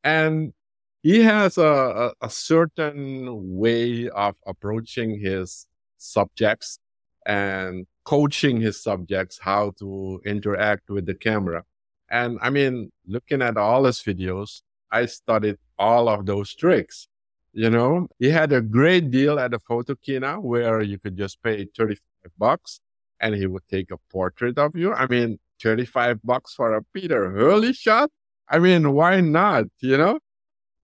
And 0.03 0.55
he 1.03 1.23
has 1.25 1.59
a, 1.59 2.15
a, 2.23 2.27
a 2.27 2.31
certain 2.31 3.27
way 3.59 4.09
of 4.09 4.37
approaching 4.47 5.21
his 5.21 5.67
subjects 5.99 6.79
and 7.27 7.87
coaching 8.05 8.59
his 8.59 8.83
subjects 8.83 9.39
how 9.39 9.73
to 9.81 10.23
interact 10.25 10.89
with 10.89 11.05
the 11.05 11.15
camera. 11.15 11.65
And 12.11 12.39
I 12.41 12.49
mean, 12.49 12.91
looking 13.07 13.43
at 13.43 13.59
all 13.59 13.85
his 13.85 13.99
videos, 13.99 14.63
I 14.91 15.05
studied 15.05 15.59
all 15.79 16.09
of 16.09 16.25
those 16.25 16.55
tricks. 16.55 17.07
You 17.53 17.71
know, 17.71 18.09
he 18.19 18.31
had 18.31 18.53
a 18.53 18.61
great 18.61 19.11
deal 19.11 19.39
at 19.39 19.51
the 19.51 19.59
Photokina 19.59 20.41
where 20.41 20.81
you 20.83 20.99
could 20.99 21.17
just 21.17 21.43
pay 21.43 21.67
35 21.77 21.99
bucks 22.39 22.81
and 23.21 23.35
he 23.35 23.47
would 23.47 23.67
take 23.69 23.91
a 23.91 23.99
portrait 24.11 24.59
of 24.59 24.77
you. 24.77 24.93
I 24.93 25.07
mean, 25.07 25.39
35 25.63 26.21
bucks 26.23 26.55
for 26.55 26.75
a 26.75 26.83
Peter 26.95 27.31
Hurley 27.31 27.73
shot. 27.73 28.11
I 28.49 28.59
mean, 28.59 28.93
why 28.93 29.21
not? 29.21 29.65
You 29.81 29.97
know, 29.97 30.19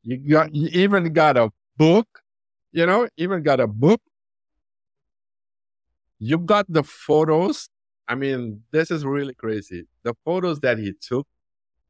you 0.02 0.18
got, 0.18 0.54
you 0.54 0.68
even 0.72 1.12
got 1.12 1.36
a 1.36 1.50
book, 1.76 2.08
you 2.72 2.84
know, 2.86 3.08
even 3.16 3.42
got 3.42 3.60
a 3.60 3.66
book. 3.66 4.00
You 6.18 6.38
got 6.38 6.66
the 6.68 6.82
photos 6.82 7.68
I 8.08 8.14
mean, 8.14 8.62
this 8.70 8.90
is 8.90 9.04
really 9.04 9.34
crazy. 9.34 9.84
The 10.04 10.14
photos 10.24 10.60
that 10.60 10.78
he 10.78 10.92
took, 11.00 11.26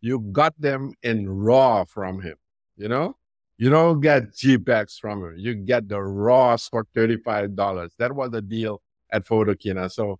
you 0.00 0.20
got 0.32 0.58
them 0.58 0.94
in 1.02 1.28
raw 1.28 1.84
from 1.84 2.22
him. 2.22 2.36
You 2.76 2.88
know, 2.88 3.16
you 3.58 3.70
don't 3.70 4.00
get 4.00 4.32
JPEGs 4.32 4.98
from 4.98 5.24
him. 5.24 5.34
You 5.36 5.54
get 5.54 5.88
the 5.88 6.00
raws 6.00 6.68
for 6.68 6.84
$35. 6.94 7.90
That 7.98 8.14
was 8.14 8.30
the 8.30 8.42
deal 8.42 8.82
at 9.10 9.24
Photokina. 9.24 9.90
So 9.90 10.18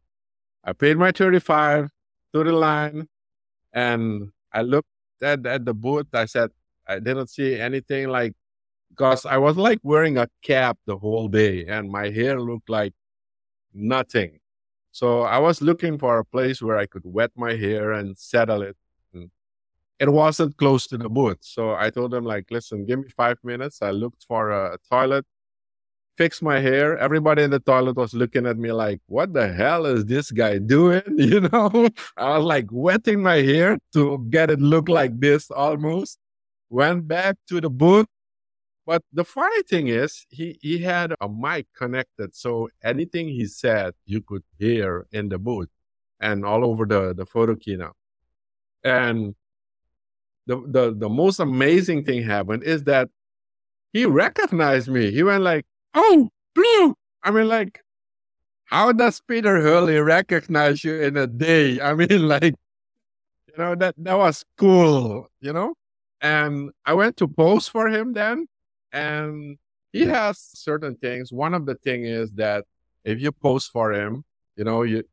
I 0.64 0.72
paid 0.72 0.96
my 0.96 1.12
35 1.12 1.90
to 2.34 2.44
the 2.44 2.52
line 2.52 3.08
and 3.72 4.30
I 4.52 4.62
looked 4.62 4.88
at, 5.22 5.44
at 5.46 5.64
the 5.64 5.74
booth. 5.74 6.06
I 6.14 6.24
said, 6.24 6.50
I 6.88 6.98
didn't 6.98 7.28
see 7.28 7.60
anything 7.60 8.08
like, 8.08 8.32
because 8.90 9.26
I 9.26 9.36
was 9.36 9.56
like 9.56 9.80
wearing 9.82 10.16
a 10.16 10.28
cap 10.42 10.78
the 10.86 10.96
whole 10.96 11.28
day 11.28 11.66
and 11.66 11.90
my 11.90 12.08
hair 12.10 12.40
looked 12.40 12.70
like 12.70 12.94
nothing. 13.74 14.38
So 14.92 15.22
I 15.22 15.38
was 15.38 15.60
looking 15.60 15.98
for 15.98 16.18
a 16.18 16.24
place 16.24 16.62
where 16.62 16.78
I 16.78 16.86
could 16.86 17.02
wet 17.04 17.32
my 17.36 17.54
hair 17.54 17.92
and 17.92 18.16
settle 18.16 18.62
it. 18.62 18.76
It 19.98 20.10
wasn't 20.12 20.56
close 20.58 20.86
to 20.88 20.98
the 20.98 21.08
booth. 21.08 21.38
So 21.40 21.74
I 21.74 21.90
told 21.90 22.10
them 22.10 22.24
like, 22.24 22.46
listen, 22.50 22.84
give 22.84 22.98
me 22.98 23.08
five 23.16 23.38
minutes. 23.42 23.80
I 23.80 23.90
looked 23.92 24.24
for 24.28 24.50
a 24.50 24.78
toilet, 24.90 25.24
fixed 26.16 26.42
my 26.42 26.60
hair. 26.60 26.98
Everybody 26.98 27.42
in 27.44 27.50
the 27.50 27.60
toilet 27.60 27.96
was 27.96 28.12
looking 28.14 28.46
at 28.46 28.58
me 28.58 28.72
like, 28.72 29.00
what 29.06 29.32
the 29.32 29.52
hell 29.52 29.86
is 29.86 30.04
this 30.04 30.30
guy 30.30 30.58
doing? 30.58 31.02
You 31.16 31.40
know, 31.40 31.88
I 32.16 32.36
was 32.36 32.44
like 32.44 32.66
wetting 32.70 33.22
my 33.22 33.36
hair 33.36 33.78
to 33.94 34.26
get 34.30 34.50
it 34.50 34.60
look 34.60 34.88
like 34.88 35.18
this 35.18 35.50
almost. 35.50 36.18
Went 36.68 37.06
back 37.08 37.36
to 37.48 37.60
the 37.60 37.70
booth, 37.70 38.06
but 38.86 39.02
the 39.12 39.24
funny 39.24 39.62
thing 39.64 39.88
is, 39.88 40.26
he, 40.30 40.58
he 40.62 40.78
had 40.78 41.12
a 41.20 41.28
mic 41.28 41.66
connected. 41.76 42.34
So 42.36 42.68
anything 42.82 43.28
he 43.28 43.46
said, 43.46 43.94
you 44.04 44.20
could 44.22 44.44
hear 44.58 45.06
in 45.10 45.28
the 45.28 45.38
booth 45.38 45.68
and 46.20 46.44
all 46.44 46.64
over 46.64 46.86
the, 46.86 47.12
the 47.12 47.26
Photokina. 47.26 47.90
And 48.84 49.34
the, 50.46 50.62
the, 50.68 50.94
the 50.96 51.08
most 51.08 51.40
amazing 51.40 52.04
thing 52.04 52.22
happened 52.22 52.62
is 52.62 52.84
that 52.84 53.08
he 53.92 54.06
recognized 54.06 54.88
me. 54.88 55.10
He 55.10 55.22
went 55.22 55.42
like, 55.42 55.64
Oh, 55.94 56.28
Plu. 56.54 56.94
I 57.22 57.30
mean, 57.30 57.48
like, 57.48 57.80
how 58.64 58.92
does 58.92 59.20
Peter 59.20 59.60
Hurley 59.60 59.98
recognize 59.98 60.84
you 60.84 61.00
in 61.00 61.16
a 61.16 61.26
day? 61.26 61.80
I 61.80 61.94
mean, 61.94 62.28
like, 62.28 62.54
you 63.48 63.54
know, 63.56 63.74
that, 63.76 63.94
that 63.98 64.18
was 64.18 64.44
cool, 64.58 65.28
you 65.40 65.52
know? 65.52 65.74
And 66.20 66.70
I 66.84 66.94
went 66.94 67.16
to 67.18 67.28
pose 67.28 67.68
for 67.68 67.88
him 67.88 68.12
then 68.12 68.46
and 68.92 69.58
he 69.92 70.02
has 70.06 70.38
certain 70.38 70.96
things. 70.96 71.32
One 71.32 71.54
of 71.54 71.66
the 71.66 71.74
thing 71.76 72.04
is 72.04 72.32
that 72.32 72.64
if 73.04 73.20
you 73.20 73.32
pose 73.32 73.66
for 73.66 73.92
him, 73.92 74.24
you 74.56 74.64
know, 74.64 74.82
you 74.82 75.04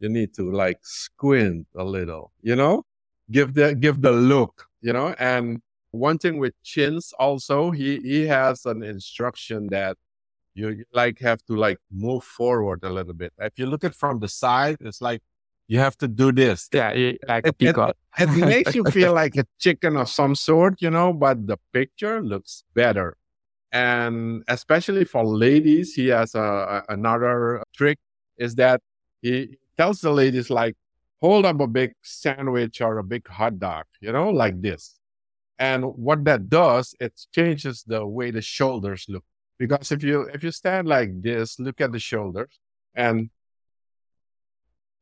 you 0.00 0.08
need 0.08 0.34
to 0.34 0.50
like 0.50 0.78
squint 0.82 1.66
a 1.76 1.84
little, 1.84 2.32
you 2.40 2.56
know, 2.56 2.84
give 3.30 3.54
the 3.54 3.74
give 3.74 4.00
the 4.00 4.12
look, 4.12 4.67
you 4.80 4.92
know. 4.92 5.14
And 5.18 5.60
one 5.90 6.18
thing 6.18 6.38
with 6.38 6.54
chins 6.62 7.12
also, 7.18 7.70
he 7.70 7.98
he 7.98 8.26
has 8.26 8.66
an 8.66 8.82
instruction 8.82 9.68
that 9.68 9.96
you 10.54 10.84
like 10.92 11.20
have 11.20 11.44
to 11.46 11.56
like 11.56 11.78
move 11.90 12.24
forward 12.24 12.80
a 12.82 12.90
little 12.90 13.14
bit. 13.14 13.32
If 13.38 13.58
you 13.58 13.66
look 13.66 13.84
at 13.84 13.94
from 13.94 14.18
the 14.18 14.28
side, 14.28 14.78
it's 14.80 15.00
like 15.00 15.22
you 15.68 15.78
have 15.78 15.96
to 15.98 16.08
do 16.08 16.32
this. 16.32 16.68
Yeah, 16.72 17.12
like 17.28 17.46
a 17.46 17.52
peacock. 17.52 17.96
It, 18.18 18.28
it, 18.28 18.38
it 18.38 18.46
makes 18.46 18.74
you 18.74 18.84
feel 18.84 19.12
like 19.22 19.36
a 19.36 19.44
chicken 19.58 19.96
of 19.96 20.08
some 20.08 20.34
sort, 20.34 20.80
you 20.82 20.90
know, 20.90 21.12
but 21.12 21.46
the 21.46 21.58
picture 21.72 22.22
looks 22.22 22.64
better. 22.74 23.16
And 23.70 24.42
especially 24.48 25.04
for 25.04 25.24
ladies, 25.24 25.94
he 25.94 26.08
has 26.08 26.34
a, 26.34 26.40
a, 26.40 26.84
another 26.88 27.62
trick 27.76 27.98
is 28.38 28.54
that 28.54 28.80
he 29.20 29.58
tells 29.76 30.00
the 30.00 30.10
ladies 30.10 30.48
like, 30.48 30.74
hold 31.20 31.44
up 31.46 31.60
a 31.60 31.66
big 31.66 31.92
sandwich 32.02 32.80
or 32.80 32.98
a 32.98 33.04
big 33.04 33.26
hot 33.28 33.58
dog, 33.58 33.84
you 34.00 34.12
know, 34.12 34.30
like 34.30 34.60
this. 34.60 34.98
And 35.58 35.84
what 35.84 36.24
that 36.24 36.48
does, 36.48 36.94
it 37.00 37.20
changes 37.34 37.82
the 37.84 38.06
way 38.06 38.30
the 38.30 38.42
shoulders 38.42 39.06
look. 39.08 39.24
Because 39.58 39.90
if 39.90 40.04
you 40.04 40.22
if 40.32 40.44
you 40.44 40.52
stand 40.52 40.86
like 40.86 41.20
this, 41.20 41.58
look 41.58 41.80
at 41.80 41.90
the 41.90 41.98
shoulders, 41.98 42.60
and 42.94 43.30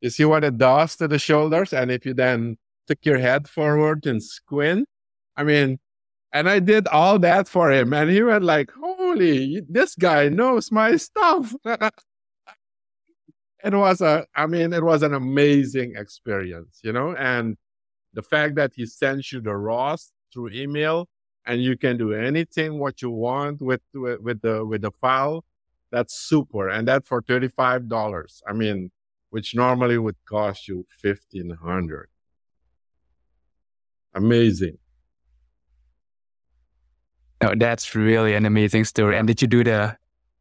you 0.00 0.10
see 0.10 0.24
what 0.24 0.44
it 0.44 0.56
does 0.56 0.96
to 0.96 1.08
the 1.08 1.18
shoulders? 1.18 1.72
And 1.72 1.90
if 1.90 2.06
you 2.06 2.14
then 2.14 2.56
took 2.86 3.04
your 3.04 3.18
head 3.18 3.48
forward 3.48 4.06
and 4.06 4.22
squint, 4.22 4.88
I 5.36 5.44
mean, 5.44 5.78
and 6.32 6.48
I 6.48 6.60
did 6.60 6.86
all 6.88 7.18
that 7.20 7.48
for 7.48 7.70
him. 7.70 7.92
And 7.92 8.10
he 8.10 8.22
went 8.22 8.44
like, 8.44 8.70
holy, 8.70 9.62
this 9.68 9.94
guy 9.94 10.28
knows 10.28 10.72
my 10.72 10.96
stuff. 10.96 11.54
it 13.64 13.74
was 13.74 14.00
a, 14.00 14.26
I 14.34 14.46
mean, 14.46 14.72
it 14.72 14.82
was 14.82 15.02
an 15.02 15.14
amazing 15.14 15.94
experience, 15.96 16.80
you 16.82 16.92
know, 16.92 17.14
and 17.16 17.56
the 18.12 18.22
fact 18.22 18.54
that 18.56 18.72
he 18.74 18.86
sends 18.86 19.32
you 19.32 19.40
the 19.40 19.54
RAWs 19.56 20.12
through 20.32 20.50
email 20.50 21.08
and 21.46 21.62
you 21.62 21.76
can 21.76 21.96
do 21.96 22.12
anything 22.12 22.78
what 22.78 23.02
you 23.02 23.10
want 23.10 23.60
with, 23.60 23.82
with, 23.94 24.20
with 24.20 24.40
the, 24.42 24.64
with 24.64 24.82
the 24.82 24.90
file. 24.90 25.44
That's 25.90 26.14
super. 26.14 26.68
And 26.68 26.88
that 26.88 27.06
for 27.06 27.22
$35. 27.22 28.42
I 28.46 28.52
mean, 28.52 28.90
which 29.30 29.54
normally 29.54 29.98
would 29.98 30.16
cost 30.24 30.68
you 30.68 30.86
1500 31.02 32.08
amazing 34.14 34.78
oh 37.42 37.52
that's 37.54 37.94
really 37.94 38.34
an 38.34 38.46
amazing 38.46 38.84
story 38.84 39.16
and 39.16 39.26
did 39.26 39.42
you 39.42 39.48
do 39.48 39.62
the 39.62 39.96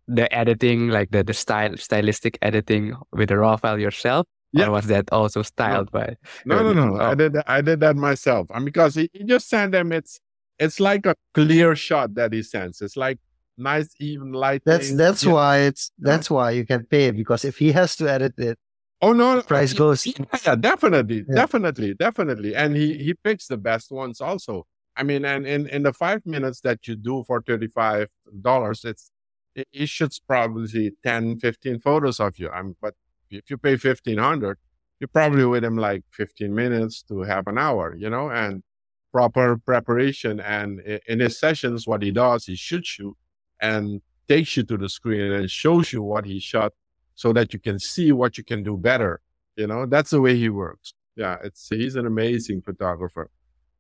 the 0.08 0.32
editing 0.34 0.90
like 0.90 1.12
the 1.12 1.24
the 1.24 1.34
style 1.34 1.76
stylistic 1.78 2.38
editing 2.42 2.96
with 3.12 3.30
the 3.30 3.38
raw 3.38 3.56
file 3.56 3.80
yourself 3.80 4.28
yeah. 4.52 4.68
or 4.68 4.72
was 4.72 4.88
that 4.88 5.06
also 5.12 5.42
styled 5.42 5.90
no. 5.94 6.00
by 6.00 6.16
no 6.46 6.62
no 6.62 6.74
no 6.74 6.98
oh. 7.00 7.06
i 7.12 7.16
did 7.16 7.36
i 7.48 7.62
did 7.62 7.80
that 7.80 7.96
myself 7.96 8.48
and 8.54 8.66
because 8.66 8.96
he, 8.96 9.10
he 9.14 9.24
just 9.24 9.50
sent 9.50 9.72
them 9.72 9.92
it's 9.92 10.20
it's 10.60 10.80
like 10.80 11.06
a 11.06 11.16
clear 11.34 11.76
shot 11.76 12.14
that 12.14 12.32
he 12.32 12.44
sends 12.44 12.82
it's 12.82 12.96
like 12.96 13.18
nice 13.58 13.90
even 14.00 14.32
light 14.32 14.62
that's 14.66 14.94
that's 14.96 15.24
yeah. 15.24 15.32
why 15.32 15.58
it's 15.60 15.92
that's 16.00 16.30
why 16.30 16.52
you 16.52 16.66
can 16.66 16.86
pay 16.86 17.10
because 17.10 17.44
if 17.44 17.58
he 17.58 17.72
has 17.72 17.96
to 17.96 18.10
edit 18.10 18.34
it 18.38 18.60
Oh 19.02 19.14
no, 19.14 19.42
price 19.42 19.74
goes. 19.74 20.08
Yeah, 20.08 20.56
definitely, 20.56 21.26
yeah. 21.28 21.36
definitely, 21.36 21.94
definitely. 21.94 22.56
And 22.56 22.76
he 22.76 22.98
he 22.98 23.14
picks 23.14 23.48
the 23.48 23.58
best 23.58 23.92
ones 23.92 24.22
also. 24.22 24.66
I 24.96 25.04
mean, 25.04 25.26
and 25.26 25.46
in 25.46 25.68
in 25.68 25.84
the 25.84 25.94
five 25.94 26.26
minutes 26.26 26.62
that 26.62 26.88
you 26.88 26.96
do 26.96 27.24
for 27.28 27.42
thirty 27.42 27.68
five 27.68 28.08
dollars, 28.42 28.86
it's 28.86 29.12
it, 29.56 29.90
shoots 29.90 30.20
probably 30.20 30.92
10, 31.04 31.40
15 31.40 31.80
photos 31.80 32.20
of 32.20 32.38
you. 32.38 32.50
I'm 32.50 32.76
but 32.82 32.94
if 33.30 33.50
you 33.50 33.58
pay 33.58 33.78
fifteen 33.78 34.18
hundred, 34.18 34.58
you're 35.00 35.08
probably 35.08 35.46
with 35.46 35.64
him 35.64 35.78
like 35.78 36.04
15 36.12 36.54
minutes 36.54 37.02
to 37.04 37.22
half 37.22 37.48
an 37.48 37.58
hour, 37.58 37.96
you 37.96 38.10
know, 38.10 38.30
and 38.30 38.64
proper 39.12 39.58
preparation. 39.58 40.40
And 40.40 40.80
in 41.08 41.20
his 41.20 41.40
sessions, 41.40 41.88
what 41.88 42.02
he 42.02 42.12
does, 42.12 42.46
he 42.46 42.56
shoots 42.56 43.00
you 43.00 43.18
and 43.62 44.02
takes 44.28 44.58
you 44.58 44.64
to 44.64 44.78
the 44.78 44.90
screen 44.90 45.32
and 45.32 45.50
shows 45.50 45.94
you 45.94 46.02
what 46.02 46.26
he 46.26 46.40
shot 46.40 46.74
so 47.16 47.32
that 47.34 47.54
you 47.54 47.60
can 47.60 47.80
see 47.80 48.12
what 48.12 48.38
you 48.38 48.44
can 48.44 48.64
do 48.64 48.78
better. 48.78 49.22
You 49.56 49.68
know, 49.68 49.86
that's 49.86 50.10
the 50.10 50.22
way 50.22 50.36
he 50.36 50.50
works. 50.50 50.94
Yeah, 51.16 51.38
it's 51.44 51.70
he's 51.70 51.96
an 51.96 52.06
amazing 52.06 52.62
photographer. 52.62 53.30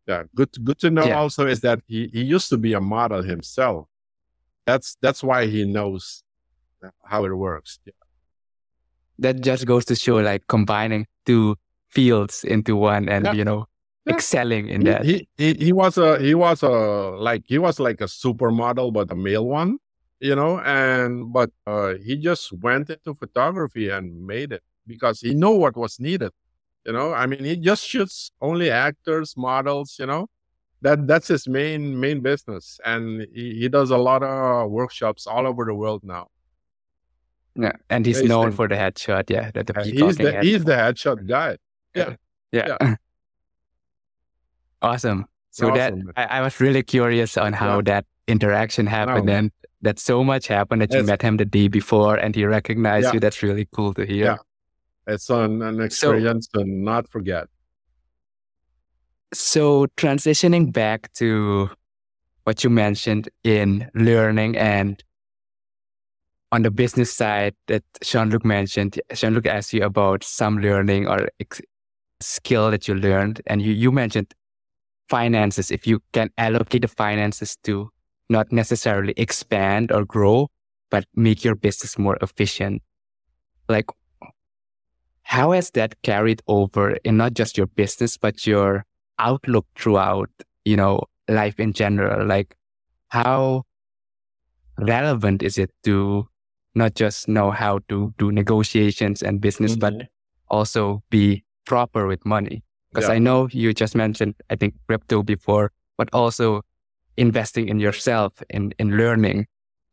Yeah, 0.07 0.23
good 0.35 0.51
good 0.63 0.79
to 0.79 0.89
know 0.89 1.05
yeah. 1.05 1.19
also 1.19 1.47
is 1.47 1.61
that 1.61 1.81
he, 1.87 2.07
he 2.13 2.23
used 2.23 2.49
to 2.49 2.57
be 2.57 2.73
a 2.73 2.79
model 2.79 3.23
himself. 3.23 3.87
That's 4.65 4.97
that's 5.01 5.23
why 5.23 5.47
he 5.47 5.65
knows 5.65 6.23
how 7.03 7.25
it 7.25 7.33
works. 7.33 7.79
Yeah. 7.85 7.93
That 9.19 9.41
just 9.41 9.65
goes 9.65 9.85
to 9.85 9.95
show 9.95 10.17
like 10.17 10.47
combining 10.47 11.07
two 11.25 11.55
fields 11.89 12.43
into 12.43 12.75
one 12.75 13.07
and 13.07 13.25
yeah. 13.25 13.33
you 13.33 13.45
know 13.45 13.67
yeah. 14.05 14.13
excelling 14.13 14.67
in 14.67 14.81
he, 14.81 14.87
that. 14.87 15.05
He, 15.05 15.27
he 15.37 15.53
he 15.53 15.73
was 15.73 15.97
a 15.97 16.19
he 16.19 16.35
was 16.35 16.63
a 16.63 16.69
like 16.69 17.43
he 17.47 17.57
was 17.57 17.79
like 17.79 18.01
a 18.01 18.05
supermodel 18.05 18.91
but 18.91 19.11
a 19.11 19.15
male 19.15 19.45
one, 19.45 19.77
you 20.19 20.35
know, 20.35 20.59
and 20.59 21.31
but 21.31 21.51
uh, 21.65 21.93
he 22.03 22.17
just 22.17 22.51
went 22.53 22.89
into 22.89 23.15
photography 23.15 23.89
and 23.89 24.25
made 24.25 24.51
it 24.51 24.63
because 24.87 25.21
he 25.21 25.33
knew 25.33 25.55
what 25.55 25.77
was 25.77 25.99
needed. 25.99 26.31
You 26.85 26.93
know, 26.93 27.13
I 27.13 27.25
mean, 27.25 27.43
he 27.43 27.55
just 27.55 27.83
shoots 27.83 28.31
only 28.41 28.69
actors, 28.69 29.35
models. 29.35 29.95
You 29.99 30.05
know, 30.05 30.27
that 30.85 31.07
that's 31.07 31.27
his 31.27 31.47
main 31.47 31.99
main 31.99 32.21
business, 32.21 32.79
and 32.85 33.25
he, 33.33 33.55
he 33.61 33.67
does 33.69 33.89
a 33.89 33.97
lot 33.97 34.21
of 34.21 34.69
workshops 34.69 35.25
all 35.25 35.47
over 35.47 35.65
the 35.65 35.73
world 35.73 36.01
now. 36.03 36.27
Yeah, 37.55 37.71
and 37.89 38.05
he's, 38.05 38.21
known 38.21 38.51
for 38.51 38.67
the 38.67 38.75
headshot. 38.75 39.29
Yeah, 39.29 39.49
that 39.55 39.65
the 39.65 39.83
he's 39.83 40.17
the 40.17 40.39
he's 40.41 40.63
the 40.63 40.73
headshot 40.73 41.27
guy. 41.27 41.57
Yeah, 41.95 42.15
yeah. 42.51 42.77
yeah. 42.79 42.95
awesome. 44.81 45.25
So 45.49 45.71
awesome. 45.71 46.11
that 46.15 46.31
I, 46.31 46.39
I, 46.39 46.41
was 46.41 46.59
really 46.59 46.83
curious 46.83 47.35
on 47.35 47.53
how 47.53 47.77
yeah. 47.77 47.81
that 47.85 48.05
interaction 48.27 48.85
happened, 48.85 49.29
and 49.29 49.51
that 49.81 49.97
so 49.97 50.23
much 50.23 50.47
happened 50.47 50.83
that 50.83 50.93
you 50.93 51.01
met 51.01 51.23
him 51.23 51.37
the 51.37 51.45
day 51.45 51.67
before, 51.67 52.15
and 52.15 52.35
he 52.35 52.45
recognized 52.45 53.05
yeah. 53.05 53.13
you. 53.13 53.19
That's 53.19 53.41
really 53.41 53.67
cool 53.71 53.93
to 53.95 54.05
hear. 54.05 54.25
Yeah. 54.25 54.37
It's 55.07 55.29
an, 55.29 55.61
an 55.61 55.81
experience 55.81 56.49
so, 56.53 56.61
to 56.61 56.69
not 56.69 57.07
forget. 57.07 57.47
So 59.33 59.87
transitioning 59.97 60.71
back 60.71 61.11
to 61.13 61.69
what 62.43 62.63
you 62.63 62.69
mentioned 62.69 63.29
in 63.43 63.89
learning 63.95 64.57
and 64.57 65.03
on 66.51 66.61
the 66.61 66.71
business 66.71 67.11
side 67.11 67.55
that 67.67 67.83
Jean-Luc 68.01 68.45
mentioned, 68.45 69.01
Jean-Luc 69.13 69.45
asked 69.45 69.73
you 69.73 69.83
about 69.83 70.23
some 70.23 70.59
learning 70.59 71.07
or 71.07 71.27
ex- 71.39 71.61
skill 72.21 72.71
that 72.71 72.87
you 72.87 72.95
learned. 72.95 73.41
And 73.47 73.61
you, 73.61 73.73
you 73.73 73.91
mentioned 73.91 74.33
finances. 75.09 75.71
If 75.71 75.85
you 75.85 76.01
can 76.13 76.29
allocate 76.37 76.83
the 76.83 76.87
finances 76.87 77.57
to 77.63 77.89
not 78.29 78.51
necessarily 78.51 79.13
expand 79.17 79.91
or 79.91 80.05
grow, 80.05 80.49
but 80.89 81.05
make 81.15 81.43
your 81.43 81.55
business 81.55 81.97
more 81.97 82.17
efficient. 82.21 82.81
Like 83.67 83.87
how 85.23 85.51
has 85.51 85.71
that 85.71 86.01
carried 86.03 86.41
over 86.47 86.91
in 87.03 87.17
not 87.17 87.33
just 87.33 87.57
your 87.57 87.67
business, 87.67 88.17
but 88.17 88.45
your 88.45 88.85
outlook 89.19 89.65
throughout, 89.75 90.29
you 90.63 90.75
know, 90.75 91.01
life 91.27 91.59
in 91.59 91.73
general? 91.73 92.25
Like 92.25 92.55
how 93.09 93.63
relevant 94.77 95.43
is 95.43 95.57
it 95.57 95.71
to 95.83 96.27
not 96.73 96.95
just 96.95 97.27
know 97.27 97.51
how 97.51 97.79
to 97.87 98.13
do 98.17 98.31
negotiations 98.31 99.21
and 99.21 99.39
business, 99.39 99.73
mm-hmm. 99.75 99.97
but 99.97 100.07
also 100.49 101.03
be 101.09 101.43
proper 101.65 102.07
with 102.07 102.25
money? 102.25 102.63
Because 102.93 103.09
yeah. 103.09 103.15
I 103.15 103.19
know 103.19 103.47
you 103.51 103.73
just 103.73 103.95
mentioned, 103.95 104.35
I 104.49 104.55
think 104.55 104.75
crypto 104.87 105.23
before, 105.23 105.71
but 105.97 106.09
also 106.13 106.61
investing 107.17 107.69
in 107.69 107.79
yourself 107.79 108.41
in, 108.49 108.73
in 108.79 108.97
learning. 108.97 109.47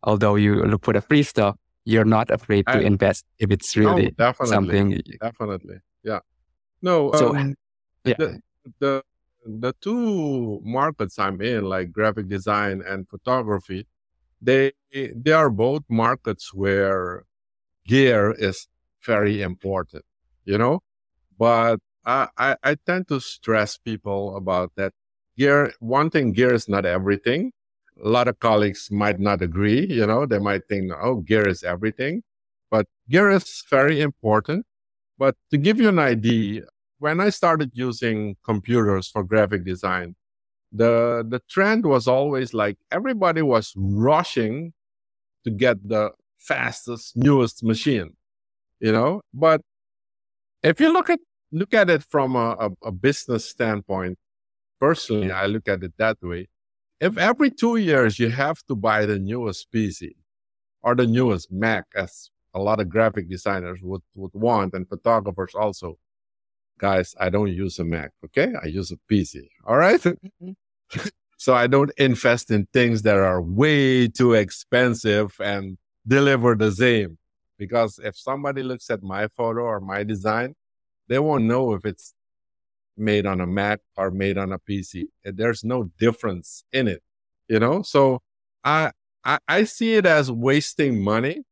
Although 0.05 0.35
you 0.35 0.65
look 0.65 0.85
for 0.85 0.93
the 0.93 1.01
free 1.01 1.23
stuff, 1.23 1.57
you're 1.85 2.05
not 2.05 2.31
afraid 2.31 2.67
to 2.67 2.75
I, 2.75 2.81
invest 2.81 3.25
if 3.39 3.51
it's 3.51 3.77
really 3.77 4.05
no, 4.05 4.11
definitely, 4.11 4.55
something. 4.55 5.03
Definitely, 5.21 5.77
yeah. 6.05 6.21
No, 6.81 7.13
so 7.13 7.37
um, 7.37 7.55
yeah. 8.05 8.15
The, 8.19 8.41
the 8.81 9.03
the 9.45 9.75
two 9.81 10.61
markets 10.65 11.19
I'm 11.19 11.41
in, 11.41 11.65
like 11.65 11.93
graphic 11.93 12.29
design 12.29 12.83
and 12.87 13.09
photography, 13.09 13.87
they 14.41 14.73
they 14.93 15.33
are 15.33 15.51
both 15.51 15.83
markets 15.89 16.53
where 16.55 17.25
gear 17.87 18.33
is 18.39 18.69
very 19.05 19.43
important, 19.43 20.05
you 20.45 20.59
know. 20.59 20.81
But 21.39 21.81
I, 22.05 22.29
I, 22.39 22.57
I 22.63 22.75
tend 22.87 23.09
to 23.09 23.21
stress 23.21 23.77
people 23.79 24.37
about 24.37 24.73
that 24.77 24.93
gear. 25.39 25.73
One 25.81 26.11
thing, 26.11 26.33
gear 26.33 26.55
is 26.55 26.69
not 26.69 26.87
everything 26.87 27.53
a 28.03 28.09
lot 28.09 28.27
of 28.27 28.41
colleagues 28.41 28.91
might 28.91 29.21
not 29.21 29.43
agree. 29.43 29.87
You 29.87 30.07
know, 30.07 30.27
they 30.27 30.39
might 30.39 30.67
think, 30.69 30.91
oh, 31.01 31.17
gear 31.17 31.47
is 31.47 31.63
everything, 31.63 32.23
but 32.71 32.87
gear 33.09 33.31
is 33.31 33.63
very 33.71 34.01
important. 34.01 34.67
But 35.19 35.37
to 35.51 35.59
give 35.59 35.81
you 35.81 35.89
an 35.89 35.99
idea, 35.99 36.63
when 37.03 37.21
I 37.21 37.31
started 37.31 37.73
using 37.75 38.37
computers 38.45 39.09
for 39.09 39.25
graphic 39.25 39.65
design, 39.65 40.15
the 40.73 41.27
the 41.29 41.41
trend 41.55 41.85
was 41.85 42.07
always 42.09 42.55
like 42.55 42.77
everybody 42.91 43.43
was 43.43 43.73
rushing 43.77 44.73
to 45.45 45.51
get 45.51 45.77
the 45.89 46.13
fastest, 46.39 47.17
newest 47.17 47.65
machine, 47.65 48.11
you 48.81 48.93
know. 48.93 49.23
But 49.35 49.63
if 50.63 50.81
you 50.81 50.93
look 50.93 51.11
at 51.11 51.21
look 51.51 51.75
at 51.75 51.91
it 51.91 52.03
from 52.05 52.37
a, 52.37 52.49
a, 52.67 52.71
a 52.91 52.93
business 52.93 53.51
standpoint, 53.51 54.19
personally, 54.81 55.33
I 55.33 55.47
look 55.47 55.69
at 55.69 55.83
it 55.83 55.95
that 55.99 56.19
way 56.23 56.49
if 57.01 57.19
every 57.19 57.51
two 57.51 57.77
years 57.77 58.21
you 58.21 58.31
have 58.31 58.59
to 58.69 58.77
buy 58.77 59.07
the 59.07 59.19
newest 59.19 59.73
PC 59.73 60.13
or 60.83 60.95
the 60.95 61.07
newest 61.07 61.51
Mac, 61.51 61.85
as 61.97 62.31
a 62.55 62.61
lot 62.61 62.79
of 62.81 62.89
graphic 62.89 63.29
designers 63.29 63.81
would, 63.83 64.03
would 64.15 64.33
want 64.35 64.75
and 64.75 64.89
photographers 64.89 65.53
also, 65.55 65.99
guys, 66.83 67.15
I 67.21 67.31
don't 67.31 67.53
use 67.53 67.79
a 67.79 67.85
Mac, 67.85 68.11
okay? 68.25 68.53
I 68.61 68.67
use 68.67 68.91
a 68.91 68.97
PC, 69.11 69.49
all 69.65 69.77
right? 69.77 70.03
Mm-hmm. 70.43 71.09
so 71.39 71.55
I 71.55 71.69
don't 71.69 71.93
invest 71.97 72.51
in 72.51 72.67
things 72.75 73.01
that 73.03 73.17
are 73.17 73.41
way 73.41 74.09
too 74.09 74.35
expensive 74.35 75.35
and 75.41 75.79
deliver 76.07 76.55
the 76.55 76.71
same. 76.71 77.17
Because 77.57 77.99
if 78.03 78.19
somebody 78.19 78.63
looks 78.63 78.91
at 78.91 79.03
my 79.03 79.29
photo 79.29 79.63
or 79.63 79.81
my 79.81 80.03
design, 80.03 80.55
they 81.09 81.19
won't 81.19 81.45
know 81.45 81.73
if 81.73 81.87
it's 81.87 82.13
made 82.97 83.25
on 83.25 83.41
a 83.41 83.47
Mac 83.47 83.81
or 83.97 84.11
made 84.11 84.37
on 84.37 84.53
a 84.53 84.59
PC. 84.59 85.05
There's 85.25 85.65
no 85.65 85.85
difference 85.99 86.65
in 86.73 86.89
it, 86.89 87.03
you 87.49 87.61
know? 87.61 87.83
So 87.83 88.21
I, 88.65 88.91
I, 89.25 89.39
I 89.47 89.65
see 89.65 89.95
it 89.95 90.05
as 90.05 90.31
wasting 90.31 91.03
money 91.03 91.43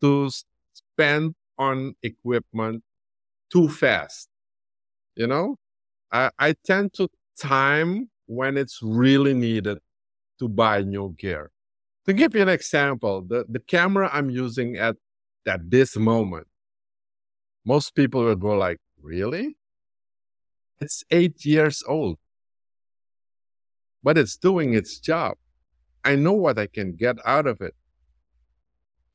to 0.00 0.30
spend 0.72 1.34
on 1.58 1.94
equipment 2.02 2.82
too 3.52 3.68
fast. 3.68 4.28
You 5.16 5.26
know, 5.26 5.56
I, 6.10 6.30
I 6.38 6.54
tend 6.64 6.92
to 6.94 7.08
time 7.38 8.10
when 8.26 8.56
it's 8.56 8.80
really 8.82 9.34
needed 9.34 9.78
to 10.38 10.48
buy 10.48 10.82
new 10.82 11.14
gear. 11.18 11.50
To 12.06 12.12
give 12.12 12.34
you 12.34 12.42
an 12.42 12.48
example, 12.48 13.22
the, 13.22 13.44
the 13.48 13.60
camera 13.60 14.10
I'm 14.12 14.30
using 14.30 14.76
at, 14.76 14.96
at 15.46 15.70
this 15.70 15.96
moment, 15.96 16.46
most 17.64 17.94
people 17.94 18.24
will 18.24 18.36
go 18.36 18.56
like, 18.56 18.78
really? 19.00 19.56
It's 20.80 21.04
eight 21.10 21.44
years 21.44 21.82
old, 21.86 22.18
but 24.02 24.18
it's 24.18 24.36
doing 24.36 24.74
its 24.74 24.98
job. 24.98 25.36
I 26.04 26.16
know 26.16 26.32
what 26.32 26.58
I 26.58 26.66
can 26.66 26.92
get 26.92 27.16
out 27.24 27.46
of 27.46 27.60
it. 27.60 27.74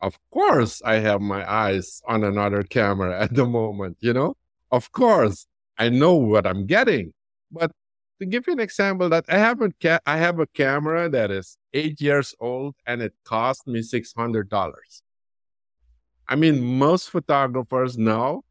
Of 0.02 0.18
course, 0.32 0.82
I 0.84 0.96
have 0.96 1.22
my 1.22 1.50
eyes 1.50 2.02
on 2.08 2.24
another 2.24 2.64
camera 2.64 3.22
at 3.24 3.36
the 3.36 3.46
moment, 3.46 3.98
you 4.00 4.14
know? 4.14 4.36
Of 4.72 4.92
course, 4.92 5.46
I 5.80 5.90
know 5.90 6.16
what 6.16 6.46
I'm 6.48 6.68
getting. 6.68 7.14
But 7.52 7.72
to 8.20 8.28
give 8.28 8.48
you 8.48 8.54
an 8.54 8.62
example 8.62 9.10
that 9.10 9.26
I 9.30 9.40
have 9.40 9.62
a 9.62 9.72
ca- 9.82 10.02
I 10.06 10.18
have 10.18 10.40
a 10.40 10.48
camera 10.48 11.10
that 11.10 11.32
is 11.32 11.58
8 11.74 12.02
years 12.02 12.36
old 12.40 12.76
and 12.86 13.02
it 13.02 13.14
cost 13.26 13.68
me 13.68 13.82
$600. 13.82 15.02
I 16.28 16.36
mean, 16.36 16.62
most 16.62 17.10
photographers 17.10 17.98
know 17.98 18.44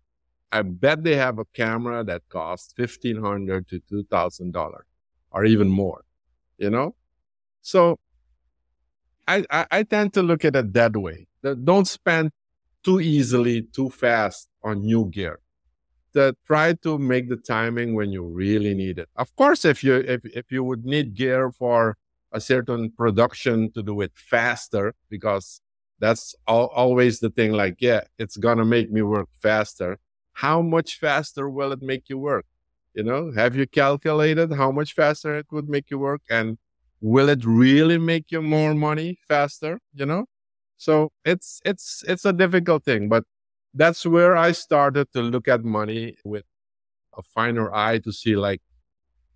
I 0.53 0.63
bet 0.63 1.05
they 1.05 1.17
have 1.17 1.39
a 1.39 1.45
camera 1.47 2.05
that 2.05 2.23
costs 2.31 2.73
fifteen 2.77 3.19
hundred 3.23 3.69
to 3.69 3.81
two 3.81 4.05
thousand 4.05 4.53
dollars, 4.53 4.87
or 5.31 5.45
even 5.45 5.69
more. 5.69 6.05
You 6.59 6.71
know, 6.71 6.95
so 7.63 7.99
I, 9.27 9.45
I, 9.51 9.67
I 9.71 9.83
tend 9.83 10.15
to 10.15 10.23
look 10.23 10.45
at 10.45 10.57
it 10.57 10.73
that 10.73 10.97
way. 10.97 11.27
Don't 11.65 11.87
spend 11.87 12.31
too 12.83 13.01
easily, 13.01 13.63
too 13.63 13.91
fast 13.91 14.49
on 14.63 14.81
new 14.83 15.07
gear. 15.11 15.41
That 16.15 16.37
try 16.47 16.73
to 16.73 16.99
make 16.99 17.29
the 17.29 17.37
timing 17.37 17.95
when 17.95 18.11
you 18.13 18.25
really 18.25 18.75
need 18.75 18.99
it. 18.99 19.09
Of 19.15 19.35
course, 19.37 19.65
if 19.65 19.85
you 19.85 19.97
if 19.97 20.25
if 20.25 20.51
you 20.51 20.65
would 20.65 20.85
need 20.85 21.15
gear 21.15 21.51
for 21.53 21.97
a 22.33 22.41
certain 22.41 22.91
production 22.91 23.71
to 23.73 23.83
do 23.83 24.01
it 24.01 24.13
faster, 24.15 24.95
because 25.11 25.61
that's 25.99 26.35
al- 26.49 26.69
always 26.75 27.21
the 27.21 27.31
thing. 27.31 27.53
Like, 27.53 27.77
yeah, 27.81 28.03
it's 28.19 28.37
gonna 28.37 28.65
make 28.65 28.91
me 28.91 29.03
work 29.03 29.29
faster 29.41 29.99
how 30.39 30.63
much 30.63 30.99
faster 30.99 31.51
will 31.51 31.73
it 31.73 31.83
make 31.83 32.09
you 32.09 32.17
work? 32.19 32.47
You 32.95 33.03
know, 33.03 33.33
have 33.33 33.57
you 33.57 33.67
calculated 33.67 34.53
how 34.53 34.71
much 34.71 34.95
faster 34.95 35.37
it 35.37 35.47
would 35.51 35.69
make 35.69 35.91
you 35.91 35.99
work? 35.99 36.23
And 36.31 36.59
will 37.01 37.29
it 37.29 37.45
really 37.45 37.99
make 37.99 38.31
you 38.31 38.41
more 38.43 38.75
money 38.75 39.19
faster? 39.27 39.81
You 39.95 40.07
know? 40.07 40.27
So 40.77 41.11
it's 41.25 41.61
it's 41.65 42.05
it's 42.07 42.25
a 42.25 42.33
difficult 42.33 42.85
thing, 42.85 43.09
but 43.09 43.25
that's 43.79 44.05
where 44.05 44.37
I 44.37 44.53
started 44.53 45.11
to 45.13 45.23
look 45.23 45.47
at 45.47 45.65
money 45.65 46.17
with 46.25 46.45
a 47.17 47.23
finer 47.23 47.73
eye 47.73 47.99
to 47.99 48.13
see 48.13 48.37
like 48.37 48.61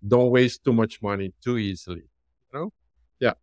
don't 0.05 0.31
waste 0.31 0.65
too 0.65 0.73
much 0.73 1.01
money 1.01 1.33
too 1.41 1.57
easily. 1.57 2.03
You 2.51 2.59
know? 2.59 2.73
Yeah. 3.19 3.33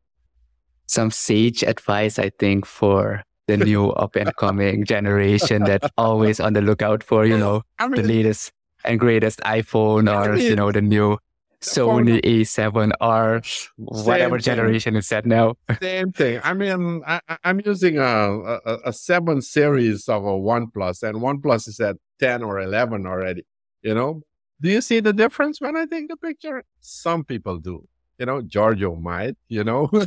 Some 0.86 1.10
sage 1.10 1.62
advice, 1.62 2.18
I 2.18 2.30
think, 2.38 2.66
for 2.66 3.24
the 3.46 3.56
new 3.68 3.90
up 3.90 4.14
and 4.14 4.34
coming 4.36 4.84
generation 4.84 5.64
that's 5.64 5.88
always 5.96 6.38
on 6.38 6.52
the 6.52 6.60
lookout 6.60 7.02
for, 7.02 7.24
you 7.24 7.38
know, 7.38 7.62
I 7.78 7.88
mean, 7.88 8.02
the 8.02 8.06
latest 8.06 8.52
and 8.84 9.00
greatest 9.00 9.40
iPhone 9.40 10.14
or, 10.14 10.36
you 10.36 10.50
mean, 10.50 10.56
know, 10.56 10.70
the 10.70 10.82
new 10.82 11.16
Sony 11.62 12.20
A7R, 12.22 13.68
whatever 13.76 14.38
generation 14.38 14.96
is 14.96 15.08
that 15.10 15.26
now. 15.26 15.54
Same 15.80 16.12
thing. 16.12 16.40
I 16.42 16.54
mean, 16.54 17.02
I, 17.06 17.20
I'm 17.44 17.60
using 17.64 17.98
a, 17.98 18.02
a 18.04 18.78
a 18.86 18.92
seven 18.92 19.42
series 19.42 20.08
of 20.08 20.24
a 20.24 20.28
OnePlus, 20.28 21.02
and 21.02 21.18
OnePlus 21.18 21.68
is 21.68 21.78
at 21.80 21.96
ten 22.18 22.42
or 22.42 22.60
eleven 22.60 23.06
already. 23.06 23.44
You 23.82 23.94
know, 23.94 24.22
do 24.60 24.70
you 24.70 24.80
see 24.80 25.00
the 25.00 25.12
difference 25.12 25.60
when 25.60 25.76
I 25.76 25.84
take 25.84 26.08
the 26.08 26.16
picture? 26.16 26.64
Some 26.80 27.24
people 27.24 27.58
do. 27.58 27.86
You 28.18 28.26
know, 28.26 28.40
Giorgio 28.40 28.96
might. 28.96 29.36
You 29.48 29.64
know, 29.64 29.88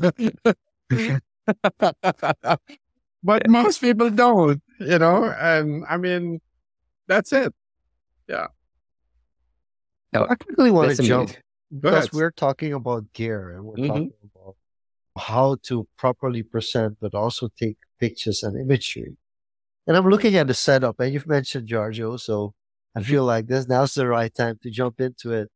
but 3.24 3.48
most 3.48 3.80
people 3.80 4.10
don't. 4.10 4.62
You 4.80 4.98
know, 4.98 5.26
and 5.26 5.86
I 5.88 5.98
mean, 5.98 6.42
that's 7.08 7.32
it. 7.32 7.54
I 10.16 10.36
quickly 10.36 10.72
want 10.72 10.96
to 10.96 11.04
jump 11.04 11.32
because 11.72 12.12
we're 12.14 12.32
talking 12.32 12.74
about 12.74 13.12
gear 13.14 13.52
and 13.52 13.66
we're 13.66 13.76
Mhm. 13.76 13.88
talking 13.88 14.12
about 14.36 14.56
how 15.18 15.58
to 15.64 15.88
properly 15.98 16.44
present, 16.44 16.98
but 17.00 17.14
also 17.14 17.50
take 17.60 17.78
pictures 18.00 18.44
and 18.44 18.58
imagery. 18.58 19.16
And 19.88 19.98
I'm 19.98 20.08
looking 20.08 20.36
at 20.36 20.48
the 20.48 20.54
setup, 20.54 21.00
and 21.00 21.14
you've 21.14 21.28
mentioned 21.28 21.68
Giorgio, 21.68 22.18
so 22.18 22.54
I 22.96 23.00
Mm-hmm. 23.00 23.10
feel 23.10 23.26
like 23.26 23.48
this 23.48 23.68
now's 23.68 23.94
the 23.96 24.08
right 24.08 24.34
time 24.34 24.60
to 24.64 24.70
jump 24.70 25.02
into 25.02 25.32
it. 25.34 25.50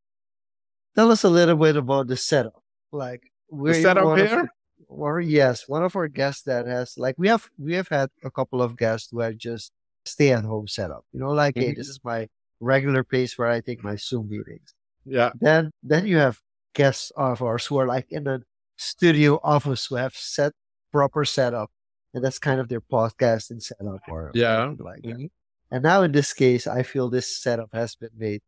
Tell 0.96 1.12
us 1.12 1.24
a 1.24 1.30
little 1.30 1.56
bit 1.56 1.76
about 1.76 2.08
the 2.08 2.18
setup. 2.18 2.62
Like 2.92 3.32
we're 3.50 3.74
setup 3.82 4.06
one 4.06 4.20
of- 4.20 4.28
here? 4.30 4.50
or 4.90 5.20
yes, 5.20 5.68
one 5.68 5.84
of 5.84 5.96
our 5.96 6.08
guests 6.08 6.44
that 6.44 6.66
has 6.66 6.98
like 6.98 7.16
we 7.18 7.28
have 7.28 7.50
we 7.58 7.74
have 7.74 7.90
had 7.90 8.10
a 8.24 8.32
couple 8.32 8.62
of 8.62 8.78
guests 8.78 9.10
who 9.12 9.20
have 9.20 9.38
just 9.38 9.72
stay 10.06 10.32
at 10.32 10.44
home 10.46 10.68
setup. 10.68 11.04
You 11.12 11.20
know, 11.20 11.32
like 11.32 11.56
hey, 11.58 11.72
Mhm. 11.72 11.76
this 11.76 11.90
is 11.90 12.00
my 12.04 12.30
regular 12.60 13.04
place 13.04 13.38
where 13.38 13.48
I 13.48 13.62
take 13.62 13.84
my 13.84 13.96
Zoom 13.96 14.30
meetings. 14.30 14.74
Yeah. 15.06 15.32
Then 15.40 15.72
then 15.84 16.06
you 16.08 16.18
have 16.18 16.40
guests 16.74 17.12
of 17.16 17.42
ours 17.42 17.66
who 17.66 17.78
are 17.78 17.88
like 17.88 18.08
in 18.12 18.28
a 18.28 18.42
studio 18.78 19.40
office 19.44 19.86
who 19.88 19.96
have 19.96 20.16
set 20.16 20.54
proper 20.92 21.26
setup. 21.26 21.72
And 22.14 22.24
that's 22.24 22.40
kind 22.40 22.60
of 22.60 22.68
their 22.70 22.82
podcasting 22.82 23.62
setup 23.62 24.02
or 24.08 24.32
Yeah. 24.34 24.74
like 24.80 25.04
that. 25.04 25.18
Mhm. 25.18 25.30
And 25.72 25.84
now 25.84 26.02
in 26.04 26.12
this 26.12 26.34
case, 26.34 26.66
I 26.68 26.84
feel 26.84 27.10
this 27.10 27.28
setup 27.36 27.72
has 27.74 27.96
been 27.96 28.12
made 28.18 28.42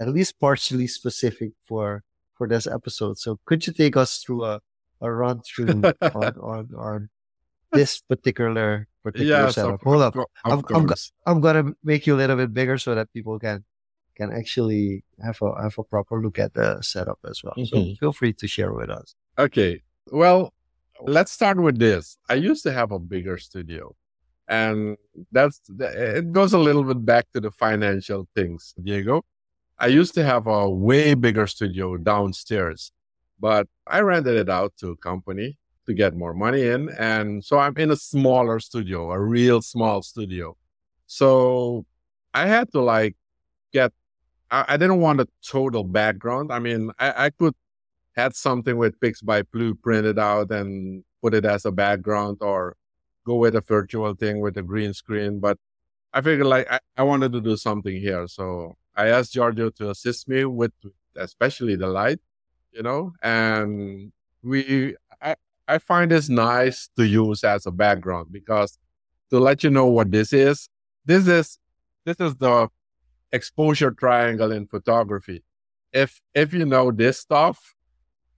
at 0.00 0.08
least 0.08 0.38
partially 0.38 0.86
specific 0.86 1.52
for 1.64 2.02
for 2.36 2.46
this 2.46 2.66
episode. 2.66 3.18
So 3.18 3.40
could 3.44 3.66
you 3.66 3.72
take 3.72 3.96
us 3.96 4.18
through 4.22 4.44
a, 4.44 4.60
a 5.00 5.10
run 5.10 5.40
through 5.42 5.82
on, 6.02 6.34
on 6.38 6.68
on 6.76 7.08
this 7.72 8.00
particular 8.00 8.86
particular 9.02 9.44
Yes, 9.46 9.54
setup? 9.54 9.74
of, 9.74 9.80
Hold 9.82 10.02
up, 10.02 10.14
I'm- 10.44 10.62
I'm. 10.74 10.86
I'm 11.26 11.40
gonna 11.40 11.72
make 11.82 12.06
you 12.06 12.14
a 12.14 12.18
little 12.22 12.36
bit 12.36 12.52
bigger 12.52 12.78
so 12.78 12.94
that 12.94 13.12
people 13.12 13.38
can 13.38 13.64
can 14.16 14.32
actually 14.32 15.04
have 15.22 15.38
a 15.42 15.62
have 15.62 15.78
a 15.78 15.84
proper 15.84 16.20
look 16.20 16.38
at 16.40 16.52
the 16.54 16.82
setup 16.82 17.18
as 17.24 17.42
well. 17.44 17.54
So 17.64 17.76
Mhm. 17.76 17.98
feel 17.98 18.12
free 18.12 18.32
to 18.34 18.46
share 18.48 18.72
with 18.72 18.90
us. 18.90 19.14
Okay. 19.38 19.82
Well, 20.10 20.52
let's 21.02 21.30
start 21.30 21.58
with 21.60 21.78
this. 21.78 22.18
I 22.28 22.34
used 22.34 22.64
to 22.64 22.72
have 22.72 22.90
a 22.90 22.98
bigger 22.98 23.38
studio. 23.38 23.94
And 24.48 24.96
that's 25.30 25.60
it 25.68 26.32
goes 26.32 26.52
a 26.52 26.58
little 26.58 26.82
bit 26.82 27.04
back 27.04 27.26
to 27.34 27.40
the 27.40 27.50
financial 27.52 28.26
things, 28.34 28.74
Diego. 28.82 29.24
I 29.78 29.86
used 29.86 30.14
to 30.14 30.24
have 30.24 30.46
a 30.48 30.68
way 30.68 31.14
bigger 31.14 31.46
studio 31.46 31.96
downstairs, 31.98 32.90
but 33.38 33.68
I 33.86 34.00
rented 34.00 34.34
it 34.36 34.48
out 34.48 34.72
to 34.78 34.88
a 34.90 34.96
company 34.96 35.58
to 35.88 35.94
get 35.94 36.14
more 36.14 36.34
money 36.34 36.66
in. 36.66 36.90
And 36.90 37.42
so 37.44 37.58
I'm 37.58 37.76
in 37.76 37.90
a 37.90 37.96
smaller 37.96 38.60
studio, 38.60 39.10
a 39.10 39.18
real 39.18 39.60
small 39.62 40.02
studio. 40.02 40.56
So 41.06 41.86
I 42.34 42.46
had 42.46 42.70
to 42.72 42.80
like 42.80 43.16
get, 43.72 43.92
I, 44.50 44.64
I 44.68 44.76
didn't 44.76 45.00
want 45.00 45.20
a 45.20 45.28
total 45.44 45.82
background. 45.82 46.52
I 46.52 46.58
mean, 46.60 46.92
I, 46.98 47.26
I 47.26 47.30
could 47.30 47.54
had 48.14 48.34
something 48.34 48.76
with 48.76 49.00
Pics 49.00 49.22
by 49.22 49.42
Plu 49.42 49.74
printed 49.74 50.18
out 50.18 50.50
and 50.50 51.04
put 51.22 51.34
it 51.34 51.44
as 51.44 51.64
a 51.64 51.72
background 51.72 52.38
or 52.40 52.76
go 53.24 53.36
with 53.36 53.54
a 53.54 53.60
virtual 53.60 54.14
thing 54.14 54.40
with 54.40 54.56
a 54.58 54.62
green 54.62 54.92
screen. 54.92 55.40
But 55.40 55.56
I 56.12 56.20
figured 56.20 56.46
like 56.46 56.70
I, 56.70 56.80
I 56.96 57.02
wanted 57.04 57.32
to 57.32 57.40
do 57.40 57.56
something 57.56 57.96
here. 57.98 58.26
So 58.26 58.76
I 58.94 59.08
asked 59.08 59.32
Giorgio 59.32 59.70
to 59.70 59.90
assist 59.90 60.28
me 60.28 60.44
with 60.44 60.72
especially 61.16 61.76
the 61.76 61.86
light, 61.86 62.18
you 62.72 62.82
know, 62.82 63.12
and 63.22 64.12
we 64.42 64.96
I, 65.68 65.78
find 65.78 66.10
this 66.10 66.28
nice 66.28 66.88
to 66.96 67.06
use 67.06 67.44
as 67.44 67.66
a 67.66 67.70
background 67.70 68.28
because 68.30 68.78
to 69.30 69.38
let 69.38 69.62
you 69.62 69.70
know 69.70 69.86
what 69.86 70.10
this 70.10 70.32
is, 70.32 70.68
this 71.04 71.28
is 71.28 71.58
this 72.04 72.16
is 72.20 72.36
the 72.36 72.68
exposure 73.32 73.90
triangle 73.90 74.52
in 74.52 74.66
photography. 74.66 75.44
If 75.92 76.20
if 76.34 76.52
you 76.52 76.64
know 76.64 76.90
this 76.90 77.18
stuff, 77.18 77.74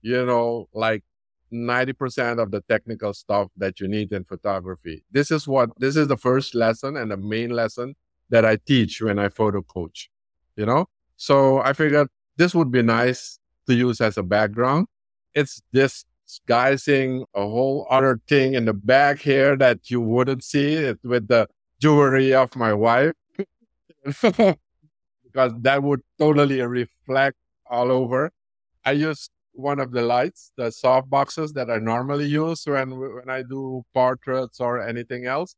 you 0.01 0.25
know, 0.25 0.67
like 0.73 1.03
90% 1.51 2.41
of 2.41 2.51
the 2.51 2.61
technical 2.61 3.13
stuff 3.13 3.49
that 3.57 3.79
you 3.79 3.87
need 3.87 4.11
in 4.11 4.23
photography. 4.23 5.03
This 5.11 5.31
is 5.31 5.47
what, 5.47 5.69
this 5.77 5.95
is 5.95 6.07
the 6.07 6.17
first 6.17 6.55
lesson 6.55 6.95
and 6.95 7.11
the 7.11 7.17
main 7.17 7.49
lesson 7.49 7.95
that 8.29 8.45
I 8.45 8.55
teach 8.55 9.01
when 9.01 9.19
I 9.19 9.29
photo 9.29 9.61
coach, 9.61 10.09
you 10.55 10.65
know? 10.65 10.87
So 11.17 11.59
I 11.59 11.73
figured 11.73 12.07
this 12.37 12.55
would 12.55 12.71
be 12.71 12.81
nice 12.81 13.37
to 13.67 13.75
use 13.75 14.01
as 14.01 14.17
a 14.17 14.23
background. 14.23 14.87
It's 15.33 15.61
disguising 16.31 17.25
a 17.35 17.41
whole 17.41 17.85
other 17.89 18.19
thing 18.27 18.53
in 18.53 18.65
the 18.65 18.73
back 18.73 19.19
here 19.19 19.57
that 19.57 19.89
you 19.89 19.99
wouldn't 19.99 20.43
see 20.43 20.73
it 20.73 20.97
with 21.03 21.27
the 21.27 21.47
jewelry 21.79 22.33
of 22.33 22.55
my 22.55 22.73
wife. 22.73 23.13
because 24.05 25.53
that 25.61 25.83
would 25.83 26.01
totally 26.17 26.61
reflect 26.61 27.37
all 27.69 27.91
over. 27.91 28.31
I 28.85 28.93
use 28.93 29.29
one 29.53 29.79
of 29.79 29.91
the 29.91 30.01
lights, 30.01 30.53
the 30.55 30.71
soft 30.71 31.09
boxes 31.09 31.53
that 31.53 31.69
I 31.69 31.77
normally 31.77 32.25
use 32.25 32.65
when 32.65 32.97
when 32.99 33.29
I 33.29 33.43
do 33.43 33.83
portraits 33.93 34.59
or 34.59 34.81
anything 34.81 35.25
else. 35.25 35.55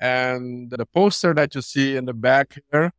And 0.00 0.70
the 0.70 0.86
poster 0.86 1.34
that 1.34 1.54
you 1.54 1.62
see 1.62 1.96
in 1.96 2.06
the 2.06 2.14
back 2.14 2.58
here, 2.70 2.92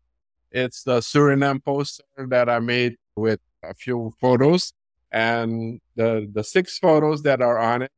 it's 0.51 0.83
the 0.83 0.99
Suriname 0.99 1.63
poster 1.63 2.03
that 2.17 2.49
I 2.49 2.59
made 2.59 2.97
with 3.15 3.39
a 3.63 3.73
few 3.73 4.13
photos. 4.21 4.73
And 5.13 5.79
the 5.95 6.29
the 6.33 6.43
six 6.43 6.79
photos 6.79 7.21
that 7.23 7.41
are 7.41 7.59
on 7.59 7.83
it, 7.83 7.91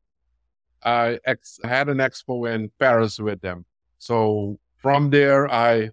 I 0.83 1.19
ex- 1.25 1.59
had 1.63 1.89
an 1.89 1.97
expo 1.97 2.53
in 2.53 2.71
Paris 2.77 3.19
with 3.19 3.41
them. 3.41 3.65
So 3.97 4.59
from 4.77 5.09
there, 5.09 5.49
I 5.51 5.91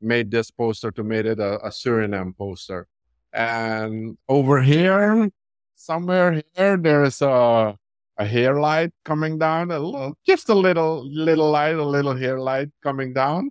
made 0.00 0.30
this 0.30 0.50
poster 0.50 0.90
to 0.90 1.02
make 1.02 1.24
it 1.24 1.38
a, 1.38 1.64
a 1.64 1.70
Suriname 1.70 2.36
poster. 2.36 2.88
And 3.32 4.18
over 4.28 4.60
here, 4.60 5.30
somewhere 5.76 6.42
here, 6.54 6.76
there's 6.76 7.22
a 7.22 7.78
a 8.18 8.24
hair 8.24 8.58
light 8.58 8.92
coming 9.04 9.38
down, 9.38 9.70
a 9.70 9.78
little, 9.78 10.16
just 10.26 10.48
a 10.48 10.54
little 10.54 11.06
little 11.08 11.50
light, 11.50 11.76
a 11.76 11.84
little 11.84 12.16
hair 12.16 12.40
light 12.40 12.70
coming 12.82 13.12
down, 13.12 13.50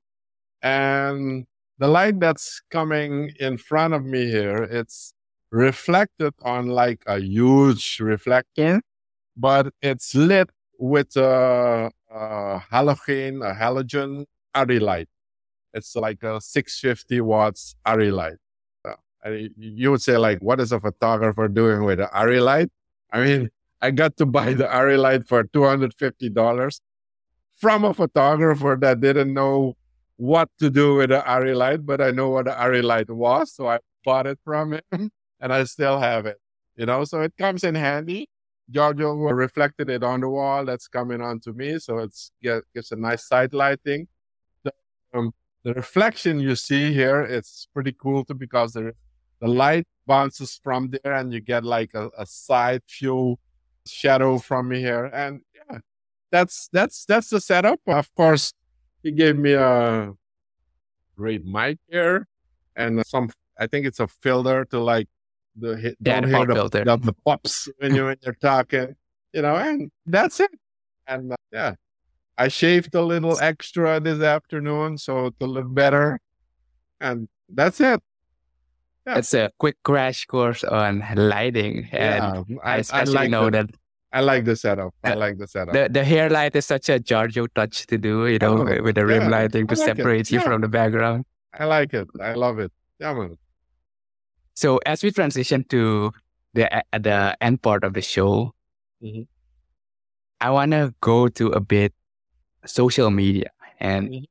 and 0.62 1.46
the 1.78 1.88
light 1.88 2.20
that's 2.20 2.62
coming 2.72 3.32
in 3.40 3.58
front 3.58 3.94
of 3.94 4.04
me 4.06 4.26
here, 4.26 4.64
it's 4.64 5.14
reflected 5.56 6.34
on 6.42 6.68
like 6.68 7.02
a 7.08 7.18
huge 7.20 8.00
reflector, 8.02 8.82
but 9.38 9.74
it's 9.82 10.14
lit 10.14 10.50
with 10.78 11.16
a, 11.16 11.90
a 12.12 12.62
halogen, 12.72 13.42
a 13.42 13.54
halogen 13.56 14.26
ARRI 14.54 14.82
light. 14.82 15.08
It's 15.74 15.96
like 15.96 16.22
a 16.24 16.42
650 16.42 17.22
watts 17.22 17.76
ARRI 17.86 18.12
light. 18.12 18.38
Uh, 18.84 18.96
and 19.24 19.50
you 19.58 19.92
would 19.92 20.02
say 20.02 20.18
like, 20.18 20.40
what 20.40 20.60
is 20.60 20.74
a 20.74 20.80
photographer 20.80 21.48
doing 21.48 21.86
with 21.86 22.02
an 22.02 22.10
ARRI 22.14 22.42
light? 22.42 22.70
I 23.14 23.24
mean, 23.24 23.50
I 23.82 23.92
got 23.92 24.18
to 24.18 24.26
buy 24.26 24.54
the 24.54 24.68
ARRI 24.68 24.98
light 24.98 25.26
for 25.26 25.46
$250 25.46 26.82
from 27.56 27.86
a 27.86 27.94
photographer 27.94 28.78
that 28.82 29.00
didn't 29.00 29.34
know 29.34 29.78
what 30.18 30.50
to 30.60 30.70
do 30.70 30.96
with 30.96 31.12
the 31.12 31.24
ARRI 31.26 31.56
light, 31.56 31.86
but 31.86 32.02
I 32.02 32.12
know 32.12 32.30
what 32.30 32.46
the 32.46 32.60
ARRI 32.60 32.84
light 32.84 33.10
was. 33.10 33.54
So 33.54 33.70
I 33.70 33.80
bought 34.04 34.28
it 34.28 34.38
from 34.44 34.74
him 34.92 35.12
and 35.40 35.54
I 35.54 35.64
still 35.66 36.00
have 36.00 36.26
it, 36.26 36.38
you 36.76 36.86
know, 36.86 37.04
so 37.04 37.22
it 37.22 37.34
comes 37.38 37.64
in 37.64 37.76
handy. 37.76 38.30
Giorgio 38.70 39.14
reflected 39.14 39.90
it 39.90 40.04
on 40.04 40.22
the 40.22 40.30
wall 40.30 40.66
that's 40.66 40.88
coming 40.88 41.22
onto 41.22 41.54
me. 41.54 41.78
So 41.78 42.00
it's 42.00 42.32
get, 42.42 42.64
gives 42.74 42.92
a 42.92 42.96
nice 42.96 43.28
side 43.28 43.54
lighting. 43.54 44.08
The, 44.64 44.74
um, 45.14 45.34
the 45.64 45.74
reflection 45.74 46.40
you 46.40 46.56
see 46.56 46.92
here, 46.92 47.22
it's 47.22 47.68
pretty 47.74 47.92
cool 47.92 48.26
too 48.26 48.34
because 48.34 48.74
the, 48.74 48.94
the 49.40 49.48
light 49.48 49.86
bounces 50.08 50.60
from 50.64 50.90
there 50.90 51.14
and 51.14 51.32
you 51.32 51.42
get 51.42 51.64
like 51.64 51.92
a, 51.94 52.10
a 52.18 52.26
side 52.26 52.82
view 52.90 53.38
shadow 53.86 54.40
from 54.40 54.72
here. 54.72 55.06
And 55.14 55.42
yeah, 55.56 55.78
that's, 56.32 56.68
that's, 56.74 57.06
that's 57.06 57.30
the 57.30 57.40
setup. 57.40 57.80
Of 57.86 58.14
course, 58.16 58.52
he 59.04 59.12
gave 59.12 59.38
me 59.38 59.54
a 59.54 60.12
great 61.16 61.46
mic 61.46 61.78
here 61.88 62.28
and 62.76 63.06
some, 63.06 63.30
I 63.60 63.68
think 63.68 63.86
it's 63.86 64.00
a 64.00 64.08
filter 64.08 64.66
to 64.66 64.80
like 64.80 65.08
the 65.58 65.78
hit, 65.78 65.98
Yeah, 66.00 66.22
don't 66.22 66.32
the 66.32 66.38
hear 66.38 66.46
the, 66.48 66.54
filter. 66.56 66.84
the, 66.86 66.98
the 66.98 67.14
pops 67.26 67.70
when 67.78 67.96
you 67.96 68.06
when 68.06 68.18
you're 68.22 68.36
talking, 68.36 68.96
you 69.34 69.42
know, 69.42 69.56
and 69.56 69.92
that's 70.06 70.40
it. 70.40 70.52
And 71.08 71.32
uh, 71.34 71.36
yeah, 71.52 71.76
I 72.38 72.48
shaved 72.48 72.96
a 72.96 73.02
little 73.02 73.40
extra 73.40 74.00
this 74.00 74.22
afternoon 74.22 74.98
so 74.98 75.30
to 75.40 75.46
look 75.46 75.74
better, 75.74 76.20
and 77.00 77.28
that's 77.50 77.80
it. 77.80 78.02
Yeah. 79.08 79.20
It's 79.20 79.34
a 79.36 79.52
quick 79.60 79.78
crash 79.84 80.26
course 80.26 80.64
on 80.64 81.04
lighting. 81.16 81.88
And 81.92 82.46
yeah, 82.50 82.58
I 82.64 82.78
I, 82.92 83.02
I 83.02 83.04
like 83.04 83.30
know 83.30 83.46
the, 83.46 83.52
that 83.52 83.70
I 84.12 84.22
like 84.22 84.46
the 84.46 84.56
setup. 84.56 84.94
I 85.04 85.10
Yeah. 85.10 85.16
like 85.16 85.38
the 85.38 85.48
setup. 85.48 85.74
the, 85.76 85.90
the 85.92 86.04
hair 86.04 86.28
light 86.30 86.56
is 86.56 86.66
such 86.66 86.90
a 86.90 87.00
Giorgio 87.00 87.46
touch 87.48 87.86
to 87.88 87.98
do, 88.00 88.26
you 88.28 88.40
know, 88.40 88.58
Oh, 88.68 88.82
with 88.82 88.96
the 88.96 89.06
rim 89.06 89.24
yeah, 89.24 89.30
lighting 89.30 89.68
to 89.68 89.76
I 89.76 89.78
like 89.78 89.90
it. 89.90 89.98
separate 89.98 90.32
you 90.32 90.40
from 90.40 90.62
the 90.62 90.68
background. 90.68 91.26
I 91.54 91.66
like 91.66 91.94
it. 91.94 92.08
I 92.20 92.34
love 92.34 92.58
it. 92.58 92.72
Yeah, 93.00 93.14
man. 93.14 93.38
So 94.56 94.80
as 94.86 95.04
we 95.04 95.12
transition 95.12 95.64
to 95.70 96.12
the 96.54 96.70
the 96.94 97.36
end 97.42 97.62
part 97.62 97.84
of 97.84 97.94
the 97.94 98.02
show, 98.02 98.54
Mhm. 99.04 99.28
I 100.40 100.50
want 100.50 100.72
to 100.72 100.94
go 101.02 101.28
to 101.28 101.48
a 101.52 101.60
bit 101.60 101.94
social 102.66 103.12
media. 103.12 103.50
And 103.80 104.10
Mhm. 104.10 104.24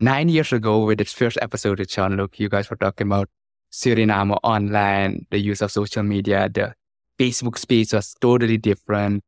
nine 0.00 0.28
years 0.28 0.52
ago, 0.52 0.84
with 0.84 1.00
its 1.00 1.12
first 1.12 1.38
episode 1.40 1.78
with 1.78 1.88
Jean-Luc, 1.88 2.38
you 2.38 2.48
guys 2.48 2.68
were 2.70 2.76
talking 2.76 3.06
about 3.06 3.28
Suriname 3.72 4.36
online, 4.42 5.26
the 5.30 5.38
use 5.38 5.62
of 5.62 5.70
social 5.72 6.02
media. 6.02 6.48
The 6.48 6.74
Facebook 7.18 7.56
space 7.58 7.92
was 7.92 8.14
totally 8.20 8.58
different. 8.58 9.24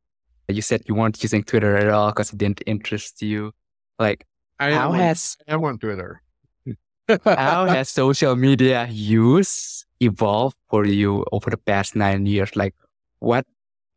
You 0.49 0.61
said 0.61 0.83
you 0.87 0.95
weren't 0.95 1.23
using 1.23 1.43
Twitter 1.43 1.77
at 1.77 1.89
all 1.89 2.11
because 2.11 2.33
it 2.33 2.39
didn't 2.39 2.61
interest 2.67 3.23
you. 3.23 3.53
Like, 3.99 4.27
I 4.61 4.73
how 4.73 4.93
has 4.93 5.37
I 5.49 5.55
am 5.55 5.65
on 5.65 5.79
Twitter. 5.79 6.21
how 7.25 7.65
has 7.67 7.89
social 7.89 8.37
media 8.37 8.87
use 8.91 9.87
evolved 10.05 10.57
for 10.69 10.87
you 10.87 11.25
over 11.33 11.51
the 11.51 11.57
past 11.57 11.97
nine 11.97 12.27
years? 12.27 12.55
Like 12.57 12.75
what 13.19 13.47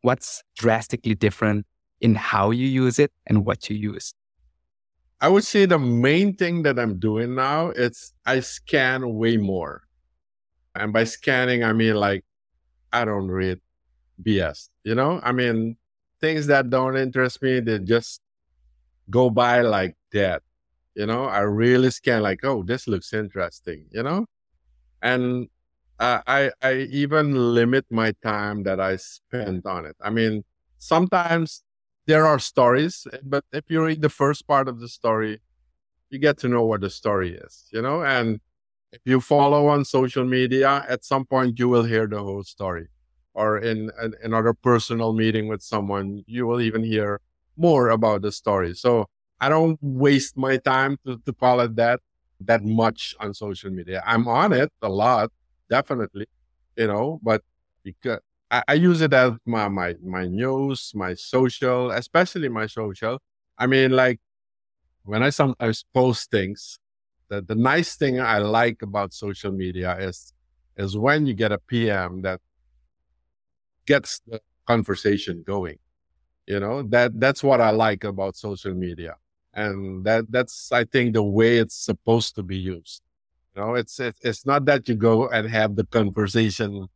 what's 0.02 0.44
drastically 0.58 1.16
different 1.16 1.66
in 2.02 2.16
how 2.16 2.52
you 2.52 2.68
use 2.68 3.00
it 3.00 3.12
and 3.26 3.46
what 3.46 3.70
you 3.70 3.76
use? 3.76 4.14
I 5.20 5.30
would 5.30 5.44
say 5.44 5.66
the 5.66 5.80
main 5.80 6.36
thing 6.36 6.62
that 6.64 6.78
I'm 6.78 7.00
doing 7.00 7.34
now 7.36 7.72
is 7.72 8.14
I 8.26 8.40
scan 8.42 9.16
way 9.16 9.38
more. 9.38 9.84
And 10.76 10.94
by 10.94 11.06
scanning, 11.06 11.64
I 11.64 11.74
mean 11.74 11.96
like 11.96 12.24
I 12.94 13.04
don't 13.04 13.28
read 13.28 13.60
BS, 14.22 14.70
you 14.84 14.94
know? 14.94 15.20
I 15.24 15.32
mean 15.32 15.78
things 16.22 16.48
that 16.48 16.70
don't 16.70 16.96
interest 16.96 17.42
me, 17.42 17.60
they 17.60 17.80
just 17.80 18.22
go 19.10 19.30
by 19.30 19.62
like 19.62 19.96
that. 20.14 20.44
You 20.96 21.06
know, 21.06 21.26
I 21.26 21.40
really 21.40 21.92
scan 21.92 22.22
like, 22.22 22.44
oh, 22.44 22.64
this 22.64 22.88
looks 22.88 23.14
interesting, 23.14 23.86
you 23.92 24.04
know? 24.04 24.26
And 25.02 25.48
uh, 26.00 26.22
I 26.28 26.52
I 26.62 26.74
even 26.92 27.54
limit 27.54 27.86
my 27.90 28.14
time 28.24 28.64
that 28.64 28.80
I 28.80 28.98
spend 28.98 29.66
on 29.66 29.86
it. 29.86 29.96
I 30.02 30.10
mean, 30.10 30.44
sometimes 30.78 31.64
there 32.06 32.26
are 32.26 32.40
stories, 32.40 33.08
but 33.24 33.44
if 33.52 33.66
you 33.70 33.84
read 33.84 34.02
the 34.02 34.10
first 34.10 34.48
part 34.48 34.68
of 34.68 34.80
the 34.80 34.88
story, 34.88 35.42
you 36.10 36.20
get 36.20 36.38
to 36.40 36.48
know 36.48 36.64
what 36.66 36.82
the 36.82 36.90
story 36.90 37.34
is, 37.36 37.66
you 37.72 37.82
know? 37.82 38.04
And 38.04 38.40
if 38.92 39.02
you 39.06 39.22
follow 39.22 39.68
on 39.68 39.86
social 39.86 40.26
media, 40.26 40.86
at 40.90 41.04
some 41.06 41.26
point 41.26 41.60
you 41.60 41.70
will 41.70 41.84
hear 41.84 42.08
the 42.08 42.20
whole 42.24 42.44
story. 42.44 42.88
Or 43.34 43.58
in 43.58 43.92
an, 44.00 44.14
another 44.24 44.54
personal 44.54 45.14
meeting 45.14 45.48
with 45.48 45.62
someone, 45.62 46.24
you 46.28 46.48
will 46.48 46.62
even 46.62 46.84
hear 46.84 47.22
more 47.58 47.90
about 47.90 48.22
the 48.24 48.32
story. 48.32 48.74
So 48.76 49.08
I 49.40 49.50
don't 49.50 49.78
waste 49.82 50.38
my 50.38 50.58
time 50.58 50.98
to, 51.06 51.20
to 51.26 51.34
it 51.62 51.76
that 51.78 52.02
that 52.42 52.64
much 52.64 53.16
on 53.20 53.34
social 53.34 53.72
media. 53.72 54.04
I'm 54.06 54.28
on 54.28 54.54
it 54.54 54.72
a 54.82 54.90
lot, 54.90 55.32
definitely, 55.70 56.28
you 56.76 56.88
know, 56.88 57.20
but 57.24 57.42
because 57.84 58.20
I, 58.52 58.64
I 58.68 58.74
use 58.76 59.02
it 59.02 59.14
as 59.14 59.34
my, 59.46 59.68
my 59.70 59.96
my 60.04 60.26
news, 60.28 60.92
my 60.96 61.14
social, 61.16 61.92
especially 61.92 62.50
my 62.50 62.68
social. 62.68 63.20
I 63.58 63.68
mean, 63.68 63.92
like 63.92 64.20
when 65.04 65.24
I 65.24 65.30
sometimes 65.32 65.86
post 65.94 66.32
things, 66.32 66.80
the, 67.30 67.42
the 67.42 67.56
nice 67.56 67.96
thing 67.96 68.20
I 68.22 68.40
like 68.40 68.82
about 68.82 69.14
social 69.14 69.52
media 69.52 69.98
is 70.00 70.34
is 70.78 70.98
when 70.98 71.26
you 71.26 71.34
get 71.34 71.52
a 71.52 71.60
PM 71.60 72.22
that 72.24 72.42
gets 73.86 74.22
the 74.28 74.42
conversation 74.66 75.44
going. 75.46 75.78
You 76.48 76.60
know, 76.60 76.84
that 76.84 77.20
that's 77.20 77.44
what 77.44 77.62
I 77.62 77.72
like 77.72 78.04
about 78.04 78.36
social 78.38 78.74
media. 78.74 79.16
And 79.54 80.06
that 80.06 80.26
that's 80.32 80.72
I 80.72 80.86
think 80.86 81.14
the 81.14 81.24
way 81.24 81.58
it's 81.60 81.76
supposed 81.76 82.36
to 82.36 82.44
be 82.44 82.58
used. 82.58 83.02
You 83.58 83.64
know, 83.64 83.74
it's 83.74 84.00
it's, 84.00 84.20
it's 84.22 84.46
not 84.46 84.66
that 84.66 84.88
you 84.88 84.94
go 84.96 85.28
and 85.30 85.50
have 85.50 85.76
the 85.76 85.84
conversation 85.86 86.88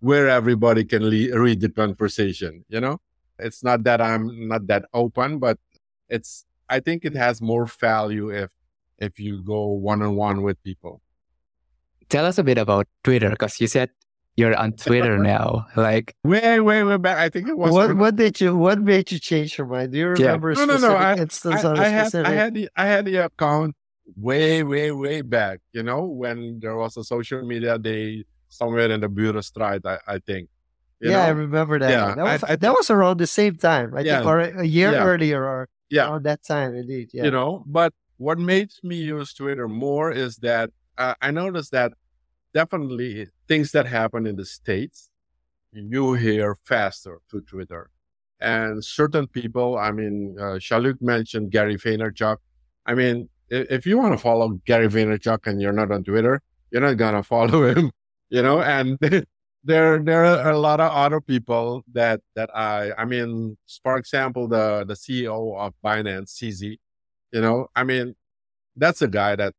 where 0.00 0.26
everybody 0.28 0.84
can 0.84 1.02
le- 1.02 1.38
read 1.38 1.60
the 1.60 1.68
conversation, 1.68 2.64
you 2.68 2.80
know? 2.80 2.98
It's 3.38 3.62
not 3.62 3.84
that 3.84 4.00
I'm 4.00 4.48
not 4.48 4.66
that 4.68 4.86
open, 4.94 5.38
but 5.38 5.58
it's 6.08 6.46
I 6.68 6.80
think 6.80 7.04
it 7.04 7.14
has 7.14 7.42
more 7.42 7.66
value 7.66 8.30
if 8.30 8.50
if 8.98 9.20
you 9.20 9.42
go 9.42 9.66
one 9.66 10.00
on 10.00 10.16
one 10.16 10.40
with 10.42 10.62
people. 10.62 11.02
Tell 12.08 12.24
us 12.24 12.38
a 12.38 12.42
bit 12.42 12.56
about 12.56 12.86
Twitter 13.04 13.28
because 13.30 13.60
you 13.60 13.66
said 13.66 13.90
you're 14.34 14.56
on 14.56 14.72
Twitter 14.72 15.18
now. 15.34 15.66
Like 15.76 16.14
Way, 16.24 16.58
way, 16.60 16.84
way 16.84 16.96
back. 16.96 17.18
I 17.18 17.28
think 17.28 17.48
it 17.48 17.58
was 17.58 17.70
What 17.70 17.94
what 17.96 18.16
did 18.16 18.40
you 18.40 18.56
what 18.56 18.80
made 18.80 19.12
you 19.12 19.18
change 19.18 19.58
your 19.58 19.66
mind? 19.66 19.92
Do 19.92 19.98
you 19.98 20.08
remember 20.08 20.52
a 20.52 20.54
No, 20.54 20.64
no, 20.64 20.72
no, 20.72 20.78
specific 20.78 21.00
I- 21.00 21.16
instance 21.18 21.64
I, 21.64 21.68
on 21.68 21.76
a 21.76 21.80
I 21.82 21.88
had 21.88 22.06
specific? 22.08 22.26
I 22.28 22.32
had 22.34 22.54
the 22.54 22.68
I 22.74 22.86
had 22.86 23.04
the 23.04 23.16
account 23.26 23.74
way, 24.16 24.62
way, 24.62 24.90
way 24.92 25.20
back, 25.22 25.60
you 25.72 25.82
know, 25.82 26.04
when 26.04 26.58
there 26.60 26.76
was 26.76 26.96
a 26.96 27.04
social 27.04 27.42
media 27.46 27.78
day 27.78 28.24
somewhere 28.48 28.90
in 28.90 29.00
the 29.00 29.08
Bureau 29.08 29.40
Stride, 29.40 29.84
I, 29.84 29.98
I 30.06 30.18
think. 30.18 30.48
You 31.00 31.10
yeah, 31.10 31.24
I 31.26 31.28
remember 31.28 31.78
that. 31.78 31.90
Yeah, 31.90 32.14
that 32.14 32.24
was 32.24 32.44
I- 32.44 32.52
I 32.52 32.56
that 32.56 32.72
was 32.72 32.90
around 32.90 33.18
the 33.20 33.26
same 33.26 33.56
time. 33.56 33.94
I 33.94 34.00
Yeah. 34.00 34.16
think 34.18 34.26
or 34.26 34.38
a 34.40 34.64
year 34.64 34.92
Yeah. 34.92 35.04
earlier 35.04 35.44
or 35.44 35.68
Yeah. 35.90 36.08
around 36.08 36.24
that 36.24 36.42
time 36.42 36.74
indeed. 36.74 37.10
Yeah. 37.12 37.24
you 37.24 37.30
know 37.30 37.62
but 37.66 37.92
what 38.16 38.38
makes 38.38 38.80
me 38.82 38.96
use 38.96 39.32
twitter 39.32 39.68
more 39.68 40.10
is 40.10 40.38
that 40.38 40.70
uh, 40.98 41.14
i 41.22 41.30
noticed 41.30 41.70
that 41.70 41.92
definitely 42.52 43.28
things 43.46 43.72
that 43.72 43.86
happen 43.86 44.26
in 44.26 44.36
the 44.36 44.44
states 44.44 45.10
you 45.72 46.14
hear 46.14 46.56
faster 46.64 47.18
to 47.30 47.40
twitter 47.42 47.90
and 48.40 48.84
certain 48.84 49.26
people 49.26 49.78
i 49.78 49.90
mean 49.92 50.36
uh, 50.40 50.58
Jean-Luc 50.58 51.00
mentioned 51.00 51.50
gary 51.50 51.76
vaynerchuk 51.76 52.38
i 52.86 52.94
mean 52.94 53.28
if 53.50 53.86
you 53.86 53.98
want 53.98 54.12
to 54.12 54.18
follow 54.18 54.50
gary 54.66 54.88
vaynerchuk 54.88 55.46
and 55.46 55.60
you're 55.60 55.72
not 55.72 55.90
on 55.90 56.04
twitter 56.04 56.40
you're 56.70 56.82
not 56.82 56.96
gonna 56.96 57.22
follow 57.22 57.66
him 57.66 57.90
you 58.30 58.42
know? 58.42 58.60
And 58.60 58.98
there 59.64 59.98
there 59.98 60.24
are 60.24 60.50
a 60.50 60.58
lot 60.58 60.80
of 60.80 60.90
other 60.92 61.20
people 61.20 61.82
that 61.92 62.20
that 62.36 62.48
i 62.54 62.92
i 62.96 63.04
mean 63.04 63.56
for 63.82 63.96
example 63.96 64.46
the 64.46 64.84
the 64.86 64.94
ceo 64.94 65.58
of 65.58 65.74
binance 65.84 66.30
cz 66.36 66.78
you 67.32 67.40
know? 67.40 67.66
I 67.74 67.84
mean 67.84 68.14
that's 68.76 69.02
a 69.02 69.08
guy 69.08 69.34
that 69.36 69.54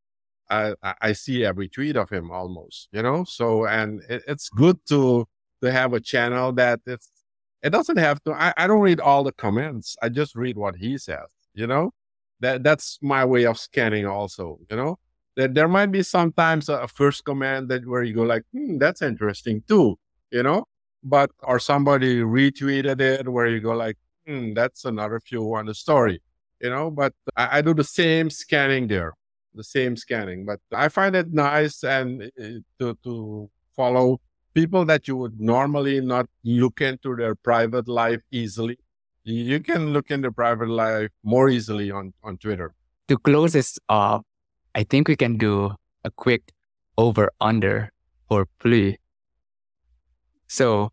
i 0.50 0.74
i 1.02 1.12
see 1.14 1.46
every 1.46 1.68
tweet 1.68 1.98
of 1.98 2.10
him 2.10 2.32
almost 2.32 2.88
you 2.92 3.02
know? 3.04 3.24
So 3.26 3.68
and 3.68 4.02
it, 4.10 4.24
it's 4.28 4.50
good 4.50 4.78
to 4.88 5.28
to 5.62 5.72
have 5.72 5.94
a 5.94 6.00
channel 6.00 6.54
that 6.54 6.80
it's 6.86 7.10
it 7.62 7.72
doesn't 7.72 7.98
have 7.98 8.24
to 8.24 8.32
I, 8.34 8.54
I 8.56 8.68
don't 8.68 8.80
read 8.80 9.02
all 9.02 9.26
the 9.26 9.34
comments. 9.34 9.98
I 10.02 10.08
just 10.08 10.34
read 10.36 10.58
what 10.58 10.76
he 10.78 10.98
says 10.98 11.28
you 11.54 11.68
know 11.68 11.92
that 12.40 12.64
that's 12.64 13.00
my 13.02 13.26
way 13.26 13.46
of 13.46 13.58
scanning 13.58 14.06
also 14.06 14.60
you 14.70 14.78
know? 14.78 14.98
That 15.36 15.54
there 15.54 15.68
might 15.68 15.92
be 15.92 16.04
sometimes 16.04 16.68
a, 16.70 16.88
first 16.88 17.24
comment 17.24 17.70
that 17.70 17.88
where 17.88 18.04
you 18.04 18.14
go 18.14 18.24
like 18.24 18.44
hmm, 18.54 18.78
that's 18.78 19.02
interesting 19.02 19.64
too 19.68 19.98
you 20.32 20.44
know? 20.44 20.66
But 21.04 21.32
or 21.44 21.60
somebody 21.60 22.22
retweeted 22.22 23.00
it 23.02 23.28
where 23.28 23.48
you 23.48 23.60
go 23.60 23.74
like 23.74 23.98
hmm, 24.28 24.54
that's 24.54 24.86
another 24.86 25.20
view 25.20 25.54
on 25.56 25.66
the 25.66 25.74
story 25.74 26.22
you 26.62 26.70
know? 26.70 26.92
But 26.92 27.14
I, 27.36 27.60
I 27.60 27.62
do 27.62 27.74
the 27.74 27.84
same 27.84 28.30
scanning 28.30 28.88
there 28.88 29.14
the 29.54 29.64
same 29.64 29.96
scanning. 29.96 30.46
But 30.46 30.60
i 30.74 30.88
find 30.90 31.16
it 31.16 31.34
nice 31.34 31.84
and 31.84 32.24
uh, 32.24 32.60
to 32.80 32.98
to 33.04 33.50
follow 33.76 34.20
people 34.54 34.86
that 34.86 35.08
you 35.08 35.16
would 35.16 35.40
normally 35.40 36.02
not 36.02 36.28
look 36.44 36.82
into 36.82 37.16
their 37.16 37.36
private 37.36 37.88
life 37.88 38.22
easily 38.32 38.78
you 39.24 39.44
you 39.44 39.60
can 39.60 39.94
look 39.94 40.10
into 40.12 40.32
private 40.32 40.70
life 40.70 41.10
more 41.24 41.50
easily 41.50 41.92
on 41.92 42.14
on 42.24 42.38
twitter 42.38 42.74
to 43.08 43.18
close 43.18 43.54
this 43.54 43.78
off, 43.90 44.22
I 44.76 44.84
think 44.84 45.08
we 45.08 45.16
can 45.16 45.38
do 45.38 45.72
a 46.04 46.12
quick 46.12 46.52
over 46.98 47.30
under 47.42 47.90
for 48.28 48.46
Plu. 48.60 48.94
So 50.48 50.92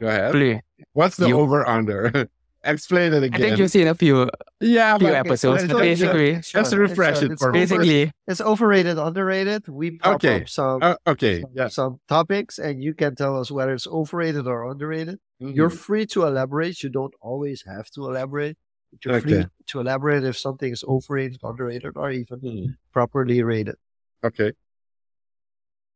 go 0.00 0.08
ahead 0.08 0.32
Plu, 0.32 0.58
what's 0.92 1.16
the 1.16 1.28
you- 1.28 1.38
over 1.38 1.66
under 1.66 2.28
explain 2.64 3.12
it 3.12 3.22
again. 3.22 3.34
I 3.34 3.44
think 3.44 3.58
you've 3.58 3.70
seen 3.70 3.88
a 3.88 3.94
few 3.94 4.28
yeah, 4.60 4.96
few 4.98 5.08
but 5.08 5.14
episodes, 5.16 5.64
it's 5.64 5.72
but 5.72 5.78
okay, 5.80 5.88
basically, 5.90 6.42
Sure, 6.42 6.62
just 6.62 6.74
refresh 6.74 7.16
it's, 7.16 7.22
it 7.22 7.32
it's 7.32 7.42
for 7.42 7.52
me. 7.52 7.62
over- 7.62 7.76
basically, 7.76 8.12
It's 8.26 8.40
overrated, 8.40 8.98
underrated. 8.98 9.68
We 9.68 9.98
pop 9.98 10.14
Okay. 10.16 10.40
up 10.42 10.48
some, 10.48 10.82
uh, 10.82 10.96
okay. 11.06 11.42
some, 11.42 11.50
Yeah. 11.54 11.68
some 11.68 12.00
topics, 12.08 12.58
and 12.58 12.82
you 12.82 12.94
can 12.94 13.14
tell 13.16 13.38
us 13.38 13.50
whether 13.50 13.74
it's 13.74 13.86
overrated 13.86 14.46
or 14.46 14.70
underrated. 14.70 15.18
You're 15.52 15.68
Mhm. 15.70 15.76
free 15.76 16.06
to 16.06 16.24
elaborate. 16.24 16.82
You 16.82 16.88
don't 16.88 17.14
always 17.20 17.64
have 17.66 17.90
to 17.90 18.06
elaborate. 18.08 18.56
You're 19.04 19.20
free 19.20 19.44
to 19.66 19.80
elaborate 19.80 20.24
if 20.24 20.38
something 20.38 20.72
is 20.72 20.84
overrated, 20.84 21.40
underrated, 21.42 21.96
or 21.96 22.10
even 22.10 22.40
Mhm. 22.40 22.76
properly 22.92 23.42
rated. 23.42 23.76
Okay. 24.24 24.52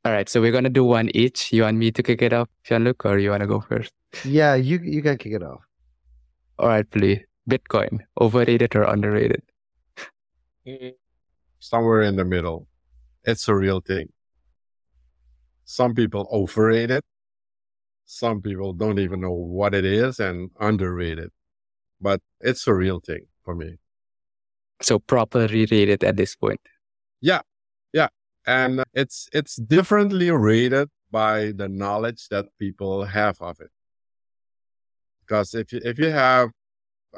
all 0.05 0.13
right. 0.13 0.29
So 0.29 0.41
we're 0.41 0.53
gonna 0.53 0.71
do 0.71 0.85
one 0.85 1.11
each. 1.15 1.53
You 1.53 1.63
want 1.63 1.77
me 1.77 1.91
to 1.93 2.03
kick 2.03 2.23
it 2.23 2.33
off, 2.33 2.49
Jean-Luc, 2.65 3.05
or 3.05 3.19
you 3.19 3.31
wanna 3.31 3.47
go 3.47 3.61
first? 3.61 3.93
Yeah, 4.25 4.55
you 4.55 4.79
you 4.81 5.03
can 5.03 5.19
kick 5.19 5.33
it 5.35 5.43
off. 5.43 5.61
All 6.59 6.69
right, 6.69 6.89
please. 6.89 7.21
Bitcoin, 7.51 8.01
overrated 8.21 8.75
or 8.77 8.85
underrated? 8.85 9.43
Somewhere 11.61 12.03
in 12.03 12.17
the 12.17 12.25
middle. 12.25 12.69
It's 13.25 13.49
a 13.49 13.55
real 13.55 13.81
thing. 13.81 14.13
Some 15.65 15.95
people 15.95 16.27
overrate 16.31 16.91
it. 16.91 17.05
Some 18.11 18.41
people 18.41 18.73
don't 18.73 18.99
even 18.99 19.21
know 19.21 19.33
what 19.33 19.75
it 19.75 19.85
is 19.85 20.19
and 20.19 20.51
underrate 20.59 21.19
it. 21.19 21.31
But 22.01 22.23
it's 22.41 22.67
a 22.67 22.75
real 22.75 23.01
thing 23.01 23.27
for 23.45 23.55
me. 23.55 23.77
So 24.81 24.99
properly 24.99 25.67
rated 25.71 26.03
at 26.03 26.17
this 26.17 26.35
point. 26.35 26.61
Yeah. 27.21 27.43
Yeah. 27.93 28.09
And 28.47 28.83
it's 28.95 29.29
it's 29.33 29.57
differently 29.57 30.31
rated 30.31 30.89
by 31.11 31.53
the 31.53 31.69
knowledge 31.69 32.29
that 32.31 32.47
people 32.59 33.05
have 33.05 33.37
of 33.43 33.61
it 33.61 33.71
because 35.29 35.55
if 35.55 35.73
you 35.73 35.81
if 35.85 35.99
you 35.99 36.11
have 36.11 36.51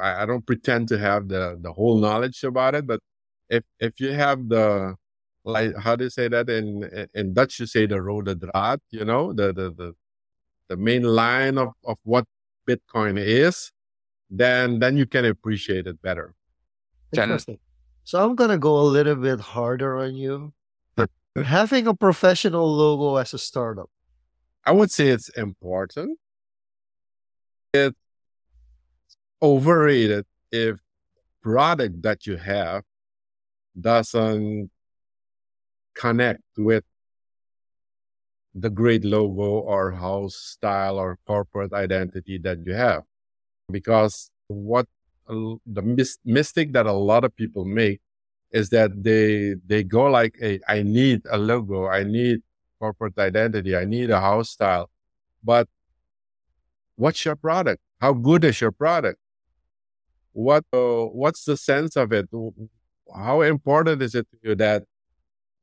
I, 0.00 0.22
I 0.22 0.26
don't 0.26 0.46
pretend 0.46 0.88
to 0.88 0.98
have 0.98 1.28
the 1.28 1.58
the 1.60 1.72
whole 1.72 1.98
knowledge 1.98 2.42
about 2.44 2.74
it 2.74 2.86
but 2.86 3.00
if 3.48 3.64
if 3.78 4.00
you 4.00 4.12
have 4.12 4.48
the 4.48 4.96
like 5.44 5.76
how 5.76 5.96
do 5.96 6.04
you 6.04 6.10
say 6.10 6.28
that 6.28 6.50
in 6.50 7.08
in 7.14 7.34
dutch 7.34 7.60
you 7.60 7.66
say 7.66 7.86
the 7.86 8.00
rode 8.02 8.40
draad 8.40 8.80
you 8.90 9.04
know 9.04 9.32
the 9.32 9.52
the 9.52 9.70
the, 9.70 9.94
the 10.70 10.76
main 10.78 11.02
line 11.02 11.58
of 11.58 11.74
of 11.84 11.98
what 12.04 12.24
bitcoin 12.66 13.18
is 13.18 13.72
then 14.30 14.78
then 14.78 14.96
you 14.96 15.04
can 15.04 15.26
appreciate 15.26 15.86
it 15.86 16.00
better 16.00 16.34
Interesting. 17.12 17.58
So 18.04 18.24
I'm 18.24 18.34
gonna 18.34 18.58
go 18.58 18.78
a 18.78 18.82
little 18.82 19.16
bit 19.16 19.40
harder 19.40 19.98
on 19.98 20.14
you. 20.14 20.52
Having 21.36 21.86
a 21.86 21.94
professional 21.94 22.72
logo 22.72 23.16
as 23.16 23.34
a 23.34 23.38
startup. 23.38 23.90
I 24.64 24.72
would 24.72 24.90
say 24.90 25.08
it's 25.08 25.28
important. 25.30 26.18
It's 27.72 27.96
overrated 29.42 30.26
if 30.52 30.78
product 31.42 32.02
that 32.02 32.26
you 32.26 32.36
have 32.36 32.84
doesn't 33.80 34.70
connect 35.94 36.42
with 36.56 36.84
the 38.54 38.70
great 38.70 39.04
logo 39.04 39.60
or 39.60 39.92
house 39.92 40.34
style 40.36 40.98
or 40.98 41.18
corporate 41.26 41.72
identity 41.72 42.38
that 42.38 42.58
you 42.66 42.74
have. 42.74 43.02
Because 43.70 44.30
what 44.48 44.86
the 45.28 45.82
mis- 45.82 46.18
mistake 46.24 46.72
that 46.72 46.86
a 46.86 46.92
lot 46.92 47.24
of 47.24 47.34
people 47.36 47.64
make 47.64 48.00
is 48.50 48.70
that 48.70 48.90
they 49.04 49.54
they 49.66 49.84
go 49.84 50.04
like, 50.06 50.34
"Hey, 50.38 50.60
I 50.66 50.82
need 50.82 51.22
a 51.30 51.38
logo, 51.38 51.86
I 51.86 52.02
need 52.02 52.42
corporate 52.80 53.18
identity. 53.18 53.76
I 53.76 53.84
need 53.84 54.10
a 54.10 54.20
house 54.20 54.50
style. 54.50 54.90
But 55.44 55.68
what's 56.96 57.24
your 57.24 57.36
product? 57.36 57.80
How 58.00 58.12
good 58.14 58.44
is 58.44 58.60
your 58.60 58.72
product? 58.72 59.18
What 60.32 60.64
uh, 60.72 61.04
what's 61.06 61.44
the 61.44 61.56
sense 61.56 61.96
of 61.96 62.12
it? 62.12 62.28
How 63.14 63.42
important 63.42 64.02
is 64.02 64.14
it 64.14 64.26
to 64.30 64.38
you 64.42 64.54
that 64.56 64.84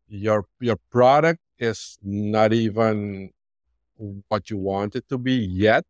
your 0.07 0.45
your 0.59 0.77
product 0.91 1.39
is 1.59 1.97
not 2.03 2.53
even 2.53 3.31
what 4.27 4.49
you 4.49 4.57
want 4.57 4.95
it 4.95 5.07
to 5.09 5.17
be 5.17 5.33
yet, 5.33 5.83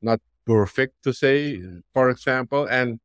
not 0.00 0.20
perfect 0.46 1.02
to 1.04 1.12
say, 1.12 1.62
for 1.92 2.10
example, 2.10 2.66
and 2.66 2.98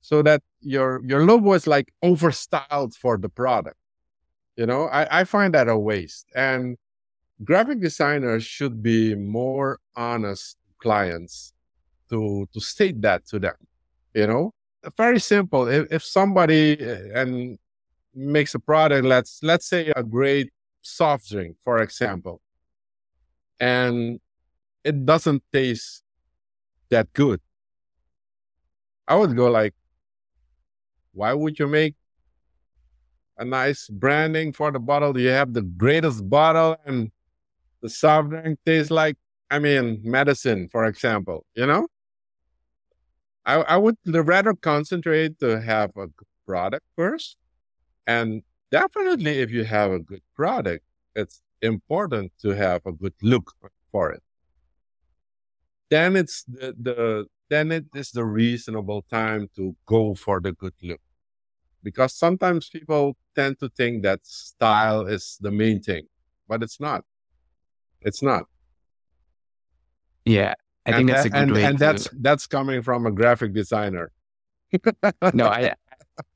so 0.00 0.22
that 0.22 0.42
your 0.60 1.02
your 1.04 1.24
logo 1.24 1.52
is 1.52 1.66
like 1.66 1.92
overstyled 2.04 2.94
for 2.96 3.18
the 3.18 3.28
product 3.28 3.76
you 4.58 4.66
know? 4.66 4.88
I, 4.88 5.20
I 5.20 5.24
find 5.24 5.54
that 5.54 5.68
a 5.68 5.78
waste. 5.78 6.26
And 6.34 6.76
graphic 7.44 7.80
designers 7.80 8.44
should 8.44 8.82
be 8.82 9.14
more 9.14 9.78
honest 9.96 10.56
clients 10.80 11.54
to 12.10 12.46
to 12.52 12.60
state 12.60 13.00
that 13.02 13.26
to 13.28 13.38
them 13.38 13.54
you 14.14 14.26
know? 14.26 14.52
Very 14.96 15.20
simple. 15.20 15.68
If, 15.68 15.92
if 15.92 16.04
somebody 16.04 16.78
uh, 16.80 17.20
and 17.20 17.58
makes 18.14 18.54
a 18.54 18.58
product 18.58 19.04
let's 19.04 19.40
let's 19.42 19.66
say 19.66 19.92
a 19.94 20.02
great 20.02 20.50
soft 20.88 21.28
drink 21.28 21.56
for 21.62 21.78
example 21.82 22.40
and 23.60 24.20
it 24.84 25.04
doesn't 25.04 25.42
taste 25.52 26.02
that 26.90 27.12
good 27.12 27.40
i 29.06 29.14
would 29.14 29.36
go 29.36 29.50
like 29.50 29.74
why 31.12 31.32
would 31.32 31.58
you 31.58 31.66
make 31.66 31.94
a 33.38 33.44
nice 33.44 33.88
branding 33.88 34.52
for 34.52 34.70
the 34.70 34.78
bottle. 34.78 35.18
You 35.18 35.28
have 35.28 35.54
the 35.54 35.62
greatest 35.62 36.28
bottle, 36.28 36.76
and 36.84 37.10
the 37.80 37.88
soft 37.88 38.30
drink 38.30 38.58
tastes 38.66 38.90
like, 38.90 39.16
I 39.50 39.58
mean, 39.58 40.00
medicine, 40.04 40.68
for 40.70 40.84
example. 40.84 41.46
You 41.54 41.66
know, 41.66 41.86
I 43.46 43.54
I 43.54 43.76
would 43.76 43.96
rather 44.04 44.54
concentrate 44.54 45.38
to 45.40 45.60
have 45.60 45.92
a 45.96 46.08
product 46.46 46.84
first, 46.96 47.36
and 48.06 48.42
definitely, 48.70 49.38
if 49.38 49.50
you 49.50 49.64
have 49.64 49.92
a 49.92 49.98
good 49.98 50.22
product, 50.34 50.84
it's 51.14 51.42
important 51.62 52.32
to 52.42 52.50
have 52.50 52.82
a 52.86 52.92
good 52.92 53.14
look 53.22 53.52
for 53.90 54.12
it. 54.12 54.22
Then 55.90 56.16
it's 56.16 56.44
the, 56.44 56.74
the 56.80 57.26
then 57.48 57.72
it 57.72 57.86
is 57.94 58.10
the 58.10 58.24
reasonable 58.24 59.02
time 59.10 59.48
to 59.56 59.74
go 59.86 60.14
for 60.14 60.40
the 60.40 60.52
good 60.52 60.74
look 60.82 61.00
because 61.82 62.14
sometimes 62.14 62.68
people 62.68 63.16
tend 63.34 63.58
to 63.60 63.68
think 63.70 64.02
that 64.02 64.20
style 64.26 65.06
is 65.06 65.38
the 65.40 65.50
main 65.50 65.80
thing, 65.80 66.06
but 66.46 66.62
it's 66.62 66.78
not. 66.78 67.04
It's 68.02 68.22
not. 68.22 68.44
Yeah, 70.24 70.54
I 70.84 70.92
think 70.92 71.00
and 71.00 71.08
that's 71.08 71.24
a 71.24 71.30
good 71.30 71.42
and, 71.42 71.52
way. 71.52 71.64
and 71.64 71.78
to- 71.78 71.84
that's 71.84 72.08
that's 72.20 72.46
coming 72.46 72.82
from 72.82 73.06
a 73.06 73.10
graphic 73.10 73.54
designer. 73.54 74.12
no, 75.32 75.46
I 75.46 75.72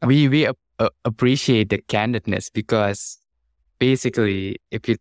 we 0.06 0.28
we 0.28 0.48
uh, 0.82 0.90
appreciate 1.04 1.68
the 1.70 1.78
candidness 1.88 2.50
because 2.52 3.18
basically, 3.78 4.56
if 4.70 4.88
you 4.88 4.96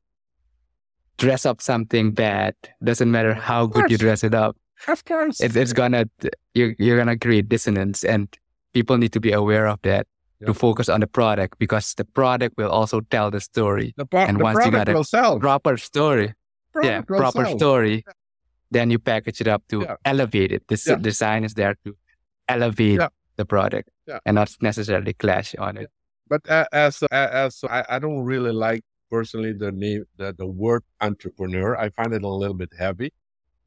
dress 1.17 1.45
up 1.45 1.61
something 1.61 2.11
bad, 2.11 2.55
doesn't 2.83 3.11
matter 3.11 3.33
how 3.33 3.65
good 3.67 3.89
you 3.91 3.97
dress 3.97 4.23
it 4.23 4.33
up, 4.33 4.55
of 4.87 5.03
course. 5.05 5.39
it's 5.41 5.55
it's 5.55 5.73
gonna 5.73 6.05
you're 6.53 6.73
you're 6.79 6.97
gonna 6.97 7.17
create 7.17 7.49
dissonance, 7.49 8.03
and 8.03 8.27
people 8.73 8.97
need 8.97 9.11
to 9.13 9.19
be 9.19 9.31
aware 9.31 9.67
of 9.67 9.79
that 9.83 10.07
Yeah. 10.41 10.47
to 10.47 10.53
focus 10.53 10.89
on 10.89 10.99
the 11.01 11.07
product 11.07 11.59
because 11.59 11.93
the 11.93 12.05
product 12.05 12.57
will 12.57 12.71
also 12.71 13.01
tell 13.13 13.29
the 13.31 13.39
story, 13.41 13.93
the, 13.97 14.05
pro- 14.05 14.25
and 14.25 14.39
the 14.39 14.43
once 14.43 14.57
you 14.65 14.71
product 14.71 14.85
got 14.87 14.91
a 14.91 14.95
will 14.97 15.03
sell. 15.03 15.39
proper 15.39 15.77
story. 15.77 16.33
yeah, 16.75 17.01
Product 17.05 17.09
will 17.09 17.19
proper 17.19 17.45
sell. 17.45 17.57
story. 17.57 18.03
Then 18.73 18.89
you 18.89 18.99
package 18.99 19.41
it 19.41 19.47
up 19.47 19.61
to 19.69 19.81
Yeah. 19.81 19.95
elevate 20.05 20.51
it. 20.55 20.63
The 20.67 20.75
s- 20.79 20.87
Yeah. 20.87 20.95
design 20.95 21.43
is 21.43 21.53
there 21.53 21.75
to 21.83 21.93
elevate 22.47 22.99
Yeah. 23.03 23.09
The 23.37 23.45
product 23.45 23.89
Yeah. 24.07 24.19
and 24.25 24.35
not 24.35 24.55
necessarily 24.61 25.13
clash 25.13 25.55
on 25.55 25.77
it. 25.77 25.89
But 26.27 26.47
as 26.71 27.03
as 27.11 27.63
I, 27.69 27.83
I 27.89 27.99
don't 27.99 28.23
really 28.23 28.51
like 28.53 28.83
personally 29.09 29.53
the 29.53 29.71
name 29.71 30.05
the, 30.17 30.33
the 30.37 30.45
word 30.47 30.83
entrepreneur. 31.01 31.77
I 31.77 31.89
find 31.89 32.13
it 32.13 32.23
a 32.23 32.27
little 32.27 32.55
bit 32.55 32.71
heavy. 32.77 33.11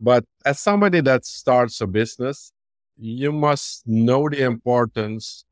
But 0.00 0.24
as 0.44 0.60
somebody 0.60 1.00
that 1.02 1.24
starts 1.24 1.80
a 1.80 1.86
business, 1.86 2.52
you 2.96 3.32
must 3.32 3.86
know 3.86 4.28
the 4.28 4.42
importance 4.44 5.44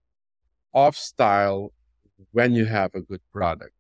of 0.75 0.97
style 0.97 1.73
when 2.33 2.55
you 2.55 2.65
have 2.65 2.95
a 2.95 3.01
good 3.03 3.21
product. 3.33 3.73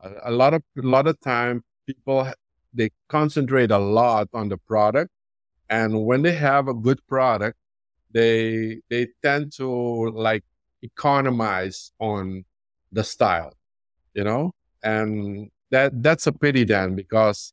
A, 0.00 0.10
a 0.24 0.30
lot 0.30 0.54
of 0.54 0.62
a 0.78 0.86
lot 0.86 1.06
of 1.06 1.20
time 1.20 1.62
people 1.86 2.30
they 2.72 2.90
concentrate 3.08 3.70
a 3.70 3.78
lot 3.78 4.28
on 4.32 4.48
the 4.48 4.56
product 4.56 5.10
and 5.68 6.04
when 6.04 6.22
they 6.22 6.32
have 6.34 6.66
a 6.68 6.74
good 6.74 7.00
product 7.06 7.56
they 8.14 8.80
they 8.88 9.08
tend 9.22 9.52
to 9.52 9.68
like 10.10 10.44
economize 10.82 11.92
on 12.00 12.44
the 12.92 13.04
style 13.04 13.52
you 14.14 14.24
know? 14.24 14.52
And 14.82 15.50
that 15.70 16.02
that's 16.02 16.26
a 16.26 16.32
pity 16.32 16.64
then 16.64 16.94
because 16.94 17.52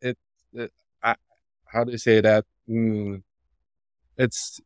it, 0.00 0.18
it, 0.52 0.72
I, 1.02 1.14
how 1.66 1.84
do 1.84 1.92
you 1.92 1.98
say 1.98 2.20
that? 2.20 2.44
Mm, 2.68 3.22
it's 4.16 4.60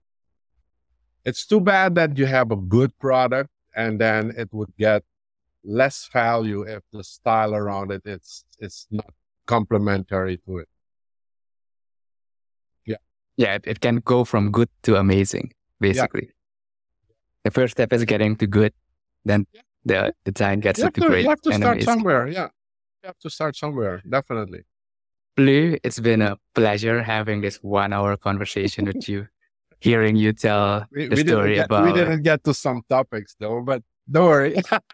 it's 1.24 1.46
too 1.46 1.60
bad 1.60 1.94
that 1.96 2.16
you 2.16 2.26
have 2.26 2.50
a 2.50 2.56
good 2.56 2.96
product 2.98 3.50
and 3.74 4.00
then 4.00 4.32
it 4.36 4.48
would 4.52 4.72
get 4.78 5.02
less 5.64 6.08
value 6.12 6.62
if 6.62 6.82
the 6.92 7.02
style 7.02 7.54
around 7.54 7.90
it 7.90 8.02
it's 8.04 8.44
it's 8.58 8.86
not 8.90 9.10
complementary 9.46 10.36
to 10.36 10.58
it 10.58 10.68
Yeah, 13.36 13.54
it, 13.54 13.64
it 13.66 13.80
can 13.80 13.96
go 13.96 14.24
from 14.24 14.50
good 14.52 14.68
to 14.84 14.96
amazing. 14.96 15.52
basically. 15.80 16.30
The 17.44 17.50
first 17.50 17.72
step 17.72 17.92
is 17.92 18.04
getting 18.04 18.36
to 18.36 18.46
good, 18.46 18.72
then 19.24 19.46
the 19.84 20.14
design 20.24 20.60
gets 20.60 20.78
You 20.78 20.84
have 20.84 20.94
to, 20.94 21.00
to, 21.02 21.06
great 21.08 21.24
you 21.24 21.28
have 21.30 21.42
to 21.42 21.52
start 21.52 21.76
amazing. 21.76 21.92
somewhere. 21.92 22.26
Yeah. 22.28 22.48
You 23.02 23.08
have 23.08 23.18
to 23.18 23.28
start 23.30 23.56
somewhere. 23.56 24.02
Definitely. 24.08 24.62
Plu, 25.36 25.76
it's 25.82 26.00
been 26.00 26.22
a 26.22 26.38
pleasure 26.54 27.02
having 27.02 27.40
this 27.42 27.56
one 27.56 27.92
hour 27.92 28.16
conversation 28.16 28.86
with 28.86 29.08
you, 29.08 29.26
hearing 29.80 30.16
you 30.16 30.32
tell 30.32 30.86
We, 30.92 31.08
the 31.08 31.16
we 31.16 31.26
story 31.26 31.54
get, 31.56 31.66
about 31.66 31.84
we 31.84 31.92
didn't 31.92 32.22
get 32.22 32.44
to 32.44 32.54
some 32.54 32.82
topics 32.88 33.36
though, 33.38 33.60
but 33.60 33.82
don't 34.10 34.26
worry. 34.26 34.54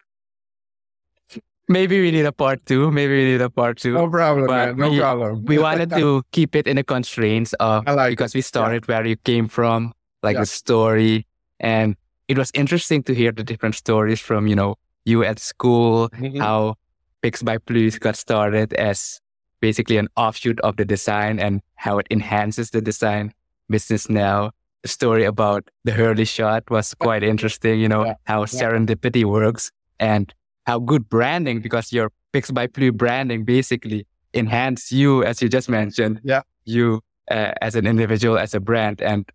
maybe 1.71 2.01
we 2.01 2.11
need 2.11 2.25
a 2.25 2.31
part 2.31 2.65
two. 2.65 2.91
Maybe 2.91 3.13
we 3.19 3.25
need 3.31 3.41
a 3.41 3.49
part 3.49 3.77
two. 3.77 3.93
no 3.93 4.09
problem, 4.09 4.47
But 4.47 4.75
man. 4.75 4.77
No 4.77 4.89
we- 4.91 4.99
problem. 4.99 5.45
we 5.45 5.57
wanted 5.57 5.89
to 5.91 6.23
keep 6.31 6.55
it 6.55 6.67
in 6.67 6.75
the 6.75 6.83
constraints 6.83 7.53
of 7.59 7.85
like 7.87 8.11
because 8.11 8.33
we 8.35 8.41
started 8.41 8.87
where 8.87 9.05
you 9.05 9.15
came 9.17 9.47
from, 9.47 9.93
like 10.23 10.35
Yeah. 10.35 10.41
the 10.41 10.45
story, 10.45 11.25
and 11.59 11.95
it 12.27 12.37
was 12.37 12.51
interesting 12.53 13.03
to 13.03 13.13
hear 13.15 13.31
the 13.31 13.43
different 13.43 13.75
stories 13.75 14.19
from 14.19 14.47
you 14.47 14.55
know 14.55 14.75
you 15.05 15.23
at 15.23 15.39
school, 15.39 16.09
Mhm. 16.09 16.39
how 16.39 16.75
Pics 17.21 17.41
by 17.43 17.57
Plu's 17.57 17.97
got 17.99 18.15
started 18.15 18.73
as 18.73 19.19
basically 19.61 19.97
an 19.97 20.07
offshoot 20.17 20.59
of 20.61 20.75
the 20.77 20.85
design 20.85 21.39
and 21.39 21.61
how 21.75 21.99
it 21.99 22.07
enhances 22.09 22.71
the 22.71 22.81
design 22.81 23.31
business 23.69 24.09
now. 24.09 24.51
The 24.81 24.87
story 24.89 25.23
about 25.23 25.69
the 25.85 25.91
Hurley 25.91 26.25
shot 26.25 26.63
was 26.71 26.95
quite 26.95 27.21
interesting, 27.33 27.79
you 27.79 27.87
know, 27.87 28.05
Yeah. 28.05 28.13
how 28.25 28.45
serendipity 28.45 29.23
works 29.23 29.71
and 29.99 30.33
how 30.65 30.79
good 30.79 31.09
branding, 31.09 31.61
because 31.61 31.91
your 31.91 32.11
Pics 32.33 32.51
by 32.51 32.67
Plu's 32.67 32.93
branding 32.93 33.43
basically 33.43 34.07
enhance 34.33 34.91
you, 34.91 35.23
as 35.23 35.41
you 35.41 35.49
just 35.49 35.67
mentioned, 35.69 36.21
Yeah. 36.23 36.41
you 36.65 37.01
uh, 37.29 37.51
as 37.61 37.75
an 37.75 37.85
individual, 37.87 38.37
as 38.37 38.53
a 38.53 38.59
brand, 38.59 39.01
and 39.01 39.29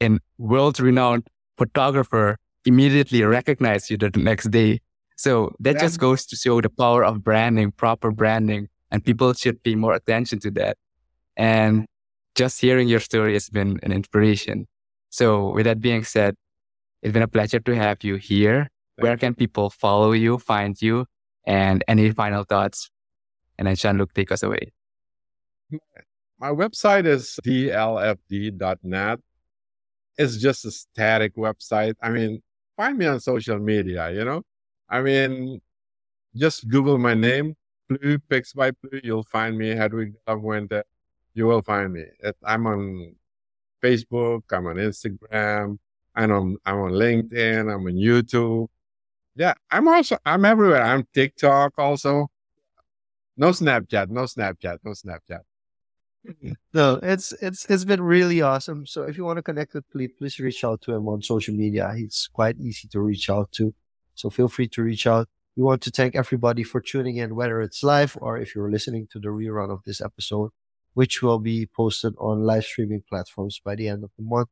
in 0.00 0.20
world 0.38 0.80
renowned 0.80 1.28
photographer 1.56 2.36
immediately 2.64 3.22
recognize 3.22 3.90
you 3.90 3.96
the 3.96 4.10
next 4.16 4.50
day. 4.50 4.80
So 5.16 5.54
that 5.60 5.74
Yeah. 5.74 5.80
just 5.80 5.98
goes 6.00 6.26
to 6.26 6.36
show 6.36 6.60
the 6.60 6.70
power 6.70 7.04
of 7.04 7.22
branding, 7.22 7.72
proper 7.72 8.10
branding, 8.10 8.68
and 8.90 9.04
people 9.04 9.32
should 9.34 9.62
pay 9.62 9.74
more 9.74 9.94
attention 9.94 10.38
to 10.40 10.50
that. 10.52 10.76
And 11.36 11.86
just 12.34 12.60
hearing 12.60 12.88
your 12.88 13.00
story 13.00 13.34
has 13.34 13.48
been 13.48 13.78
an 13.82 13.92
inspiration. 13.92 14.66
So 15.10 15.52
with 15.52 15.64
that 15.66 15.80
being 15.80 16.04
said, 16.04 16.34
it's 17.02 17.12
been 17.12 17.22
a 17.22 17.28
pleasure 17.28 17.60
to 17.60 17.74
have 17.76 18.02
you 18.02 18.16
here. 18.16 18.68
Where 18.96 19.16
can 19.16 19.34
people 19.34 19.70
follow 19.70 20.12
you, 20.12 20.38
find 20.38 20.80
you, 20.80 21.06
and 21.46 21.82
any 21.88 22.10
final 22.12 22.44
thoughts? 22.44 22.90
And 23.58 23.68
then 23.68 23.76
Jean-Luc, 23.76 24.12
take 24.14 24.32
us 24.32 24.42
away. 24.42 24.72
My 26.38 26.50
website 26.50 27.06
is 27.06 27.38
dlfd.net. 27.44 29.18
It's 30.16 30.36
just 30.36 30.64
a 30.64 30.70
static 30.70 31.36
website. 31.36 31.94
I 32.02 32.10
mean, 32.10 32.42
find 32.76 32.98
me 32.98 33.06
on 33.06 33.20
social 33.20 33.58
media, 33.58 34.10
you 34.10 34.24
know? 34.24 34.42
I 34.88 35.00
mean, 35.02 35.60
just 36.36 36.68
Google 36.68 36.98
my 36.98 37.14
name, 37.14 37.56
Plu 37.88 38.18
Pics 38.18 38.52
by 38.52 38.70
Plu. 38.72 39.00
You'll 39.02 39.24
find 39.24 39.56
me, 39.56 39.70
Hedwig 39.70 40.14
Fuente. 40.26 40.82
You 41.34 41.46
will 41.46 41.62
find 41.62 41.92
me. 41.92 42.04
I'm 42.44 42.66
on 42.66 43.14
Facebook, 43.82 44.42
I'm 44.52 44.66
on 44.66 44.76
Instagram, 44.76 45.78
I'm 46.14 46.30
on, 46.32 46.56
I'm 46.64 46.78
on 46.78 46.92
LinkedIn, 46.92 47.72
I'm 47.72 47.86
on 47.86 47.94
YouTube. 47.94 48.68
Yeah, 49.36 49.54
I'm 49.70 49.88
also, 49.88 50.18
I'm 50.24 50.44
everywhere. 50.44 50.82
I'm 50.82 51.06
TikTok 51.12 51.72
also. 51.78 52.28
No 53.36 53.50
Snapchat, 53.50 54.10
no 54.10 54.22
Snapchat, 54.22 54.78
no 54.84 54.92
Snapchat. 54.92 55.40
No, 56.72 56.98
it's 57.02 57.32
it's 57.42 57.66
it's 57.66 57.84
been 57.84 58.00
really 58.00 58.40
awesome. 58.40 58.86
So 58.86 59.02
if 59.02 59.18
you 59.18 59.24
want 59.24 59.36
to 59.36 59.42
connect 59.42 59.74
with 59.74 59.88
Please, 59.90 60.10
please 60.16 60.38
reach 60.40 60.64
out 60.64 60.80
to 60.82 60.94
him 60.94 61.06
on 61.08 61.22
social 61.22 61.54
media. 61.54 61.92
He's 61.96 62.28
quite 62.32 62.56
easy 62.58 62.88
to 62.88 63.00
reach 63.00 63.28
out 63.28 63.52
to. 63.52 63.74
So 64.14 64.30
feel 64.30 64.48
free 64.48 64.68
to 64.68 64.82
reach 64.82 65.06
out. 65.06 65.28
We 65.56 65.62
want 65.62 65.82
to 65.82 65.90
thank 65.90 66.16
everybody 66.16 66.62
for 66.62 66.80
tuning 66.80 67.16
in, 67.16 67.34
whether 67.34 67.60
it's 67.60 67.82
live 67.82 68.16
or 68.20 68.38
if 68.38 68.54
you're 68.54 68.70
listening 68.70 69.06
to 69.12 69.20
the 69.20 69.28
rerun 69.28 69.70
of 69.70 69.82
this 69.84 70.00
episode, 70.00 70.50
which 70.94 71.22
will 71.22 71.38
be 71.38 71.66
posted 71.66 72.14
on 72.18 72.42
live 72.42 72.64
streaming 72.64 73.02
platforms 73.08 73.60
by 73.64 73.74
the 73.74 73.88
end 73.88 74.02
of 74.02 74.10
the 74.16 74.24
month. 74.24 74.48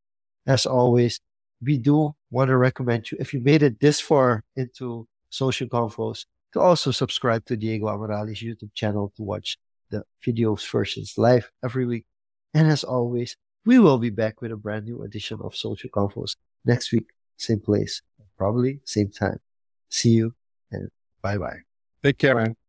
As 0.46 0.66
always, 0.66 1.20
we 1.60 1.78
do 1.78 2.14
want 2.32 2.48
to 2.48 2.56
recommend 2.56 3.12
you, 3.12 3.18
if 3.20 3.32
you 3.32 3.40
made 3.40 3.62
it 3.62 3.78
this 3.78 4.00
far 4.00 4.42
into 4.56 5.06
Social 5.30 5.68
Confoes, 5.68 6.24
to 6.52 6.60
also 6.60 6.90
subscribe 6.90 7.44
to 7.46 7.56
Diego 7.56 7.86
Ameerali's 7.86 8.42
YouTube 8.42 8.74
channel 8.74 9.12
to 9.16 9.22
watch 9.22 9.58
the 9.90 10.02
videos 10.26 10.68
versions 10.68 11.14
live 11.16 11.50
every 11.62 11.86
week. 11.86 12.04
And 12.54 12.66
as 12.68 12.84
always, 12.84 13.36
we 13.64 13.78
will 13.78 13.98
be 13.98 14.10
back 14.10 14.40
with 14.40 14.50
a 14.50 14.56
brand 14.56 14.86
new 14.86 15.02
edition 15.02 15.38
of 15.42 15.54
Social 15.54 15.90
Confoes 15.90 16.36
next 16.64 16.90
week, 16.92 17.10
same 17.36 17.60
place, 17.60 18.02
probably 18.36 18.80
same 18.84 19.10
time. 19.10 19.38
See 19.88 20.10
you 20.10 20.34
and 20.70 20.90
bye 21.22 21.38
bye. 21.38 21.60
Take 22.02 22.18
care, 22.18 22.34
man. 22.34 22.61